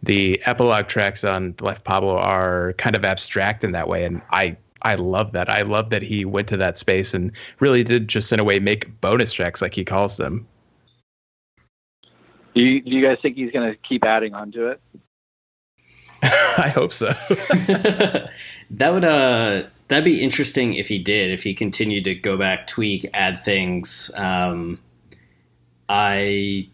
The 0.04 0.42
epilogue 0.46 0.88
tracks 0.88 1.24
on 1.24 1.54
the 1.58 1.66
life 1.66 1.78
of 1.78 1.84
Pablo 1.84 2.18
are 2.18 2.74
kind 2.74 2.96
of 2.96 3.06
abstract 3.06 3.64
in 3.64 3.72
that 3.72 3.88
way, 3.88 4.04
and 4.04 4.22
I 4.32 4.58
I 4.82 4.96
love 4.96 5.32
that. 5.32 5.50
I 5.50 5.64
love 5.64 5.90
that 5.92 6.02
he 6.02 6.26
went 6.26 6.50
to 6.50 6.58
that 6.58 6.78
space 6.78 7.14
and 7.14 7.32
really 7.60 7.84
did 7.84 8.08
just 8.08 8.32
in 8.32 8.40
a 8.40 8.44
way 8.44 8.60
make 8.60 9.00
bonus 9.02 9.34
tracks 9.34 9.62
like 9.62 9.74
he 9.74 9.84
calls 9.84 10.18
them. 10.18 10.48
Do 12.58 12.64
you, 12.64 12.82
do 12.82 12.90
you 12.90 13.08
guys 13.08 13.20
think 13.22 13.36
he's 13.36 13.52
going 13.52 13.72
to 13.72 13.78
keep 13.88 14.04
adding 14.04 14.34
on 14.34 14.52
to 14.54 14.70
it? 14.70 14.82
I 16.24 16.74
hope 16.74 16.92
so. 16.92 17.06
that 18.72 18.94
would 18.94 19.06
uh 19.06 19.68
that'd 19.90 20.04
be 20.04 20.24
interesting 20.24 20.74
if 20.74 20.88
he 20.88 20.98
did 20.98 21.30
if 21.30 21.44
he 21.44 21.54
continued 21.54 22.06
to 22.06 22.16
go 22.16 22.36
back 22.36 22.66
tweak 22.66 23.06
add 23.14 23.38
things 23.44 24.10
um 24.16 24.80
I 25.88 26.70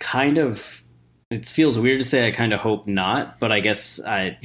kind 0.00 0.36
of 0.36 0.82
it 1.30 1.46
feels 1.46 1.78
weird 1.78 2.00
to 2.00 2.06
say 2.06 2.26
I 2.26 2.32
kind 2.32 2.52
of 2.52 2.58
hope 2.58 2.88
not, 2.88 3.38
but 3.38 3.52
I 3.52 3.60
guess 3.60 4.04
I 4.04 4.36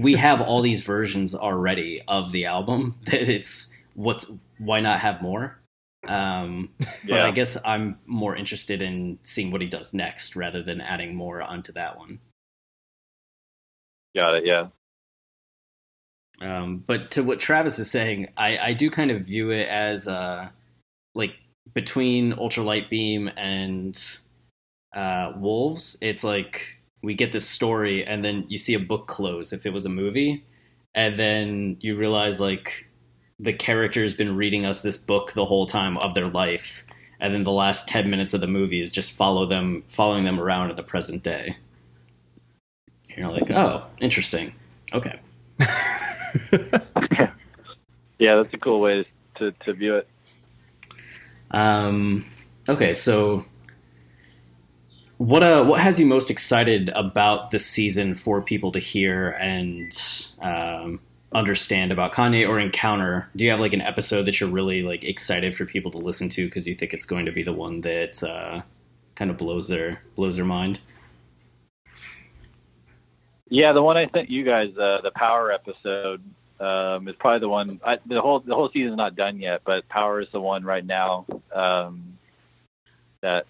we 0.00 0.16
have 0.16 0.40
all 0.40 0.62
these 0.62 0.80
versions 0.80 1.32
already 1.32 2.02
of 2.08 2.32
the 2.32 2.46
album 2.46 2.96
that 3.04 3.28
it's 3.28 3.72
what's 3.94 4.28
why 4.58 4.80
not 4.80 4.98
have 4.98 5.22
more? 5.22 5.60
Um, 6.08 6.70
but 6.78 6.90
Yeah. 7.16 7.26
I 7.26 7.30
guess 7.30 7.56
I'm 7.64 7.98
more 8.06 8.36
interested 8.36 8.82
in 8.82 9.18
seeing 9.22 9.50
what 9.50 9.60
he 9.60 9.68
does 9.68 9.94
next 9.94 10.36
rather 10.36 10.62
than 10.62 10.80
adding 10.80 11.14
more 11.14 11.42
onto 11.42 11.72
that 11.72 11.98
one. 11.98 12.18
Got 14.14 14.36
it. 14.36 14.46
Yeah. 14.46 14.68
Um, 16.40 16.82
but 16.86 17.12
to 17.12 17.22
what 17.22 17.40
Travis 17.40 17.78
is 17.78 17.90
saying, 17.90 18.28
I, 18.36 18.58
I 18.58 18.72
do 18.72 18.90
kind 18.90 19.10
of 19.10 19.22
view 19.22 19.50
it 19.50 19.68
as 19.68 20.08
uh, 20.08 20.48
like 21.14 21.32
between 21.72 22.32
Ultralight 22.34 22.90
Beam 22.90 23.28
and 23.36 23.96
uh, 24.94 25.32
Wolves, 25.36 25.96
it's 26.00 26.24
like 26.24 26.80
we 27.02 27.14
get 27.14 27.32
this 27.32 27.46
story 27.46 28.04
and 28.04 28.24
then 28.24 28.44
you 28.48 28.58
see 28.58 28.74
a 28.74 28.80
book 28.80 29.06
close 29.06 29.52
if 29.52 29.64
it 29.66 29.72
was 29.72 29.86
a 29.86 29.90
movie, 29.90 30.44
and 30.94 31.18
then 31.18 31.76
you 31.80 31.96
realize 31.96 32.40
like 32.40 32.88
the 33.38 33.52
character's 33.52 34.14
been 34.14 34.36
reading 34.36 34.64
us 34.64 34.82
this 34.82 34.96
book 34.96 35.32
the 35.32 35.44
whole 35.44 35.66
time 35.66 35.96
of 35.98 36.14
their 36.14 36.28
life, 36.28 36.84
and 37.20 37.34
then 37.34 37.44
the 37.44 37.52
last 37.52 37.88
ten 37.88 38.10
minutes 38.10 38.34
of 38.34 38.40
the 38.40 38.46
movie 38.46 38.80
is 38.80 38.92
just 38.92 39.12
follow 39.12 39.46
them, 39.46 39.84
following 39.88 40.24
them 40.24 40.40
around 40.40 40.70
at 40.70 40.76
the 40.76 40.82
present 40.82 41.22
day. 41.22 41.56
You're 43.16 43.30
like, 43.30 43.50
oh, 43.50 43.86
interesting. 44.00 44.52
Okay. 44.92 45.18
Yeah, 48.18 48.36
that's 48.36 48.54
a 48.54 48.58
cool 48.58 48.80
way 48.80 49.06
to, 49.36 49.52
to 49.52 49.72
view 49.72 49.96
it. 49.96 50.08
Um, 51.50 52.26
okay, 52.68 52.92
so 52.92 53.44
what 55.18 55.42
uh, 55.42 55.64
what 55.64 55.80
has 55.80 55.98
you 56.00 56.06
most 56.06 56.30
excited 56.30 56.88
about 56.90 57.50
this 57.50 57.66
season 57.66 58.14
for 58.14 58.40
people 58.40 58.72
to 58.72 58.78
hear 58.78 59.30
and 59.30 59.92
um, 60.40 61.00
understand 61.34 61.90
about 61.90 62.12
Kanye 62.12 62.48
or 62.48 62.60
encounter? 62.60 63.28
Do 63.34 63.44
you 63.44 63.50
have 63.50 63.60
like 63.60 63.72
an 63.72 63.80
episode 63.80 64.22
that 64.24 64.40
you're 64.40 64.48
really 64.48 64.82
like 64.82 65.04
excited 65.04 65.54
for 65.54 65.64
people 65.66 65.90
to 65.90 65.98
listen 65.98 66.28
to 66.30 66.44
because 66.46 66.66
you 66.68 66.74
think 66.74 66.94
it's 66.94 67.04
going 67.04 67.26
to 67.26 67.32
be 67.32 67.42
the 67.42 67.52
one 67.52 67.80
that 67.82 68.22
uh, 68.22 68.62
kind 69.16 69.30
of 69.30 69.36
blows 69.36 69.68
their 69.68 70.00
blows 70.14 70.36
their 70.36 70.44
mind? 70.44 70.78
Yeah, 73.48 73.72
the 73.72 73.82
one 73.82 73.96
I 73.96 74.08
sent 74.08 74.30
you 74.30 74.44
guys, 74.44 74.76
uh, 74.78 75.00
the 75.02 75.10
Power 75.10 75.52
episode, 75.52 76.22
um, 76.60 77.08
is 77.08 77.16
probably 77.16 77.40
the 77.40 77.48
one. 77.48 77.80
I, 77.84 77.98
the 78.06 78.20
whole 78.20 78.40
the 78.40 78.54
whole 78.54 78.70
season's 78.70 78.96
not 78.96 79.16
done 79.16 79.38
yet, 79.40 79.62
but 79.64 79.88
Power 79.88 80.20
is 80.20 80.28
the 80.32 80.40
one 80.40 80.64
right 80.64 80.84
now 80.84 81.26
um, 81.52 82.14
that 83.22 83.46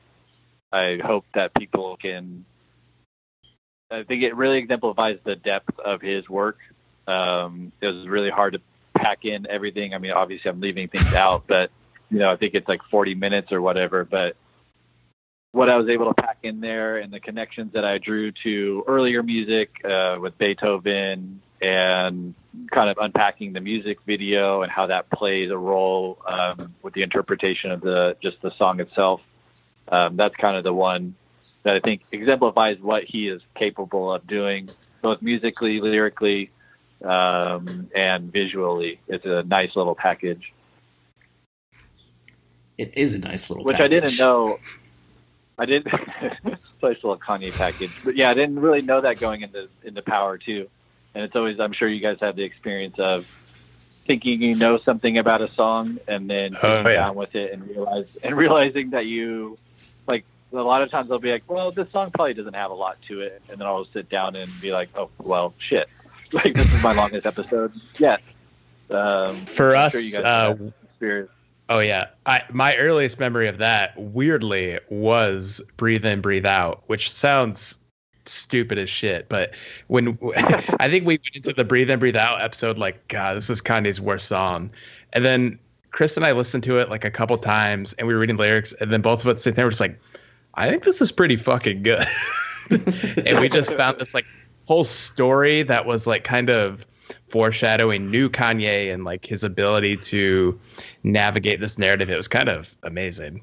I 0.72 0.99
hope 1.05 1.26
that 1.35 1.55
people 1.55 1.97
can. 1.97 2.45
I 3.91 4.03
think 4.03 4.22
it 4.22 4.35
really 4.35 4.59
exemplifies 4.59 5.18
the 5.22 5.37
depth 5.37 5.78
of 5.78 6.01
his 6.01 6.28
work. 6.28 6.59
Um, 7.07 7.72
it 7.80 7.86
was 7.86 8.09
really 8.09 8.30
hard 8.30 8.55
to 8.55 8.61
pack 8.94 9.24
in 9.24 9.46
everything. 9.48 9.94
I 9.94 9.98
mean, 9.98 10.12
obviously, 10.12 10.50
I'm 10.50 10.61
leaving 10.61 10.88
things 10.88 11.12
out, 11.14 11.44
but 11.46 11.70
you 12.11 12.18
know, 12.18 12.30
I 12.30 12.36
think 12.36 12.55
it's 12.55 12.68
like 12.68 12.82
40 12.90 13.14
minutes 13.14 13.52
or 13.52 13.61
whatever. 13.61 14.05
But 14.05 14.36
what 15.52 15.68
I 15.68 15.76
was 15.76 15.88
able 15.88 16.12
to 16.12 16.14
pack 16.14 16.38
in 16.42 16.61
there 16.61 16.96
and 16.96 17.12
the 17.12 17.20
connections 17.20 17.72
that 17.74 17.84
I 17.84 17.98
drew 17.98 18.32
to 18.42 18.84
earlier 18.86 19.22
music 19.22 19.84
uh, 19.84 20.18
with 20.20 20.36
Beethoven 20.38 21.40
and 21.61 22.34
kind 22.70 22.90
of 22.90 22.98
unpacking 23.00 23.52
the 23.52 23.61
music 23.61 23.98
video 24.07 24.62
and 24.62 24.70
how 24.70 24.86
that 24.86 25.11
plays 25.11 25.50
a 25.50 25.57
role 25.57 26.18
um, 26.26 26.74
with 26.82 26.94
the 26.94 27.02
interpretation 27.02 27.70
of 27.70 27.80
the 27.80 28.16
just 28.20 28.40
the 28.42 28.50
song 28.59 28.80
itself. 28.80 29.20
Um, 29.88 30.16
that's 30.16 30.34
kind 30.36 30.57
of 30.57 30.64
the 30.64 30.72
one 30.72 31.14
that 31.62 31.76
I 31.76 31.80
think 31.80 32.02
exemplifies 32.12 32.78
what 32.80 33.05
he 33.05 33.28
is 33.28 33.40
capable 33.55 34.12
of 34.12 34.26
doing, 34.26 34.68
both 35.02 35.22
musically, 35.22 35.80
lyrically, 35.80 36.50
um, 37.05 37.88
and 37.94 38.32
visually. 38.32 38.98
It's 39.09 39.24
a 39.24 39.42
nice 39.42 39.76
little 39.76 39.94
package. 39.94 40.52
It 42.76 42.92
is 42.96 43.14
a 43.14 43.18
nice 43.18 43.50
little 43.50 43.64
package. 43.64 43.78
which 43.78 43.84
I 43.84 43.88
didn't 43.88 44.18
know. 44.18 44.59
I 45.59 45.66
didn't. 45.66 45.92
nice 46.44 46.59
little 46.82 47.18
Kanye 47.18 47.57
package, 47.57 47.92
but 48.05 48.16
yeah, 48.16 48.30
I 48.30 48.34
didn't 48.34 48.59
really 48.59 48.82
know 48.82 49.00
that 49.02 49.20
going 49.20 49.42
into 49.42 49.68
into 49.84 50.02
Power 50.02 50.38
too. 50.38 50.68
And 51.14 51.22
it's 51.22 51.36
always, 51.36 51.61
I'm 51.61 51.72
sure 51.72 51.88
you 51.88 52.00
guys 52.00 52.20
have 52.22 52.34
the 52.34 52.42
experience 52.42 52.98
of 52.98 53.26
thinking 54.07 54.42
you 54.42 54.57
know 54.57 54.78
something 54.78 55.16
about 55.16 55.40
a 55.40 55.50
song 55.55 55.98
and 56.09 56.28
then 56.28 56.55
Oh, 56.57 56.61
sitting 56.61 56.86
yeah. 56.92 57.07
down 57.07 57.14
with 57.14 57.34
it 57.36 57.52
and 57.52 57.66
realize 57.68 58.07
and 58.24 58.36
realizing 58.36 58.90
that 58.90 59.07
you 59.07 59.57
like 60.07 60.24
a 60.52 60.57
lot 60.57 60.82
of 60.82 60.90
times 60.90 61.11
I'll 61.11 61.18
be 61.20 61.30
like, 61.30 61.44
well, 61.48 61.70
this 61.70 61.90
song 61.92 62.11
probably 62.11 62.34
doesn't 62.34 62.55
have 62.55 62.70
a 62.70 62.74
lot 62.74 62.98
to 63.09 63.20
it, 63.22 63.40
and 63.48 63.59
then 63.59 63.66
I'll 63.66 63.86
sit 63.86 64.09
down 64.09 64.36
and 64.36 64.50
be 64.61 64.72
like, 64.72 64.88
oh, 64.96 65.11
well, 65.18 65.55
shit, 65.59 65.88
like 66.32 66.54
this 66.54 66.72
is 66.72 66.82
my 66.82 66.92
longest 66.92 67.26
episode 67.26 67.72
yet. 67.98 68.22
Um, 68.90 69.34
For 69.34 69.74
I'm 69.74 69.86
us, 69.86 70.10
sure 70.10 70.26
uh, 70.26 70.56
experience. 70.90 71.30
Oh 71.68 71.78
yeah, 71.78 72.08
I 72.26 72.42
my 72.50 72.76
earliest 72.76 73.18
memory 73.18 73.48
of 73.48 73.58
that 73.58 73.98
weirdly 73.98 74.78
was 74.90 75.62
"Breathe 75.76 76.04
In, 76.04 76.20
Breathe 76.20 76.44
Out," 76.44 76.82
which 76.86 77.10
sounds 77.10 77.78
stupid 78.26 78.78
as 78.78 78.90
shit. 78.90 79.28
But 79.28 79.54
when 79.86 80.18
I 80.78 80.88
think 80.88 81.06
we 81.06 81.14
went 81.14 81.36
into 81.36 81.52
the 81.52 81.64
"Breathe 81.64 81.90
In, 81.90 81.98
Breathe 81.98 82.16
Out" 82.16 82.42
episode, 82.42 82.76
like 82.76 83.08
God, 83.08 83.36
this 83.36 83.48
is 83.48 83.62
Kanye's 83.62 84.00
worst 84.00 84.28
song, 84.28 84.70
and 85.14 85.24
then 85.24 85.58
Chris 85.90 86.16
and 86.16 86.26
I 86.26 86.32
listened 86.32 86.64
to 86.64 86.78
it 86.78 86.90
like 86.90 87.04
a 87.04 87.10
couple 87.10 87.38
times, 87.38 87.94
and 87.94 88.06
we 88.06 88.14
were 88.14 88.20
reading 88.20 88.36
lyrics, 88.36 88.74
and 88.74 88.92
then 88.92 89.00
both 89.00 89.22
of 89.22 89.28
us 89.28 89.42
sit 89.42 89.54
there, 89.54 89.64
we're 89.64 89.70
just 89.70 89.80
like, 89.80 89.98
I 90.54 90.68
think 90.68 90.82
this 90.82 91.00
is 91.00 91.12
pretty 91.12 91.36
fucking 91.36 91.82
good, 91.82 92.06
and 93.24 93.40
we 93.40 93.48
just 93.48 93.72
found 93.72 93.98
this 93.98 94.12
like 94.12 94.26
whole 94.66 94.84
story 94.84 95.62
that 95.62 95.86
was 95.86 96.06
like 96.06 96.24
kind 96.24 96.50
of 96.50 96.86
foreshadowing 97.28 98.10
new 98.10 98.28
Kanye 98.28 98.92
and 98.92 99.04
like 99.04 99.26
his 99.26 99.44
ability 99.44 99.96
to 99.96 100.58
navigate 101.02 101.60
this 101.60 101.78
narrative. 101.78 102.10
It 102.10 102.16
was 102.16 102.28
kind 102.28 102.48
of 102.48 102.76
amazing. 102.82 103.42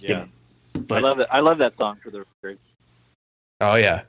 Yeah, 0.00 0.26
I 0.90 0.98
But 0.98 1.02
love 1.02 1.20
it. 1.20 1.28
I 1.30 1.40
love 1.40 1.58
that 1.58 1.76
song 1.76 1.98
for 2.02 2.10
the 2.10 2.24
record. 2.42 2.58
Oh 3.60 3.74
yeah, 3.76 4.02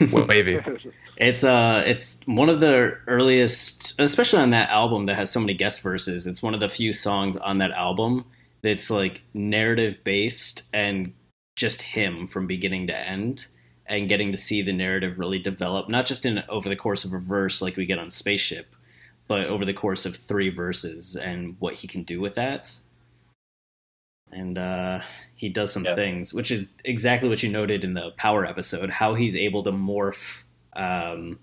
wavy. 0.00 0.60
It's 1.16 1.44
uh 1.44 1.82
it's 1.86 2.20
one 2.26 2.48
of 2.48 2.58
the 2.58 2.98
earliest 3.06 4.00
especially 4.00 4.40
on 4.40 4.50
that 4.50 4.68
album 4.70 5.06
that 5.06 5.14
has 5.14 5.30
so 5.30 5.40
many 5.40 5.54
guest 5.54 5.80
verses. 5.80 6.26
It's 6.26 6.42
one 6.42 6.54
of 6.54 6.60
the 6.60 6.68
few 6.68 6.92
songs 6.92 7.36
on 7.36 7.58
that 7.58 7.70
album 7.70 8.24
that's 8.62 8.90
like 8.90 9.22
narrative 9.32 10.02
based 10.02 10.64
and 10.72 11.12
just 11.54 11.82
him 11.82 12.26
from 12.26 12.48
beginning 12.48 12.88
to 12.88 12.98
end 12.98 13.46
and 13.86 14.08
getting 14.08 14.32
to 14.32 14.38
see 14.38 14.62
the 14.62 14.72
narrative 14.72 15.18
really 15.18 15.38
develop 15.38 15.88
not 15.88 16.06
just 16.06 16.24
in 16.24 16.42
over 16.48 16.68
the 16.68 16.76
course 16.76 17.04
of 17.04 17.12
a 17.12 17.18
verse 17.18 17.60
like 17.62 17.76
we 17.76 17.86
get 17.86 17.98
on 17.98 18.10
Spaceship, 18.10 18.74
but 19.28 19.46
over 19.46 19.64
the 19.64 19.74
course 19.74 20.06
of 20.06 20.16
three 20.16 20.48
verses 20.50 21.16
and 21.16 21.56
what 21.58 21.74
he 21.74 21.88
can 21.88 22.02
do 22.02 22.20
with 22.20 22.34
that. 22.34 22.72
and 24.32 24.58
uh, 24.58 25.00
he 25.36 25.48
does 25.48 25.72
some 25.72 25.84
Yeah. 25.84 25.94
things, 25.94 26.34
which 26.34 26.50
is 26.50 26.68
exactly 26.84 27.28
what 27.28 27.42
you 27.44 27.48
noted 27.48 27.84
in 27.84 27.92
the 27.92 28.10
Power 28.16 28.44
episode. 28.44 28.90
How 28.90 29.14
he's 29.14 29.36
able 29.36 29.62
to 29.62 29.70
morph 29.70 30.42
um, 30.74 31.38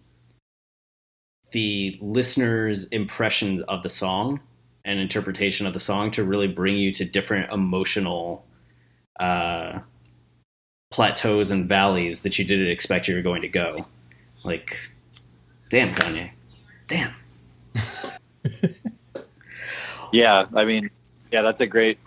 the 1.52 1.98
listener's 2.02 2.86
impression 2.90 3.64
of 3.70 3.84
the 3.84 3.88
song 3.90 4.42
and 4.84 5.00
interpretation 5.00 5.66
of 5.68 5.74
the 5.74 5.80
song 5.80 6.12
to 6.12 6.24
really 6.24 6.48
bring 6.48 6.76
you 6.76 6.92
to 6.94 7.06
different 7.06 7.52
emotional 7.52 8.46
uh, 9.20 9.80
plateaus 10.92 11.50
and 11.50 11.68
valleys 11.68 12.22
that 12.22 12.38
you 12.38 12.46
didn't 12.46 12.68
expect 12.68 13.08
you 13.08 13.16
were 13.16 13.24
going 13.24 13.42
to 13.42 13.50
go. 13.50 13.88
Like, 14.44 14.92
damn, 15.70 15.94
Kanye, 15.94 16.32
damn. 16.88 17.14
Yeah, 20.12 20.46
I 20.54 20.66
mean, 20.66 20.90
yeah, 21.32 21.42
that's 21.42 21.60
a 21.62 21.68
great. 21.68 21.98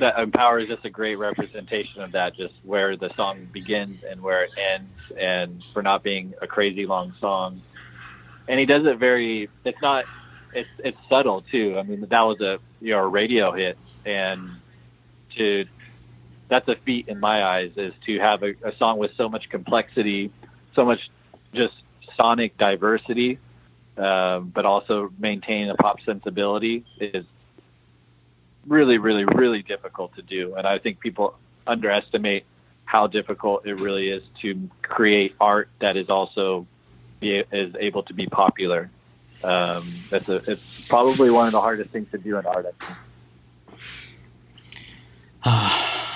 That 0.00 0.18
in 0.18 0.30
Power 0.32 0.58
is 0.58 0.68
just 0.68 0.84
a 0.84 0.90
great 0.90 1.16
representation 1.16 2.02
of 2.02 2.12
that, 2.12 2.34
just 2.34 2.54
where 2.64 2.96
the 2.96 3.14
song 3.14 3.46
begins 3.52 4.02
and 4.02 4.20
where 4.20 4.44
it 4.44 4.50
ends, 4.56 4.90
and 5.16 5.64
for 5.72 5.82
not 5.82 6.02
being 6.02 6.34
a 6.42 6.46
crazy 6.46 6.86
long 6.86 7.14
song. 7.20 7.60
And 8.48 8.58
he 8.58 8.66
does 8.66 8.86
it 8.86 8.98
very. 8.98 9.48
It's 9.64 9.80
not. 9.80 10.04
It's 10.52 10.68
it's 10.78 10.98
subtle 11.08 11.42
too. 11.42 11.78
I 11.78 11.82
mean, 11.82 12.00
that 12.00 12.22
was 12.22 12.40
a 12.40 12.58
you 12.80 12.90
know 12.90 12.98
a 12.98 13.06
radio 13.06 13.52
hit, 13.52 13.78
and 14.04 14.50
to 15.36 15.64
that's 16.48 16.68
a 16.68 16.76
feat 16.76 17.08
in 17.08 17.20
my 17.20 17.44
eyes 17.44 17.72
is 17.76 17.94
to 18.06 18.18
have 18.18 18.42
a, 18.42 18.54
a 18.62 18.76
song 18.76 18.98
with 18.98 19.14
so 19.16 19.28
much 19.28 19.48
complexity, 19.48 20.30
so 20.74 20.84
much 20.84 21.10
just 21.52 21.74
sonic 22.16 22.56
diversity 22.58 23.38
um, 23.96 24.50
but 24.54 24.64
also 24.64 25.12
maintain 25.18 25.68
a 25.68 25.74
pop 25.74 26.00
sensibility 26.04 26.84
is 26.98 27.24
really, 28.66 28.98
really, 28.98 29.24
really 29.24 29.62
difficult 29.62 30.14
to 30.16 30.22
do. 30.22 30.54
And 30.54 30.66
I 30.66 30.78
think 30.78 31.00
people 31.00 31.38
underestimate 31.66 32.44
how 32.84 33.06
difficult 33.06 33.66
it 33.66 33.74
really 33.74 34.08
is 34.08 34.22
to 34.40 34.68
create 34.82 35.34
art 35.40 35.68
that 35.80 35.96
is 35.96 36.08
also 36.08 36.66
be, 37.20 37.44
is 37.52 37.74
able 37.78 38.02
to 38.04 38.14
be 38.14 38.26
popular. 38.26 38.90
Um, 39.44 39.84
that's 40.10 40.28
a, 40.28 40.36
it's 40.50 40.88
probably 40.88 41.30
one 41.30 41.46
of 41.46 41.52
the 41.52 41.60
hardest 41.60 41.90
things 41.90 42.10
to 42.12 42.18
do 42.18 42.38
in 42.38 42.46
art. 42.46 42.74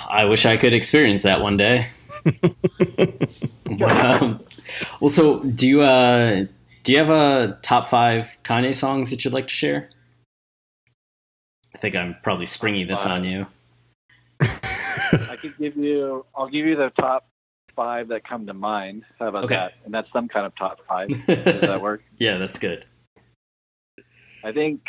I 0.07 0.25
wish 0.25 0.45
I 0.45 0.57
could 0.57 0.73
experience 0.73 1.23
that 1.23 1.41
one 1.41 1.57
day. 1.57 1.87
um, 3.81 4.39
well, 4.99 5.09
so 5.09 5.43
do 5.43 5.67
you 5.67 5.81
uh, 5.81 6.45
do 6.83 6.91
you 6.91 6.97
have 6.97 7.09
a 7.09 7.57
top 7.61 7.87
five 7.89 8.37
Kanye 8.43 8.73
songs 8.75 9.09
that 9.09 9.23
you'd 9.25 9.33
like 9.33 9.47
to 9.47 9.53
share? 9.53 9.89
I 11.75 11.77
think 11.77 11.95
I'm 11.95 12.15
probably 12.23 12.45
springing 12.45 12.87
this 12.87 13.05
on 13.05 13.23
you. 13.23 13.45
I 14.41 15.37
could 15.39 15.57
give 15.57 15.75
you. 15.77 16.25
I'll 16.35 16.47
give 16.49 16.65
you 16.65 16.75
the 16.75 16.89
top 16.99 17.27
five 17.75 18.07
that 18.07 18.27
come 18.27 18.47
to 18.47 18.53
mind. 18.53 19.03
How 19.19 19.27
about 19.27 19.43
Okay. 19.45 19.55
that? 19.55 19.73
And 19.85 19.93
that's 19.93 20.11
some 20.11 20.27
kind 20.27 20.45
of 20.45 20.55
top 20.55 20.79
five. 20.87 21.09
Does 21.27 21.61
that 21.61 21.81
work? 21.81 22.01
yeah, 22.17 22.37
that's 22.37 22.57
good. 22.57 22.85
I 24.43 24.51
think 24.51 24.81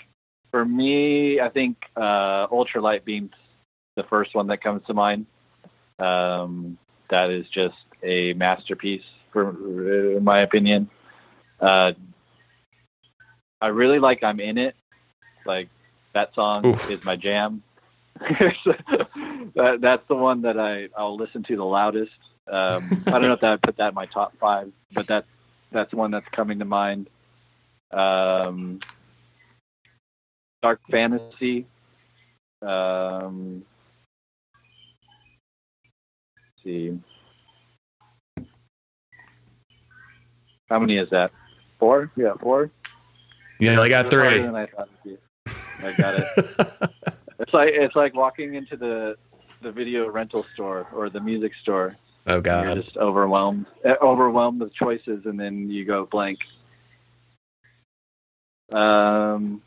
for 0.51 0.65
me, 0.65 1.41
I 1.41 1.49
think 1.51 1.77
uh, 1.97 2.47
ultralight 2.49 3.05
beam's 3.05 3.33
the 3.99 4.05
first 4.05 4.35
one 4.35 4.47
that 4.47 4.63
comes 4.63 4.87
to 4.87 4.95
mind. 4.95 5.27
Um, 5.99 6.79
that 7.11 7.31
is 7.31 7.47
just 7.49 7.77
a 8.03 8.33
masterpiece, 8.33 9.05
for 9.33 9.51
in 10.17 10.25
my 10.25 10.41
opinion. 10.41 10.89
Uh, 11.61 11.93
I 13.61 13.67
really 13.69 13.99
like 13.99 14.23
"I'm 14.23 14.41
in 14.41 14.57
It." 14.57 14.77
Like 15.45 15.69
that 16.15 16.35
song 16.35 16.65
Oof. 16.65 16.91
is 16.91 17.05
my 17.05 17.17
jam. 17.17 17.63
that, 18.21 19.79
that's 19.81 20.07
the 20.09 20.15
one 20.15 20.43
that 20.43 20.59
I 20.59 20.89
I'll 20.97 21.17
listen 21.17 21.43
to 21.45 21.57
the 21.57 21.65
loudest. 21.65 22.13
Um, 22.47 23.05
I 23.07 23.11
don't 23.11 23.23
know 23.23 23.33
if 23.33 23.41
that 23.41 23.51
would 23.51 23.63
put 23.63 23.77
that 23.79 23.89
in 23.89 23.95
my 23.95 24.07
top 24.07 24.35
five, 24.39 24.73
but 24.95 25.09
that's 25.09 25.27
that's 25.73 25.93
one 25.93 26.13
that's 26.13 26.29
coming 26.31 26.61
to 26.61 26.65
mind. 26.65 27.11
Um, 27.91 28.79
Dark 30.63 30.81
Fantasy. 30.89 31.67
Um, 32.63 33.65
see. 36.69 36.99
How 40.69 40.79
many 40.79 40.99
is 40.99 41.09
that? 41.11 41.33
Four? 41.79 42.11
Yeah, 42.17 42.35
four. 42.41 42.71
Yeah, 43.59 43.81
I 43.81 43.89
got 43.89 44.11
three. 44.11 44.45
I. 44.45 44.67
I 45.83 45.93
got 45.97 46.15
it. 46.15 46.91
It's 47.41 47.55
like 47.55 47.71
it's 47.73 47.95
like 47.95 48.15
walking 48.15 48.57
into 48.57 48.77
the 48.77 49.17
the 49.63 49.71
video 49.71 50.11
rental 50.11 50.45
store 50.55 50.89
or 50.93 51.09
the 51.09 51.21
music 51.21 51.53
store. 51.63 51.97
oh 52.27 52.41
God! 52.41 52.67
You're 52.67 52.83
just 52.83 52.97
overwhelmed, 52.97 53.67
eh, 53.85 53.95
overwhelmed 54.03 54.61
with 54.61 54.75
choices, 54.75 55.25
and 55.25 55.39
then 55.39 55.71
you 55.71 55.85
go 55.85 56.05
blank. 56.05 56.41
Um, 58.73 59.63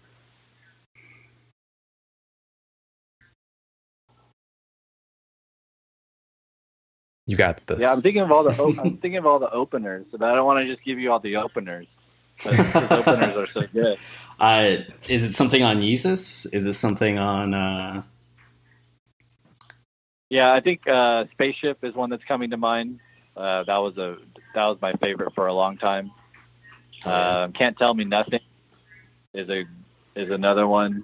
You 7.32 7.38
got 7.38 7.66
this. 7.66 7.80
yeah, 7.80 7.94
I'm 7.94 8.02
thinking 8.02 8.24
of 8.24 8.30
all 8.30 8.44
the 8.44 8.50
op- 8.62 8.78
I'm 8.78 8.98
thinking 9.02 9.16
of 9.16 9.26
all 9.26 9.40
the 9.40 9.50
openers, 9.50 10.06
but 10.12 10.22
I 10.22 10.36
don't 10.36 10.46
want 10.46 10.66
to 10.66 10.70
just 10.70 10.84
give 10.84 11.00
you 11.00 11.14
all 11.14 11.22
the 11.22 11.38
openers. 11.38 11.88
But 12.44 12.60
openers 12.92 13.38
are 13.38 13.48
so 13.48 13.62
good. 13.68 13.98
Uh, 14.38 14.78
is 15.08 15.24
it 15.24 15.36
something 15.36 15.62
on 15.62 15.82
Yeezus? 15.82 16.52
Is 16.52 16.66
it 16.66 16.74
something 16.74 17.20
on? 17.20 17.54
Uh... 17.54 18.02
Yeah, 20.32 20.52
I 20.52 20.62
think 20.62 20.88
uh, 20.88 21.26
spaceship 21.32 21.84
is 21.84 21.94
one 21.94 22.10
that's 22.10 22.24
coming 22.24 22.50
to 22.50 22.58
mind. 22.58 23.02
Uh, 23.38 23.64
that 23.66 23.78
was 23.78 24.00
a 24.00 24.18
that 24.56 24.66
was 24.66 24.80
my 24.82 24.94
favorite 24.94 25.36
for 25.36 25.46
a 25.46 25.54
long 25.54 25.78
time. 25.78 26.10
Um, 27.06 27.54
Can't 27.54 27.78
tell 27.78 27.94
me 27.94 28.04
nothing 28.04 28.40
is 29.36 29.48
a 29.48 29.66
is 30.16 30.32
another 30.32 30.68
one. 30.68 31.04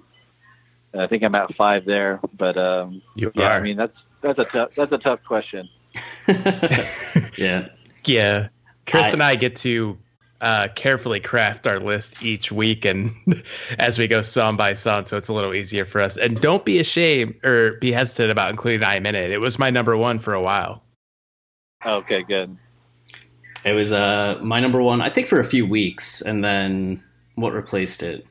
I 0.92 1.06
think 1.06 1.22
I'm 1.22 1.36
at 1.36 1.54
five 1.54 1.84
there, 1.84 2.18
but 2.36 2.58
um, 2.58 3.02
you 3.14 3.30
yeah, 3.36 3.44
are. 3.44 3.52
I 3.52 3.60
mean 3.60 3.76
that's 3.76 3.96
that's 4.20 4.40
a 4.40 4.46
tough 4.46 4.74
that's 4.74 4.90
a 4.90 4.98
tough 4.98 5.22
question. 5.22 5.68
yeah. 7.38 7.68
yeah. 8.04 8.48
Chris 8.86 9.06
I- 9.06 9.10
and 9.10 9.22
I 9.22 9.34
get 9.34 9.56
to 9.56 9.98
uh, 10.40 10.68
carefully 10.76 11.20
craft 11.20 11.66
our 11.66 11.80
list 11.80 12.14
each 12.22 12.52
week 12.52 12.84
and 12.84 13.12
as 13.78 13.98
we 13.98 14.06
go 14.06 14.22
song 14.22 14.56
by 14.56 14.72
song, 14.72 15.04
so 15.06 15.16
it's 15.16 15.28
a 15.28 15.32
little 15.32 15.54
easier 15.54 15.84
for 15.84 16.00
us. 16.00 16.16
And 16.16 16.40
don't 16.40 16.64
be 16.64 16.78
ashamed 16.78 17.34
or 17.44 17.72
be 17.80 17.90
hesitant 17.90 18.30
about 18.30 18.50
including 18.50 18.84
I'm 18.84 19.04
in 19.06 19.14
it. 19.14 19.30
It 19.30 19.40
was 19.40 19.58
my 19.58 19.70
number 19.70 19.96
one 19.96 20.18
for 20.18 20.34
a 20.34 20.42
while. 20.42 20.84
Okay, 21.84 22.22
good. 22.22 22.56
It 23.64 23.72
was 23.72 23.92
uh 23.92 24.38
my 24.42 24.60
number 24.60 24.80
one, 24.80 25.00
I 25.00 25.10
think, 25.10 25.26
for 25.26 25.40
a 25.40 25.44
few 25.44 25.66
weeks, 25.66 26.20
and 26.20 26.44
then 26.44 27.02
what 27.34 27.52
replaced 27.52 28.02
it? 28.02 28.26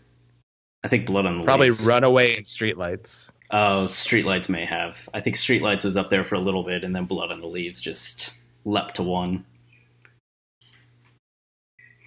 I 0.83 0.87
think 0.87 1.05
Blood 1.05 1.25
on 1.25 1.39
the 1.39 1.43
Probably 1.43 1.67
Leaves. 1.67 1.85
Runaway 1.85 2.37
and 2.37 2.45
Streetlights. 2.45 3.31
Oh, 3.49 3.85
Streetlights 3.85 4.49
may 4.49 4.65
have. 4.65 5.07
I 5.13 5.21
think 5.21 5.35
Streetlights 5.37 5.85
was 5.85 5.95
up 5.95 6.09
there 6.09 6.23
for 6.23 6.35
a 6.35 6.39
little 6.39 6.63
bit, 6.63 6.83
and 6.83 6.95
then 6.95 7.05
Blood 7.05 7.31
on 7.31 7.39
the 7.39 7.47
Leaves 7.47 7.79
just 7.79 8.37
leapt 8.65 8.95
to 8.95 9.03
one. 9.03 9.45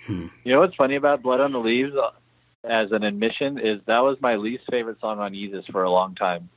You 0.09 0.31
know 0.45 0.61
what's 0.61 0.75
funny 0.75 0.97
about 0.97 1.23
Blood 1.23 1.41
on 1.41 1.53
the 1.53 1.61
Leaves 1.61 1.95
uh, 1.95 2.11
as 2.65 2.93
an 2.93 3.05
admission 3.05 3.59
is 3.59 3.81
that 3.87 4.01
was 4.01 4.21
my 4.21 4.37
least 4.37 4.65
favorite 4.71 5.01
song 5.01 5.19
on 5.19 5.33
Yeezus 5.33 5.71
for 5.71 5.85
a 5.85 5.91
long 5.91 6.15
time. 6.15 6.49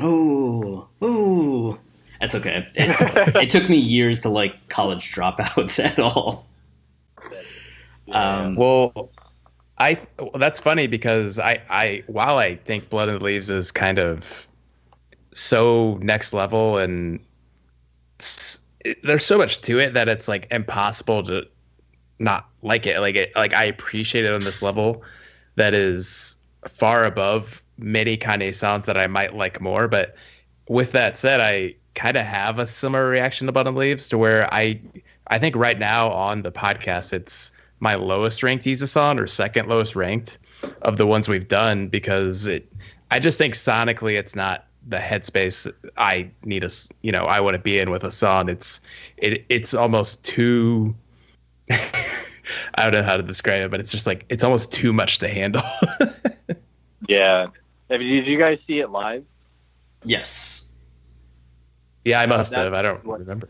Ooh, 0.00 0.86
ooh. 1.02 1.78
That's 2.20 2.34
okay. 2.34 2.68
It, 2.74 3.36
it 3.36 3.50
took 3.50 3.68
me 3.68 3.78
years 3.78 4.20
to 4.22 4.28
like 4.28 4.68
college 4.68 5.12
dropouts 5.12 5.82
at 5.84 5.98
all. 5.98 6.46
Um, 8.12 8.54
Well, 8.54 9.10
I 9.80 9.98
well, 10.18 10.32
that's 10.34 10.60
funny 10.60 10.86
because 10.86 11.38
I 11.38 11.62
I 11.70 12.04
while 12.06 12.36
I 12.36 12.56
think 12.56 12.90
Blood 12.90 13.08
and 13.08 13.22
Leaves 13.22 13.48
is 13.48 13.72
kind 13.72 13.98
of 13.98 14.46
so 15.32 15.98
next 16.02 16.34
level 16.34 16.76
and 16.76 17.20
it, 18.84 18.98
there's 19.02 19.24
so 19.24 19.38
much 19.38 19.62
to 19.62 19.78
it 19.78 19.94
that 19.94 20.08
it's 20.08 20.28
like 20.28 20.48
impossible 20.50 21.22
to 21.24 21.46
not 22.18 22.46
like 22.60 22.86
it. 22.86 23.00
Like 23.00 23.16
it 23.16 23.34
like 23.34 23.54
I 23.54 23.64
appreciate 23.64 24.26
it 24.26 24.34
on 24.34 24.42
this 24.42 24.60
level 24.60 25.02
that 25.56 25.72
is 25.72 26.36
far 26.68 27.04
above 27.04 27.62
many 27.78 28.18
Kanye 28.18 28.54
sounds 28.54 28.84
that 28.84 28.98
I 28.98 29.06
might 29.06 29.34
like 29.34 29.62
more. 29.62 29.88
But 29.88 30.14
with 30.68 30.92
that 30.92 31.16
said, 31.16 31.40
I 31.40 31.76
kind 31.94 32.18
of 32.18 32.26
have 32.26 32.58
a 32.58 32.66
similar 32.66 33.08
reaction 33.08 33.46
to 33.46 33.52
Blood 33.52 33.66
and 33.66 33.76
Leaves 33.78 34.08
to 34.08 34.18
where 34.18 34.52
I 34.52 34.82
I 35.26 35.38
think 35.38 35.56
right 35.56 35.78
now 35.78 36.10
on 36.10 36.42
the 36.42 36.52
podcast 36.52 37.14
it's 37.14 37.52
my 37.80 37.94
lowest 37.96 38.42
ranked 38.42 38.64
Yeezus 38.64 38.88
song 38.88 39.18
or 39.18 39.26
second 39.26 39.68
lowest 39.68 39.96
ranked 39.96 40.38
of 40.82 40.96
the 40.98 41.06
ones 41.06 41.28
we've 41.28 41.48
done 41.48 41.88
because 41.88 42.46
it 42.46 42.70
I 43.10 43.18
just 43.18 43.38
think 43.38 43.54
sonically 43.54 44.18
it's 44.18 44.36
not 44.36 44.64
the 44.86 44.98
headspace 44.98 45.72
I 45.96 46.30
need 46.44 46.62
a 46.62 46.66
s- 46.66 46.90
you 47.02 47.12
know 47.12 47.24
I 47.24 47.40
want 47.40 47.54
to 47.54 47.58
be 47.58 47.78
in 47.78 47.90
with 47.90 48.04
a 48.04 48.10
song 48.10 48.48
it's 48.48 48.80
it 49.16 49.44
it's 49.48 49.74
almost 49.74 50.22
too 50.24 50.94
I 51.70 52.82
don't 52.84 52.92
know 52.92 53.02
how 53.02 53.16
to 53.16 53.22
describe 53.22 53.62
it 53.64 53.70
but 53.70 53.80
it's 53.80 53.90
just 53.90 54.06
like 54.06 54.26
it's 54.28 54.44
almost 54.44 54.72
too 54.72 54.92
much 54.92 55.18
to 55.20 55.28
handle 55.28 55.62
Yeah. 57.08 57.46
I 57.90 57.96
mean, 57.98 58.08
did 58.08 58.26
you 58.26 58.38
guys 58.38 58.58
see 58.68 58.78
it 58.78 58.90
live? 58.90 59.24
yes. 60.04 60.68
Yeah, 62.04 62.20
I 62.20 62.26
must 62.26 62.52
That's 62.52 62.62
have. 62.64 62.72
I 62.72 62.82
don't 62.82 63.04
what- 63.04 63.18
remember. 63.20 63.48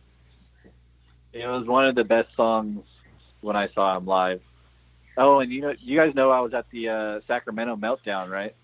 It 1.33 1.47
was 1.47 1.67
one 1.67 1.85
of 1.85 1.95
the 1.95 2.05
best 2.05 2.35
songs 2.37 2.85
when 3.41 3.57
I 3.57 3.69
saw 3.69 3.97
him 3.97 4.07
live. 4.07 4.41
Oh, 5.17 5.41
and 5.41 5.53
you 5.53 5.61
know, 5.61 5.75
you 5.81 5.97
guys 5.97 6.15
know 6.15 6.31
I 6.31 6.41
was 6.41 6.55
at 6.55 6.71
the 6.71 6.89
uh, 6.89 7.21
Sacramento 7.27 7.77
Meltdown, 7.77 8.31
right? 8.31 8.55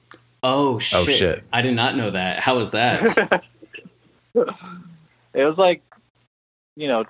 Oh 0.42 0.78
shit. 0.78 1.16
shit. 1.16 1.44
I 1.52 1.60
did 1.60 1.74
not 1.74 1.96
know 1.96 2.10
that. 2.10 2.40
How 2.40 2.56
was 2.56 2.70
that? 2.70 3.42
it 4.34 4.46
was 5.34 5.58
like, 5.58 5.82
you 6.76 6.88
know, 6.88 7.04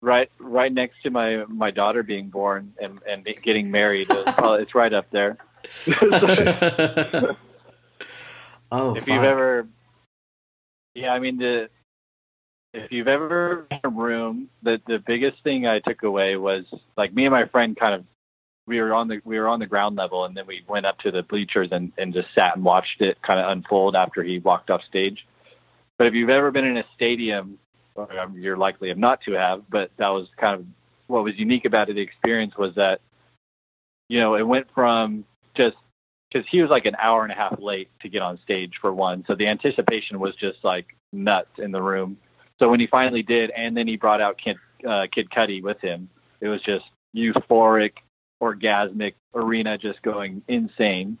right 0.00 0.30
right 0.38 0.72
next 0.72 1.02
to 1.02 1.10
my 1.10 1.44
my 1.48 1.70
daughter 1.70 2.02
being 2.02 2.28
born 2.28 2.74
and 2.80 3.00
and 3.08 3.26
getting 3.42 3.70
married. 3.70 4.10
It 4.10 4.26
probably, 4.26 4.62
it's 4.62 4.74
right 4.74 4.92
up 4.92 5.10
there. 5.10 5.38
oh, 5.86 7.36
if 8.94 9.04
fuck. 9.04 9.08
you've 9.08 9.08
ever, 9.08 9.66
yeah, 10.94 11.12
I 11.12 11.18
mean 11.18 11.38
the. 11.38 11.68
If 12.74 12.92
you've 12.92 13.08
ever 13.08 13.66
been 13.68 13.80
in 13.84 13.90
a 13.90 13.94
room, 13.94 14.48
the 14.62 14.80
the 14.86 14.98
biggest 14.98 15.42
thing 15.42 15.66
I 15.66 15.80
took 15.80 16.02
away 16.02 16.36
was 16.36 16.64
like 16.96 17.14
me 17.14 17.24
and 17.24 17.32
my 17.32 17.46
friend 17.46 17.76
kind 17.76 17.94
of 17.94 18.04
we 18.66 18.80
were 18.80 18.92
on 18.92 19.08
the 19.08 19.20
we 19.24 19.38
were 19.38 19.48
on 19.48 19.58
the 19.58 19.66
ground 19.66 19.96
level 19.96 20.24
and 20.24 20.36
then 20.36 20.46
we 20.46 20.62
went 20.68 20.86
up 20.86 20.98
to 20.98 21.10
the 21.10 21.22
bleachers 21.22 21.68
and, 21.72 21.92
and 21.96 22.12
just 22.12 22.28
sat 22.34 22.54
and 22.54 22.64
watched 22.64 23.00
it 23.00 23.20
kind 23.22 23.40
of 23.40 23.50
unfold 23.50 23.96
after 23.96 24.22
he 24.22 24.38
walked 24.38 24.70
off 24.70 24.84
stage. 24.84 25.26
But 25.96 26.06
if 26.06 26.14
you've 26.14 26.30
ever 26.30 26.50
been 26.50 26.66
in 26.66 26.76
a 26.76 26.84
stadium, 26.94 27.58
um, 27.96 28.36
you're 28.36 28.56
likely 28.56 28.92
not 28.94 29.22
to 29.22 29.32
have, 29.32 29.64
but 29.68 29.90
that 29.96 30.08
was 30.08 30.28
kind 30.36 30.54
of 30.54 30.66
what 31.08 31.24
was 31.24 31.36
unique 31.38 31.64
about 31.64 31.88
it. 31.88 31.94
The 31.94 32.02
experience 32.02 32.56
was 32.56 32.74
that, 32.76 33.00
you 34.08 34.20
know, 34.20 34.36
it 34.36 34.46
went 34.46 34.68
from 34.74 35.24
just 35.54 35.76
because 36.30 36.46
he 36.48 36.60
was 36.60 36.70
like 36.70 36.84
an 36.84 36.96
hour 37.00 37.22
and 37.22 37.32
a 37.32 37.34
half 37.34 37.58
late 37.58 37.88
to 38.02 38.08
get 38.08 38.22
on 38.22 38.38
stage 38.44 38.74
for 38.80 38.92
one, 38.92 39.24
so 39.26 39.34
the 39.34 39.48
anticipation 39.48 40.20
was 40.20 40.36
just 40.36 40.62
like 40.62 40.94
nuts 41.12 41.58
in 41.58 41.72
the 41.72 41.82
room. 41.82 42.18
So 42.58 42.68
when 42.68 42.80
he 42.80 42.86
finally 42.86 43.22
did, 43.22 43.50
and 43.50 43.76
then 43.76 43.86
he 43.86 43.96
brought 43.96 44.20
out 44.20 44.38
Kid, 44.38 44.56
uh, 44.86 45.06
Kid 45.10 45.30
Cudi 45.30 45.62
with 45.62 45.80
him, 45.80 46.08
it 46.40 46.48
was 46.48 46.60
just 46.62 46.84
euphoric, 47.16 47.92
orgasmic 48.42 49.14
arena 49.34 49.78
just 49.78 50.02
going 50.02 50.42
insane, 50.48 51.18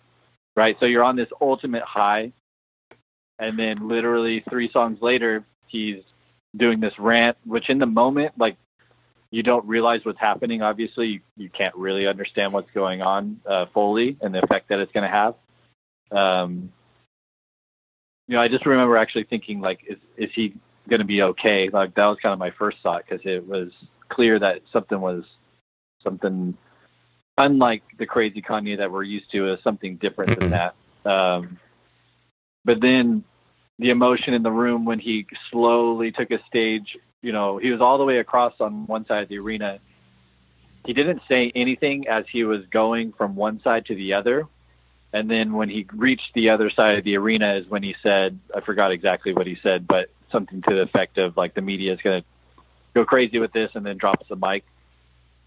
right? 0.56 0.76
So 0.80 0.86
you're 0.86 1.04
on 1.04 1.16
this 1.16 1.28
ultimate 1.40 1.82
high, 1.82 2.32
and 3.38 3.58
then 3.58 3.88
literally 3.88 4.44
three 4.48 4.70
songs 4.70 5.00
later, 5.00 5.44
he's 5.66 6.02
doing 6.56 6.80
this 6.80 6.98
rant, 6.98 7.36
which 7.44 7.68
in 7.68 7.78
the 7.78 7.86
moment, 7.86 8.32
like 8.38 8.56
you 9.30 9.42
don't 9.42 9.66
realize 9.66 10.04
what's 10.04 10.18
happening. 10.18 10.62
Obviously, 10.62 11.08
you, 11.08 11.20
you 11.36 11.50
can't 11.50 11.74
really 11.76 12.06
understand 12.06 12.52
what's 12.52 12.70
going 12.72 13.02
on 13.02 13.40
uh, 13.46 13.66
fully 13.74 14.16
and 14.20 14.34
the 14.34 14.42
effect 14.42 14.68
that 14.68 14.80
it's 14.80 14.92
going 14.92 15.04
to 15.04 15.10
have. 15.10 15.34
Um, 16.10 16.72
you 18.26 18.34
know, 18.34 18.40
I 18.40 18.48
just 18.48 18.66
remember 18.66 18.96
actually 18.96 19.24
thinking, 19.24 19.60
like, 19.60 19.84
is 19.86 19.98
is 20.16 20.30
he 20.34 20.54
going 20.88 21.00
to 21.00 21.06
be 21.06 21.22
okay? 21.22 21.68
Like 21.68 21.94
that 21.94 22.06
was 22.06 22.18
kind 22.20 22.32
of 22.32 22.38
my 22.38 22.50
first 22.50 22.78
thought 22.82 23.04
because 23.08 23.24
it 23.24 23.46
was 23.46 23.70
clear 24.08 24.38
that 24.38 24.62
something 24.72 25.00
was 25.00 25.24
something 26.02 26.56
unlike 27.36 27.82
the 27.96 28.06
crazy 28.06 28.42
Kanye 28.42 28.78
that 28.78 28.90
we're 28.90 29.04
used 29.04 29.30
to, 29.32 29.52
is 29.52 29.62
something 29.62 29.96
different 29.96 30.38
than 30.38 30.50
that. 30.50 30.74
Um, 31.04 31.58
but 32.64 32.80
then 32.80 33.24
the 33.78 33.90
emotion 33.90 34.34
in 34.34 34.42
the 34.42 34.50
room 34.50 34.84
when 34.84 34.98
he 34.98 35.26
slowly 35.50 36.10
took 36.10 36.30
a 36.32 36.42
stage, 36.46 36.98
you 37.22 37.32
know, 37.32 37.56
he 37.56 37.70
was 37.70 37.80
all 37.80 37.96
the 37.96 38.04
way 38.04 38.18
across 38.18 38.54
on 38.60 38.86
one 38.86 39.06
side 39.06 39.22
of 39.22 39.28
the 39.28 39.38
arena. 39.38 39.78
He 40.84 40.92
didn't 40.92 41.22
say 41.28 41.52
anything 41.54 42.08
as 42.08 42.24
he 42.30 42.44
was 42.44 42.66
going 42.66 43.12
from 43.12 43.36
one 43.36 43.60
side 43.62 43.86
to 43.86 43.94
the 43.94 44.14
other. 44.14 44.46
And 45.12 45.30
then 45.30 45.54
when 45.54 45.68
he 45.68 45.86
reached 45.94 46.34
the 46.34 46.50
other 46.50 46.70
side 46.70 46.98
of 46.98 47.04
the 47.04 47.16
arena 47.16 47.54
is 47.54 47.66
when 47.66 47.82
he 47.82 47.96
said, 48.02 48.38
I 48.54 48.60
forgot 48.60 48.92
exactly 48.92 49.32
what 49.32 49.46
he 49.46 49.58
said, 49.62 49.88
but 49.88 50.10
something 50.30 50.60
to 50.62 50.74
the 50.74 50.82
effect 50.82 51.16
of 51.16 51.36
like 51.36 51.54
the 51.54 51.62
media 51.62 51.94
is 51.94 52.00
going 52.02 52.22
to 52.22 52.26
go 52.94 53.04
crazy 53.04 53.38
with 53.38 53.52
this 53.52 53.70
and 53.74 53.86
then 53.86 53.96
drops 53.96 54.28
the 54.28 54.36
mic. 54.36 54.64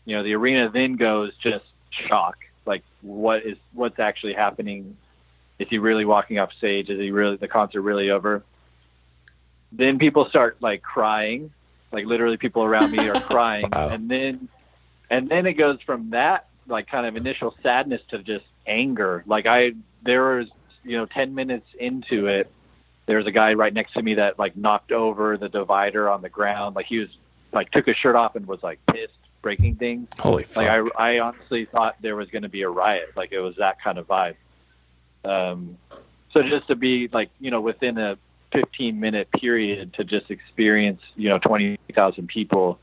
You 0.05 0.17
know, 0.17 0.23
the 0.23 0.33
arena 0.33 0.69
then 0.69 0.95
goes 0.95 1.33
just 1.37 1.65
shock. 1.91 2.37
Like 2.65 2.83
what 3.01 3.45
is, 3.45 3.57
what's 3.73 3.99
actually 3.99 4.33
happening? 4.33 4.97
Is 5.59 5.67
he 5.69 5.77
really 5.77 6.05
walking 6.05 6.39
off 6.39 6.53
stage? 6.53 6.89
Is 6.89 6.99
he 6.99 7.11
really, 7.11 7.37
the 7.37 7.47
concert 7.47 7.81
really 7.81 8.09
over? 8.09 8.43
Then 9.71 9.99
people 9.99 10.27
start 10.27 10.57
like 10.59 10.81
crying, 10.81 11.51
like 11.91 12.05
literally 12.05 12.37
people 12.37 12.63
around 12.63 12.91
me 12.91 13.07
are 13.09 13.21
crying. 13.27 13.69
Wow. 13.71 13.89
And 13.89 14.09
then, 14.09 14.49
and 15.11 15.29
then 15.29 15.45
it 15.45 15.53
goes 15.53 15.79
from 15.85 16.09
that 16.11 16.47
like 16.67 16.87
kind 16.87 17.05
of 17.05 17.15
initial 17.15 17.55
sadness 17.61 18.01
to 18.09 18.19
just 18.19 18.45
anger. 18.65 19.23
Like 19.25 19.45
I, 19.45 19.73
there 20.03 20.37
was, 20.37 20.47
you 20.83 20.97
know, 20.97 21.05
10 21.05 21.35
minutes 21.35 21.67
into 21.77 22.27
it, 22.27 22.51
there 23.05 23.17
was 23.17 23.27
a 23.27 23.31
guy 23.31 23.53
right 23.53 23.73
next 23.73 23.93
to 23.93 24.01
me 24.01 24.15
that 24.15 24.39
like 24.39 24.55
knocked 24.55 24.91
over 24.91 25.37
the 25.37 25.49
divider 25.49 26.09
on 26.09 26.21
the 26.21 26.29
ground. 26.29 26.75
Like 26.75 26.85
he 26.85 26.99
was 26.99 27.09
like 27.51 27.71
took 27.71 27.85
his 27.85 27.97
shirt 27.97 28.15
off 28.15 28.35
and 28.35 28.47
was 28.47 28.63
like 28.63 28.79
pissed, 28.87 29.13
breaking 29.41 29.75
things. 29.75 30.07
Holy 30.19 30.43
fuck. 30.43 30.63
Like 30.63 30.91
I, 30.97 31.15
I 31.15 31.19
honestly 31.19 31.65
thought 31.65 31.97
there 32.01 32.15
was 32.15 32.29
going 32.29 32.43
to 32.43 32.49
be 32.49 32.61
a 32.61 32.69
riot. 32.69 33.11
Like 33.15 33.31
it 33.31 33.39
was 33.39 33.55
that 33.57 33.81
kind 33.81 33.97
of 33.97 34.07
vibe. 34.07 34.35
Um, 35.25 35.77
so 36.31 36.41
just 36.41 36.67
to 36.67 36.75
be 36.75 37.09
like, 37.11 37.29
you 37.39 37.51
know, 37.51 37.61
within 37.61 37.97
a 37.97 38.17
15 38.51 38.99
minute 38.99 39.31
period 39.31 39.93
to 39.93 40.03
just 40.03 40.31
experience, 40.31 41.01
you 41.15 41.29
know, 41.29 41.39
20,000 41.39 42.27
people 42.27 42.79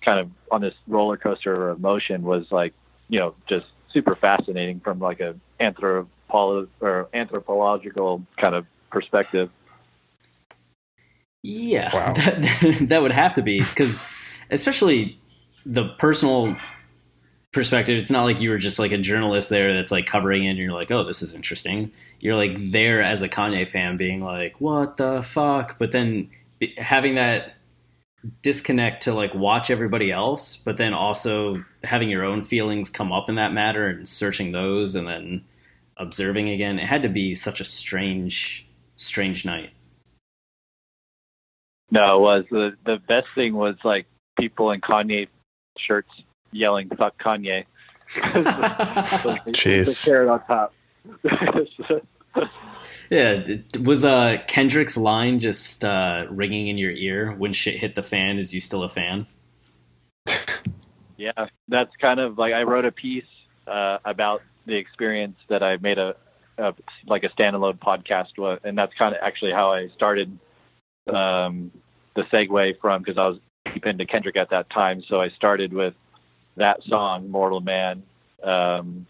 kind 0.00 0.20
of 0.20 0.30
on 0.50 0.60
this 0.60 0.74
roller 0.86 1.16
coaster 1.16 1.70
of 1.70 1.78
emotion 1.78 2.22
was 2.22 2.50
like, 2.50 2.72
you 3.08 3.18
know, 3.18 3.34
just 3.46 3.66
super 3.92 4.16
fascinating 4.16 4.80
from 4.80 4.98
like 4.98 5.20
a 5.20 5.34
anthropolo- 5.60 6.68
or 6.80 7.08
anthropological 7.14 8.24
kind 8.42 8.54
of 8.54 8.66
perspective. 8.90 9.50
Yeah, 11.42 11.94
Wow. 11.94 12.12
that, 12.16 12.86
that 12.88 13.02
would 13.02 13.12
have 13.12 13.34
to 13.34 13.42
be 13.42 13.60
because, 13.60 14.14
especially 14.50 15.18
the 15.64 15.88
personal 15.98 16.56
perspective, 17.52 17.96
it's 17.96 18.10
not 18.10 18.24
like 18.24 18.40
you 18.40 18.50
were 18.50 18.58
just 18.58 18.78
like 18.78 18.92
a 18.92 18.98
journalist 18.98 19.48
there 19.48 19.72
that's 19.74 19.92
like 19.92 20.06
covering 20.06 20.44
it 20.44 20.50
and 20.50 20.58
you're 20.58 20.72
like, 20.72 20.90
oh, 20.90 21.04
this 21.04 21.22
is 21.22 21.34
interesting. 21.34 21.92
You're 22.20 22.34
like 22.34 22.56
there 22.72 23.02
as 23.02 23.22
a 23.22 23.28
Kanye 23.28 23.66
fan 23.66 23.96
being 23.96 24.20
like, 24.20 24.60
what 24.60 24.96
the 24.96 25.22
fuck? 25.22 25.78
But 25.78 25.92
then 25.92 26.30
having 26.76 27.14
that 27.14 27.54
disconnect 28.42 29.02
to 29.04 29.14
like 29.14 29.34
watch 29.34 29.70
everybody 29.70 30.10
else, 30.10 30.56
but 30.56 30.76
then 30.76 30.92
also 30.94 31.64
having 31.84 32.10
your 32.10 32.24
own 32.24 32.42
feelings 32.42 32.90
come 32.90 33.12
up 33.12 33.28
in 33.28 33.36
that 33.36 33.52
matter 33.52 33.86
and 33.86 34.06
searching 34.08 34.52
those 34.52 34.94
and 34.94 35.06
then 35.06 35.44
observing 35.96 36.48
again. 36.48 36.78
It 36.78 36.86
had 36.86 37.02
to 37.02 37.08
be 37.08 37.34
such 37.34 37.60
a 37.60 37.64
strange, 37.64 38.66
strange 38.96 39.44
night. 39.44 39.70
No, 41.90 42.16
it 42.16 42.20
was 42.20 42.44
the 42.50 42.76
the 42.84 42.98
best 43.08 43.28
thing 43.34 43.54
was 43.54 43.76
like 43.82 44.06
people 44.38 44.72
in 44.72 44.80
Kanye 44.80 45.28
shirts 45.78 46.10
yelling 46.52 46.90
"fuck 46.96 47.20
Kanye." 47.22 47.64
Like, 49.24 49.44
the- 49.44 49.52
Jeez. 49.52 50.02
the 50.04 50.10
carrot 50.10 50.28
on 50.28 50.46
top. 50.46 50.74
Yeah, 53.10 53.42
was 53.80 54.04
uh, 54.04 54.36
Kendrick's 54.46 54.96
line 54.96 55.38
just 55.38 55.84
uh, 55.84 56.26
ringing 56.30 56.68
in 56.68 56.76
your 56.76 56.90
ear 56.90 57.32
when 57.32 57.52
shit 57.52 57.76
hit 57.76 57.94
the 57.94 58.02
fan? 58.02 58.38
Is 58.38 58.54
you 58.54 58.60
still 58.60 58.82
a 58.82 58.88
fan? 58.88 59.26
yeah, 61.16 61.46
that's 61.68 61.94
kind 61.96 62.20
of 62.20 62.36
like 62.36 62.52
I 62.52 62.64
wrote 62.64 62.84
a 62.84 62.92
piece 62.92 63.24
uh, 63.66 63.98
about 64.04 64.42
the 64.66 64.76
experience 64.76 65.36
that 65.48 65.62
I 65.62 65.78
made 65.78 65.98
a, 65.98 66.16
a 66.58 66.74
like 67.06 67.24
a 67.24 67.30
standalone 67.30 67.78
podcast, 67.78 68.36
wa- 68.36 68.58
and 68.62 68.76
that's 68.76 68.92
kind 68.94 69.14
of 69.14 69.22
actually 69.22 69.52
how 69.52 69.72
I 69.72 69.88
started 69.88 70.38
um, 71.06 71.70
the 72.14 72.24
segue 72.24 72.78
from 72.78 73.02
because 73.02 73.16
I 73.16 73.28
was 73.28 73.38
deep 73.72 73.86
into 73.86 74.04
Kendrick 74.04 74.36
at 74.36 74.50
that 74.50 74.68
time. 74.68 75.02
So 75.08 75.20
I 75.20 75.30
started 75.30 75.72
with 75.72 75.94
that 76.56 76.82
song, 76.84 77.30
"Mortal 77.30 77.60
Man," 77.60 78.02
um, 78.42 79.06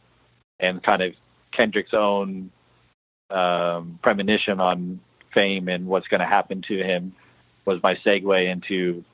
and 0.61 0.81
kind 0.83 1.03
of 1.03 1.15
Kendrick's 1.51 1.95
own 1.95 2.53
um, 3.31 3.99
premonition 4.03 4.61
on 4.61 5.01
fame 5.35 5.69
and 5.69 5.87
what's 5.87 6.09
going 6.09 6.21
to 6.21 6.27
happen 6.27 6.63
to 6.63 6.83
him 6.83 7.13
was 7.65 7.83
my 7.83 7.95
segue 7.97 8.51
into 8.51 9.05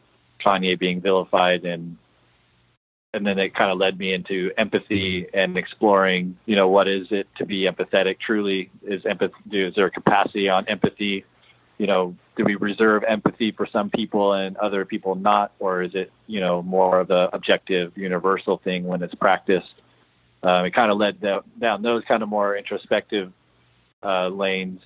Kanye 0.41 0.79
being 0.79 1.01
vilified 1.01 1.65
and 1.65 1.97
and 3.15 3.25
then 3.25 3.39
it 3.39 3.55
kind 3.55 3.71
of 3.71 3.79
led 3.79 3.97
me 3.97 4.13
into 4.13 4.51
empathy 4.59 5.29
and 5.33 5.57
exploring, 5.57 6.37
you 6.47 6.57
know, 6.57 6.67
what 6.67 6.89
is 6.89 7.07
it 7.13 7.29
to 7.37 7.47
be 7.47 7.63
empathetic 7.63 8.19
truly? 8.19 8.71
Is 8.83 9.07
empathy, 9.07 9.35
is 9.53 9.73
there 9.77 9.87
a 9.87 9.91
capacity 9.91 10.49
on 10.49 10.67
empathy? 10.67 11.25
You 11.79 11.87
know, 11.87 12.17
do 12.37 12.45
we 12.45 12.57
reserve 12.57 13.05
empathy 13.07 13.53
for 13.53 13.69
some 13.69 13.89
people 13.89 14.33
and 14.33 14.57
other 14.57 14.85
people 14.85 15.15
not? 15.15 15.53
Or 15.61 15.83
is 15.83 15.95
it, 15.95 16.11
you 16.27 16.41
know, 16.41 16.61
more 16.61 16.99
of 16.99 17.07
the 17.07 17.33
objective, 17.33 17.97
universal 17.97 18.59
thing 18.59 18.83
when 18.83 19.01
it's 19.01 19.15
practiced? 19.15 19.75
Um, 20.43 20.65
it 20.65 20.75
kind 20.75 20.91
of 20.91 20.99
led 20.99 21.21
down, 21.21 21.45
down 21.57 21.83
those 21.83 22.03
kind 22.09 22.25
of 22.25 22.29
more 22.29 22.57
introspective 22.57 23.33
uh, 24.05 24.29
lanes 24.29 24.81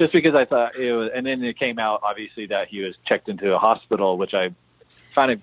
just 0.00 0.12
because 0.14 0.34
I 0.34 0.46
thought 0.46 0.76
it 0.76 0.92
was, 0.92 1.10
and 1.14 1.26
then 1.26 1.44
it 1.44 1.58
came 1.58 1.78
out 1.78 2.00
obviously 2.02 2.46
that 2.46 2.68
he 2.68 2.80
was 2.80 2.94
checked 3.04 3.28
into 3.28 3.54
a 3.54 3.58
hospital, 3.58 4.16
which 4.16 4.32
I 4.32 4.50
kind 5.14 5.30
of 5.30 5.42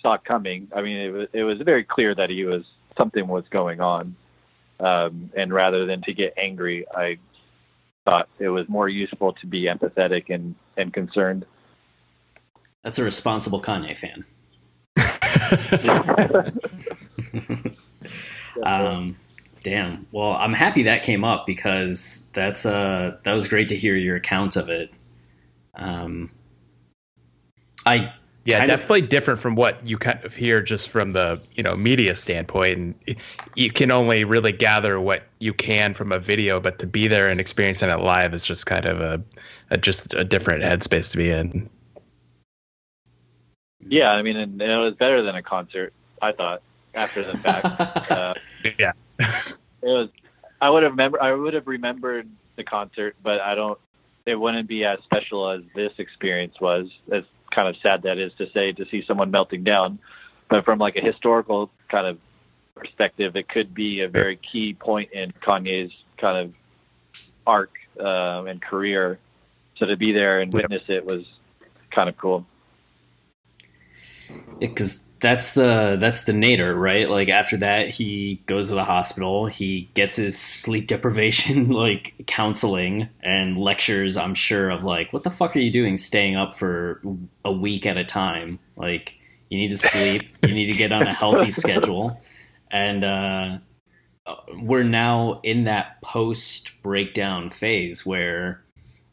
saw 0.00 0.16
coming. 0.16 0.68
I 0.74 0.80
mean, 0.80 0.96
it 0.96 1.12
was 1.12 1.28
it 1.32 1.42
was 1.42 1.60
very 1.60 1.82
clear 1.82 2.14
that 2.14 2.30
he 2.30 2.44
was 2.44 2.62
something 2.96 3.26
was 3.26 3.44
going 3.50 3.80
on, 3.80 4.14
um, 4.78 5.32
and 5.36 5.52
rather 5.52 5.86
than 5.86 6.02
to 6.02 6.14
get 6.14 6.34
angry, 6.36 6.86
I 6.94 7.18
thought 8.04 8.28
it 8.38 8.48
was 8.48 8.68
more 8.68 8.88
useful 8.88 9.32
to 9.32 9.46
be 9.48 9.62
empathetic 9.62 10.30
and 10.30 10.54
and 10.76 10.94
concerned. 10.94 11.44
That's 12.84 13.00
a 13.00 13.04
responsible 13.04 13.60
Kanye 13.60 13.96
fan. 13.96 14.24
um, 18.62 19.16
damn. 19.64 20.06
Well, 20.12 20.32
I'm 20.32 20.52
happy 20.52 20.84
that 20.84 21.02
came 21.02 21.24
up 21.24 21.44
because 21.46 22.30
that's 22.32 22.64
uh 22.64 23.16
that 23.24 23.32
was 23.32 23.48
great 23.48 23.68
to 23.70 23.76
hear 23.76 23.96
your 23.96 24.14
account 24.14 24.54
of 24.54 24.68
it. 24.68 24.90
Um, 25.74 26.30
I 27.84 28.12
Yeah, 28.44 28.58
kind 28.60 28.70
of- 28.70 28.78
definitely 28.78 29.08
different 29.08 29.40
from 29.40 29.56
what 29.56 29.84
you 29.84 29.98
kind 29.98 30.22
of 30.24 30.36
hear 30.36 30.62
just 30.62 30.88
from 30.90 31.12
the 31.12 31.42
you 31.56 31.64
know 31.64 31.74
media 31.74 32.14
standpoint, 32.14 32.78
and 32.78 33.16
you 33.56 33.72
can 33.72 33.90
only 33.90 34.22
really 34.22 34.52
gather 34.52 35.00
what 35.00 35.24
you 35.40 35.52
can 35.52 35.94
from 35.94 36.12
a 36.12 36.20
video, 36.20 36.60
but 36.60 36.78
to 36.78 36.86
be 36.86 37.08
there 37.08 37.28
and 37.28 37.40
experiencing 37.40 37.90
it 37.90 37.98
live 37.98 38.32
is 38.34 38.44
just 38.44 38.66
kind 38.66 38.84
of 38.84 39.00
a, 39.00 39.22
a 39.70 39.78
just 39.78 40.14
a 40.14 40.22
different 40.24 40.62
headspace 40.62 41.10
to 41.10 41.16
be 41.16 41.30
in. 41.30 41.68
Yeah, 43.86 44.12
I 44.12 44.22
mean, 44.22 44.36
and, 44.36 44.62
and 44.62 44.70
it 44.70 44.76
was 44.78 44.94
better 44.94 45.22
than 45.22 45.34
a 45.34 45.42
concert. 45.42 45.92
I 46.22 46.32
thought 46.32 46.62
after 46.94 47.24
the 47.24 47.36
fact. 47.38 47.64
uh, 48.10 48.34
Yeah, 48.78 48.92
it 49.18 49.56
was. 49.82 50.08
I 50.60 50.70
would 50.70 50.82
have 50.82 50.92
remember. 50.92 51.22
I 51.22 51.32
would 51.32 51.54
have 51.54 51.66
remembered 51.66 52.28
the 52.56 52.64
concert, 52.64 53.16
but 53.22 53.40
I 53.40 53.54
don't. 53.54 53.78
It 54.26 54.38
wouldn't 54.38 54.68
be 54.68 54.84
as 54.84 55.00
special 55.04 55.50
as 55.50 55.62
this 55.74 55.92
experience 55.98 56.60
was. 56.60 56.88
As 57.12 57.24
kind 57.50 57.68
of 57.68 57.76
sad 57.82 58.02
that 58.02 58.18
is 58.18 58.32
to 58.34 58.50
say, 58.50 58.72
to 58.72 58.86
see 58.86 59.04
someone 59.06 59.30
melting 59.30 59.64
down. 59.64 59.98
But 60.48 60.64
from 60.64 60.78
like 60.78 60.96
a 60.96 61.00
historical 61.00 61.70
kind 61.88 62.06
of 62.06 62.20
perspective, 62.74 63.36
it 63.36 63.48
could 63.48 63.74
be 63.74 64.00
a 64.00 64.08
very 64.08 64.36
key 64.36 64.74
point 64.74 65.12
in 65.12 65.32
Kanye's 65.32 65.92
kind 66.18 66.38
of 66.38 66.54
arc 67.46 67.72
um, 68.00 68.46
and 68.46 68.60
career. 68.60 69.18
So 69.76 69.86
to 69.86 69.96
be 69.96 70.12
there 70.12 70.40
and 70.40 70.52
witness 70.52 70.82
it 70.88 71.04
was 71.04 71.24
kind 71.90 72.08
of 72.08 72.16
cool. 72.16 72.46
Because 74.60 75.08
that's 75.20 75.54
the 75.54 75.96
that's 75.98 76.24
the 76.24 76.32
nader 76.32 76.78
right? 76.78 77.08
Like 77.08 77.28
after 77.28 77.56
that, 77.58 77.88
he 77.88 78.42
goes 78.46 78.68
to 78.68 78.74
the 78.74 78.84
hospital. 78.84 79.46
He 79.46 79.88
gets 79.94 80.16
his 80.16 80.38
sleep 80.38 80.86
deprivation 80.88 81.70
like 81.70 82.14
counseling 82.26 83.08
and 83.22 83.56
lectures. 83.56 84.16
I'm 84.16 84.34
sure 84.34 84.70
of 84.70 84.84
like, 84.84 85.12
what 85.12 85.22
the 85.22 85.30
fuck 85.30 85.56
are 85.56 85.60
you 85.60 85.70
doing, 85.70 85.96
staying 85.96 86.36
up 86.36 86.54
for 86.54 87.00
a 87.44 87.52
week 87.52 87.86
at 87.86 87.96
a 87.96 88.04
time? 88.04 88.58
Like, 88.76 89.16
you 89.48 89.58
need 89.58 89.68
to 89.68 89.76
sleep. 89.76 90.22
you 90.42 90.54
need 90.54 90.66
to 90.66 90.74
get 90.74 90.92
on 90.92 91.06
a 91.06 91.14
healthy 91.14 91.50
schedule, 91.62 92.20
and 92.70 93.04
uh, 93.04 93.58
we're 94.60 94.82
now 94.82 95.40
in 95.42 95.64
that 95.64 96.00
post 96.02 96.82
breakdown 96.82 97.50
phase 97.50 98.04
where 98.04 98.62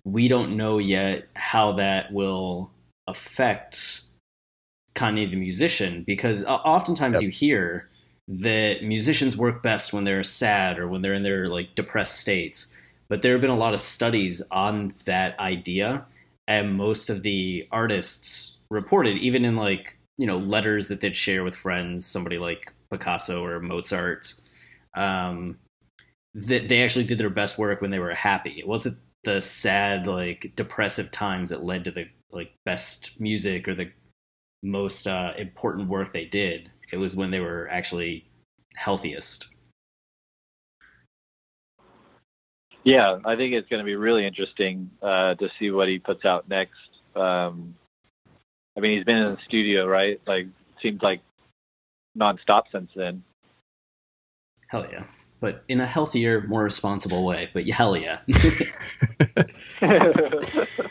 we 0.03 0.27
don't 0.27 0.57
know 0.57 0.77
yet 0.77 1.27
how 1.35 1.73
that 1.73 2.11
will 2.11 2.71
affect 3.07 4.01
Kanye 4.95 5.29
the 5.29 5.37
musician 5.37 6.03
because 6.05 6.43
oftentimes 6.45 7.15
Yep. 7.15 7.21
you 7.23 7.29
hear 7.29 7.89
that 8.27 8.83
musicians 8.83 9.35
work 9.35 9.61
best 9.63 9.93
when 9.93 10.03
they're 10.03 10.23
sad 10.23 10.79
or 10.79 10.87
when 10.87 11.01
they're 11.01 11.13
in 11.13 11.23
their 11.23 11.47
like 11.47 11.75
depressed 11.75 12.19
states. 12.19 12.73
But 13.09 13.21
there 13.21 13.33
have 13.33 13.41
been 13.41 13.49
a 13.49 13.57
lot 13.57 13.73
of 13.73 13.79
studies 13.81 14.41
on 14.51 14.93
that 15.05 15.37
idea, 15.39 16.05
and 16.47 16.75
most 16.75 17.09
of 17.09 17.23
the 17.23 17.67
artists 17.71 18.57
reported, 18.69 19.17
even 19.17 19.43
in 19.43 19.55
like 19.57 19.97
you 20.17 20.25
know 20.27 20.37
letters 20.37 20.87
that 20.87 21.01
they'd 21.01 21.15
share 21.15 21.43
with 21.43 21.55
friends, 21.55 22.05
somebody 22.05 22.37
like 22.37 22.71
Picasso 22.89 23.43
or 23.45 23.59
Mozart, 23.59 24.33
um, 24.95 25.57
that 26.33 26.69
they 26.69 26.81
actually 26.83 27.05
did 27.05 27.17
their 27.17 27.29
best 27.29 27.57
work 27.57 27.81
when 27.81 27.91
they 27.91 27.99
were 27.99 28.13
happy. 28.15 28.55
It 28.57 28.67
wasn't 28.67 28.97
the 29.23 29.41
sad 29.41 30.07
like 30.07 30.53
depressive 30.55 31.11
times 31.11 31.49
that 31.49 31.63
led 31.63 31.83
to 31.85 31.91
the 31.91 32.07
like 32.31 32.51
best 32.65 33.19
music 33.19 33.67
or 33.67 33.75
the 33.75 33.91
most 34.63 35.07
uh, 35.07 35.33
important 35.37 35.87
work 35.87 36.13
they 36.13 36.25
did. 36.25 36.71
It 36.91 36.97
was 36.97 37.15
when 37.15 37.31
they 37.31 37.39
were 37.39 37.67
actually 37.71 38.29
healthiest. 38.75 39.49
Yeah, 42.83 43.19
I 43.25 43.35
think 43.35 43.53
it's 43.53 43.69
going 43.69 43.79
to 43.79 43.85
be 43.85 43.95
really 43.95 44.25
interesting 44.25 44.89
uh, 45.01 45.35
to 45.35 45.49
see 45.59 45.69
what 45.71 45.87
he 45.87 45.99
puts 45.99 46.25
out 46.25 46.49
next. 46.49 46.79
Um, 47.15 47.75
I 48.75 48.79
mean, 48.79 48.97
he's 48.97 49.03
been 49.03 49.17
in 49.17 49.25
the 49.25 49.37
studio, 49.45 49.85
right? 49.85 50.19
Like, 50.25 50.47
seems 50.81 51.01
like 51.01 51.21
nonstop 52.17 52.63
since 52.71 52.89
then. 52.95 53.23
Hell 54.67 54.87
yeah. 54.91 55.03
But 55.39 55.63
in 55.67 55.79
a 55.81 55.85
healthier, 55.85 56.47
more 56.47 56.63
responsible 56.63 57.23
way. 57.23 57.49
But 57.53 57.67
hell 57.67 57.95
yeah. 57.97 58.19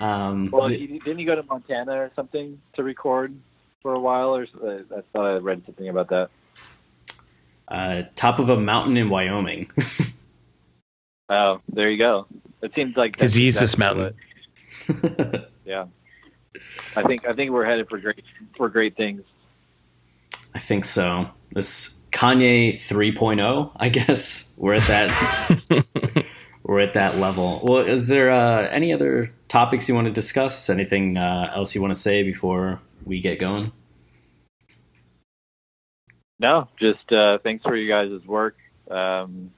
um, 0.00 0.50
well, 0.50 0.68
the- 0.68 0.76
he, 0.78 0.86
didn't 0.98 1.18
he 1.18 1.24
go 1.24 1.34
to 1.36 1.42
Montana 1.44 1.92
or 1.92 2.10
something 2.16 2.60
to 2.74 2.82
record 2.82 3.34
for 3.82 3.94
a 3.94 4.00
while? 4.00 4.34
Or 4.36 4.42
uh, 4.64 4.78
I 4.96 5.00
thought 5.12 5.26
I 5.26 5.36
read 5.36 5.62
something 5.66 5.88
about 5.88 6.08
that. 6.08 6.30
uh, 7.68 8.02
top 8.16 8.38
of 8.38 8.48
a 8.48 8.56
mountain 8.58 8.96
in 8.96 9.08
Wyoming. 9.10 9.70
Oh, 11.32 11.60
there 11.72 11.88
you 11.88 11.96
go. 11.96 12.26
It 12.60 12.74
seems 12.74 12.96
like 12.96 13.16
that's 13.16 13.30
disease 13.30 13.60
this 13.60 13.74
exactly 13.74 14.02
mountain. 14.88 15.30
what- 15.30 15.50
Yeah, 15.64 15.84
I 16.96 17.04
think 17.04 17.24
I 17.24 17.32
think 17.34 17.52
we're 17.52 17.64
headed 17.64 17.88
for 17.88 17.98
great 17.98 18.24
for 18.56 18.68
great 18.68 18.96
things. 18.96 19.22
I 20.56 20.58
think 20.58 20.84
so. 20.84 21.28
This 21.52 22.02
Kanye 22.10 22.70
3.0, 22.72 23.70
I 23.76 23.88
guess. 23.90 24.56
We're 24.58 24.74
at 24.74 24.82
that 24.88 25.84
we're 26.70 26.78
at 26.78 26.94
that 26.94 27.16
level. 27.16 27.60
Well, 27.64 27.78
is 27.80 28.06
there 28.06 28.30
uh, 28.30 28.68
any 28.68 28.92
other 28.92 29.34
topics 29.48 29.88
you 29.88 29.94
want 29.96 30.04
to 30.04 30.12
discuss? 30.12 30.70
Anything 30.70 31.16
uh, 31.16 31.50
else 31.52 31.74
you 31.74 31.82
want 31.82 31.92
to 31.92 32.00
say 32.00 32.22
before 32.22 32.80
we 33.04 33.20
get 33.20 33.40
going? 33.40 33.72
No, 36.38 36.68
just 36.78 37.10
uh, 37.10 37.38
thanks 37.38 37.64
for 37.64 37.74
you 37.74 37.88
guys' 37.88 38.24
work. 38.24 38.56
Um, 38.88 39.50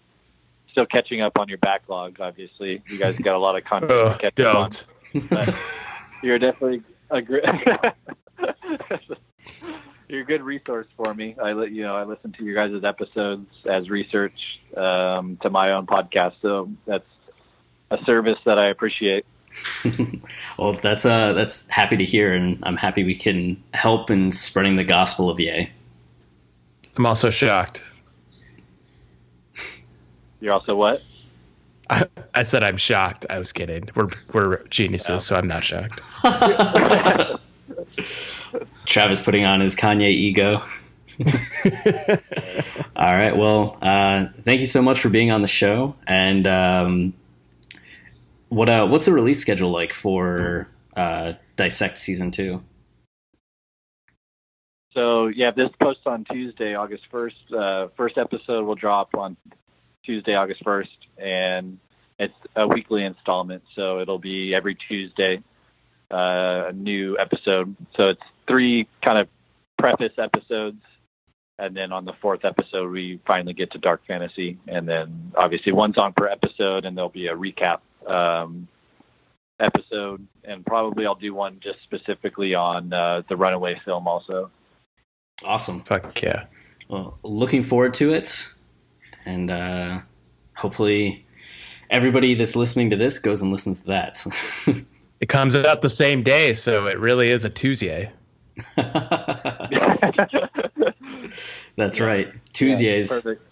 still 0.70 0.86
catching 0.86 1.20
up 1.20 1.38
on 1.38 1.50
your 1.50 1.58
backlog. 1.58 2.18
Obviously, 2.18 2.82
you 2.88 2.96
guys 2.96 3.14
got 3.18 3.34
a 3.34 3.38
lot 3.38 3.58
of 3.58 3.64
content 3.64 3.90
to 3.90 4.04
Ugh, 4.06 4.18
catch 4.18 4.40
up 4.40 4.56
on. 4.56 4.70
don't. 4.70 5.28
But 5.28 5.54
you're 6.22 6.38
definitely 6.38 6.82
a 7.10 7.20
great. 7.20 7.44
you're 10.12 10.22
a 10.22 10.24
good 10.24 10.42
resource 10.42 10.86
for 10.96 11.12
me. 11.14 11.34
I 11.42 11.52
li- 11.54 11.70
you 11.72 11.82
know 11.82 11.96
I 11.96 12.04
listen 12.04 12.32
to 12.32 12.44
your 12.44 12.54
guys' 12.54 12.84
episodes 12.84 13.48
as 13.64 13.90
research 13.90 14.60
um, 14.76 15.38
to 15.42 15.50
my 15.50 15.72
own 15.72 15.86
podcast, 15.86 16.34
so 16.42 16.70
that's 16.86 17.06
a 17.90 17.98
service 18.04 18.38
that 18.44 18.58
I 18.58 18.68
appreciate. 18.68 19.24
well, 20.58 20.74
that's 20.74 21.04
uh, 21.04 21.32
that's 21.32 21.68
happy 21.68 21.96
to 21.96 22.04
hear, 22.04 22.34
and 22.34 22.58
I'm 22.62 22.76
happy 22.76 23.04
we 23.04 23.14
can 23.14 23.62
help 23.74 24.10
in 24.10 24.32
spreading 24.32 24.76
the 24.76 24.84
gospel 24.84 25.30
of 25.30 25.40
Yay. 25.40 25.70
I'm 26.96 27.06
also 27.06 27.30
shocked. 27.30 27.82
You're 30.40 30.52
also 30.52 30.76
what? 30.76 31.02
I, 31.88 32.06
I 32.34 32.42
said 32.42 32.62
I'm 32.62 32.76
shocked. 32.76 33.26
I 33.30 33.38
was 33.38 33.52
kidding. 33.52 33.88
We're 33.94 34.08
we're 34.32 34.62
geniuses, 34.68 35.24
so 35.24 35.36
I'm 35.36 35.48
not 35.48 35.64
shocked. 35.64 36.00
Travis 38.86 39.22
putting 39.22 39.44
on 39.44 39.60
his 39.60 39.76
Kanye 39.76 40.08
ego. 40.08 40.62
All 42.96 43.12
right. 43.12 43.36
Well, 43.36 43.76
uh, 43.82 44.26
thank 44.42 44.60
you 44.60 44.66
so 44.66 44.82
much 44.82 45.00
for 45.00 45.08
being 45.08 45.30
on 45.30 45.42
the 45.42 45.48
show. 45.48 45.94
And 46.06 46.46
um, 46.46 47.14
what 48.48 48.68
uh, 48.68 48.86
what's 48.86 49.06
the 49.06 49.12
release 49.12 49.40
schedule 49.40 49.70
like 49.70 49.92
for 49.92 50.68
uh, 50.96 51.34
Dissect 51.56 51.98
season 51.98 52.30
two? 52.30 52.62
So 54.94 55.28
yeah, 55.28 55.50
this 55.50 55.70
posts 55.80 56.02
on 56.06 56.24
Tuesday, 56.24 56.74
August 56.74 57.04
first. 57.10 57.36
Uh, 57.52 57.88
first 57.96 58.18
episode 58.18 58.64
will 58.64 58.74
drop 58.74 59.14
on 59.14 59.36
Tuesday, 60.04 60.34
August 60.34 60.62
first, 60.64 60.90
and 61.16 61.78
it's 62.18 62.34
a 62.56 62.66
weekly 62.66 63.04
installment. 63.04 63.62
So 63.74 64.00
it'll 64.00 64.18
be 64.18 64.54
every 64.54 64.74
Tuesday, 64.74 65.42
uh, 66.10 66.64
a 66.68 66.72
new 66.72 67.16
episode. 67.18 67.74
So 67.96 68.10
it's 68.10 68.22
three 68.47 68.88
kind 69.03 69.18
of 69.18 69.28
preface 69.78 70.12
episodes, 70.18 70.82
and 71.59 71.76
then 71.76 71.93
on 71.93 72.05
the 72.05 72.12
fourth 72.14 72.45
episode, 72.45 72.90
we 72.90 73.20
finally 73.26 73.53
get 73.53 73.70
to 73.72 73.78
Dark 73.78 74.07
Fantasy, 74.07 74.59
and 74.68 74.88
then 74.88 75.32
obviously 75.34 75.72
one 75.72 75.95
song 75.95 76.12
per 76.16 76.26
episode, 76.26 76.84
and 76.84 76.97
there'll 76.97 77.11
be 77.11 77.28
a 77.28 77.36
recap 77.36 77.80
um, 78.07 78.68
episode, 79.61 80.26
and 80.45 80.64
probably 80.64 81.07
I'll 81.07 81.14
do 81.14 81.34
one 81.34 81.61
just 81.61 81.82
specifically 81.82 82.55
on 82.55 82.93
uh, 82.93 83.22
the 83.28 83.36
Runaway 83.36 83.80
film 83.84 84.07
also. 84.09 84.51
Awesome. 85.45 85.80
Fuck 85.80 86.22
yeah. 86.22 86.45
Well, 86.88 87.18
looking 87.22 87.62
forward 87.62 87.95
to 87.95 88.12
it, 88.12 88.47
and 89.24 89.51
uh, 89.51 90.01
hopefully 90.57 91.26
everybody 91.90 92.34
that's 92.34 92.57
listening 92.57 92.90
to 92.90 92.97
this 92.97 93.18
goes 93.18 93.40
and 93.40 93.53
listens 93.53 93.80
to 93.80 93.86
that. 93.86 94.24
It 95.22 95.28
comes 95.28 95.55
out 95.55 95.82
the 95.82 95.88
same 95.88 96.24
day, 96.24 96.53
so 96.53 96.86
it 96.86 96.99
really 96.99 97.30
is 97.30 97.45
a 97.45 97.49
Tuesday. 97.49 98.11
That's 101.76 102.00
right. 102.00 102.32
Tuesdays. 102.53 103.09
Perfect. 103.09 103.42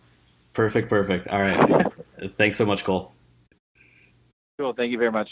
perfect. 0.53 0.89
Perfect. 0.89 1.29
All 1.29 1.41
right. 1.41 1.93
Thanks 2.37 2.57
so 2.57 2.67
much, 2.67 2.85
Cole. 2.85 3.13
Cool. 4.59 4.75
Thank 4.75 4.93
you 4.93 4.99
very 4.99 5.11
much. 5.13 5.31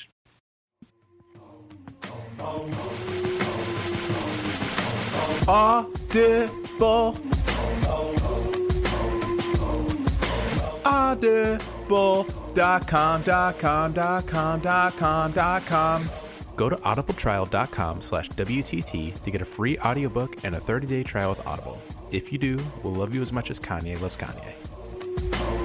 Audible. 5.46 7.16
Audible.com, 10.84 12.08
Go 16.58 16.68
to 16.68 16.74
audibletrial.com 16.76 18.02
slash 18.02 18.28
WTT 18.30 19.22
to 19.22 19.30
get 19.30 19.40
a 19.40 19.44
free 19.44 19.78
audiobook 19.78 20.44
and 20.44 20.56
a 20.56 20.58
30-day 20.58 21.04
trial 21.04 21.30
with 21.30 21.46
Audible. 21.46 21.80
If 22.10 22.32
you 22.32 22.38
do, 22.38 22.58
we'll 22.82 22.94
love 22.94 23.14
you 23.14 23.22
as 23.22 23.32
much 23.32 23.52
as 23.52 23.60
Kanye 23.60 23.98
loves 24.00 24.16
Kanye. 24.16 25.57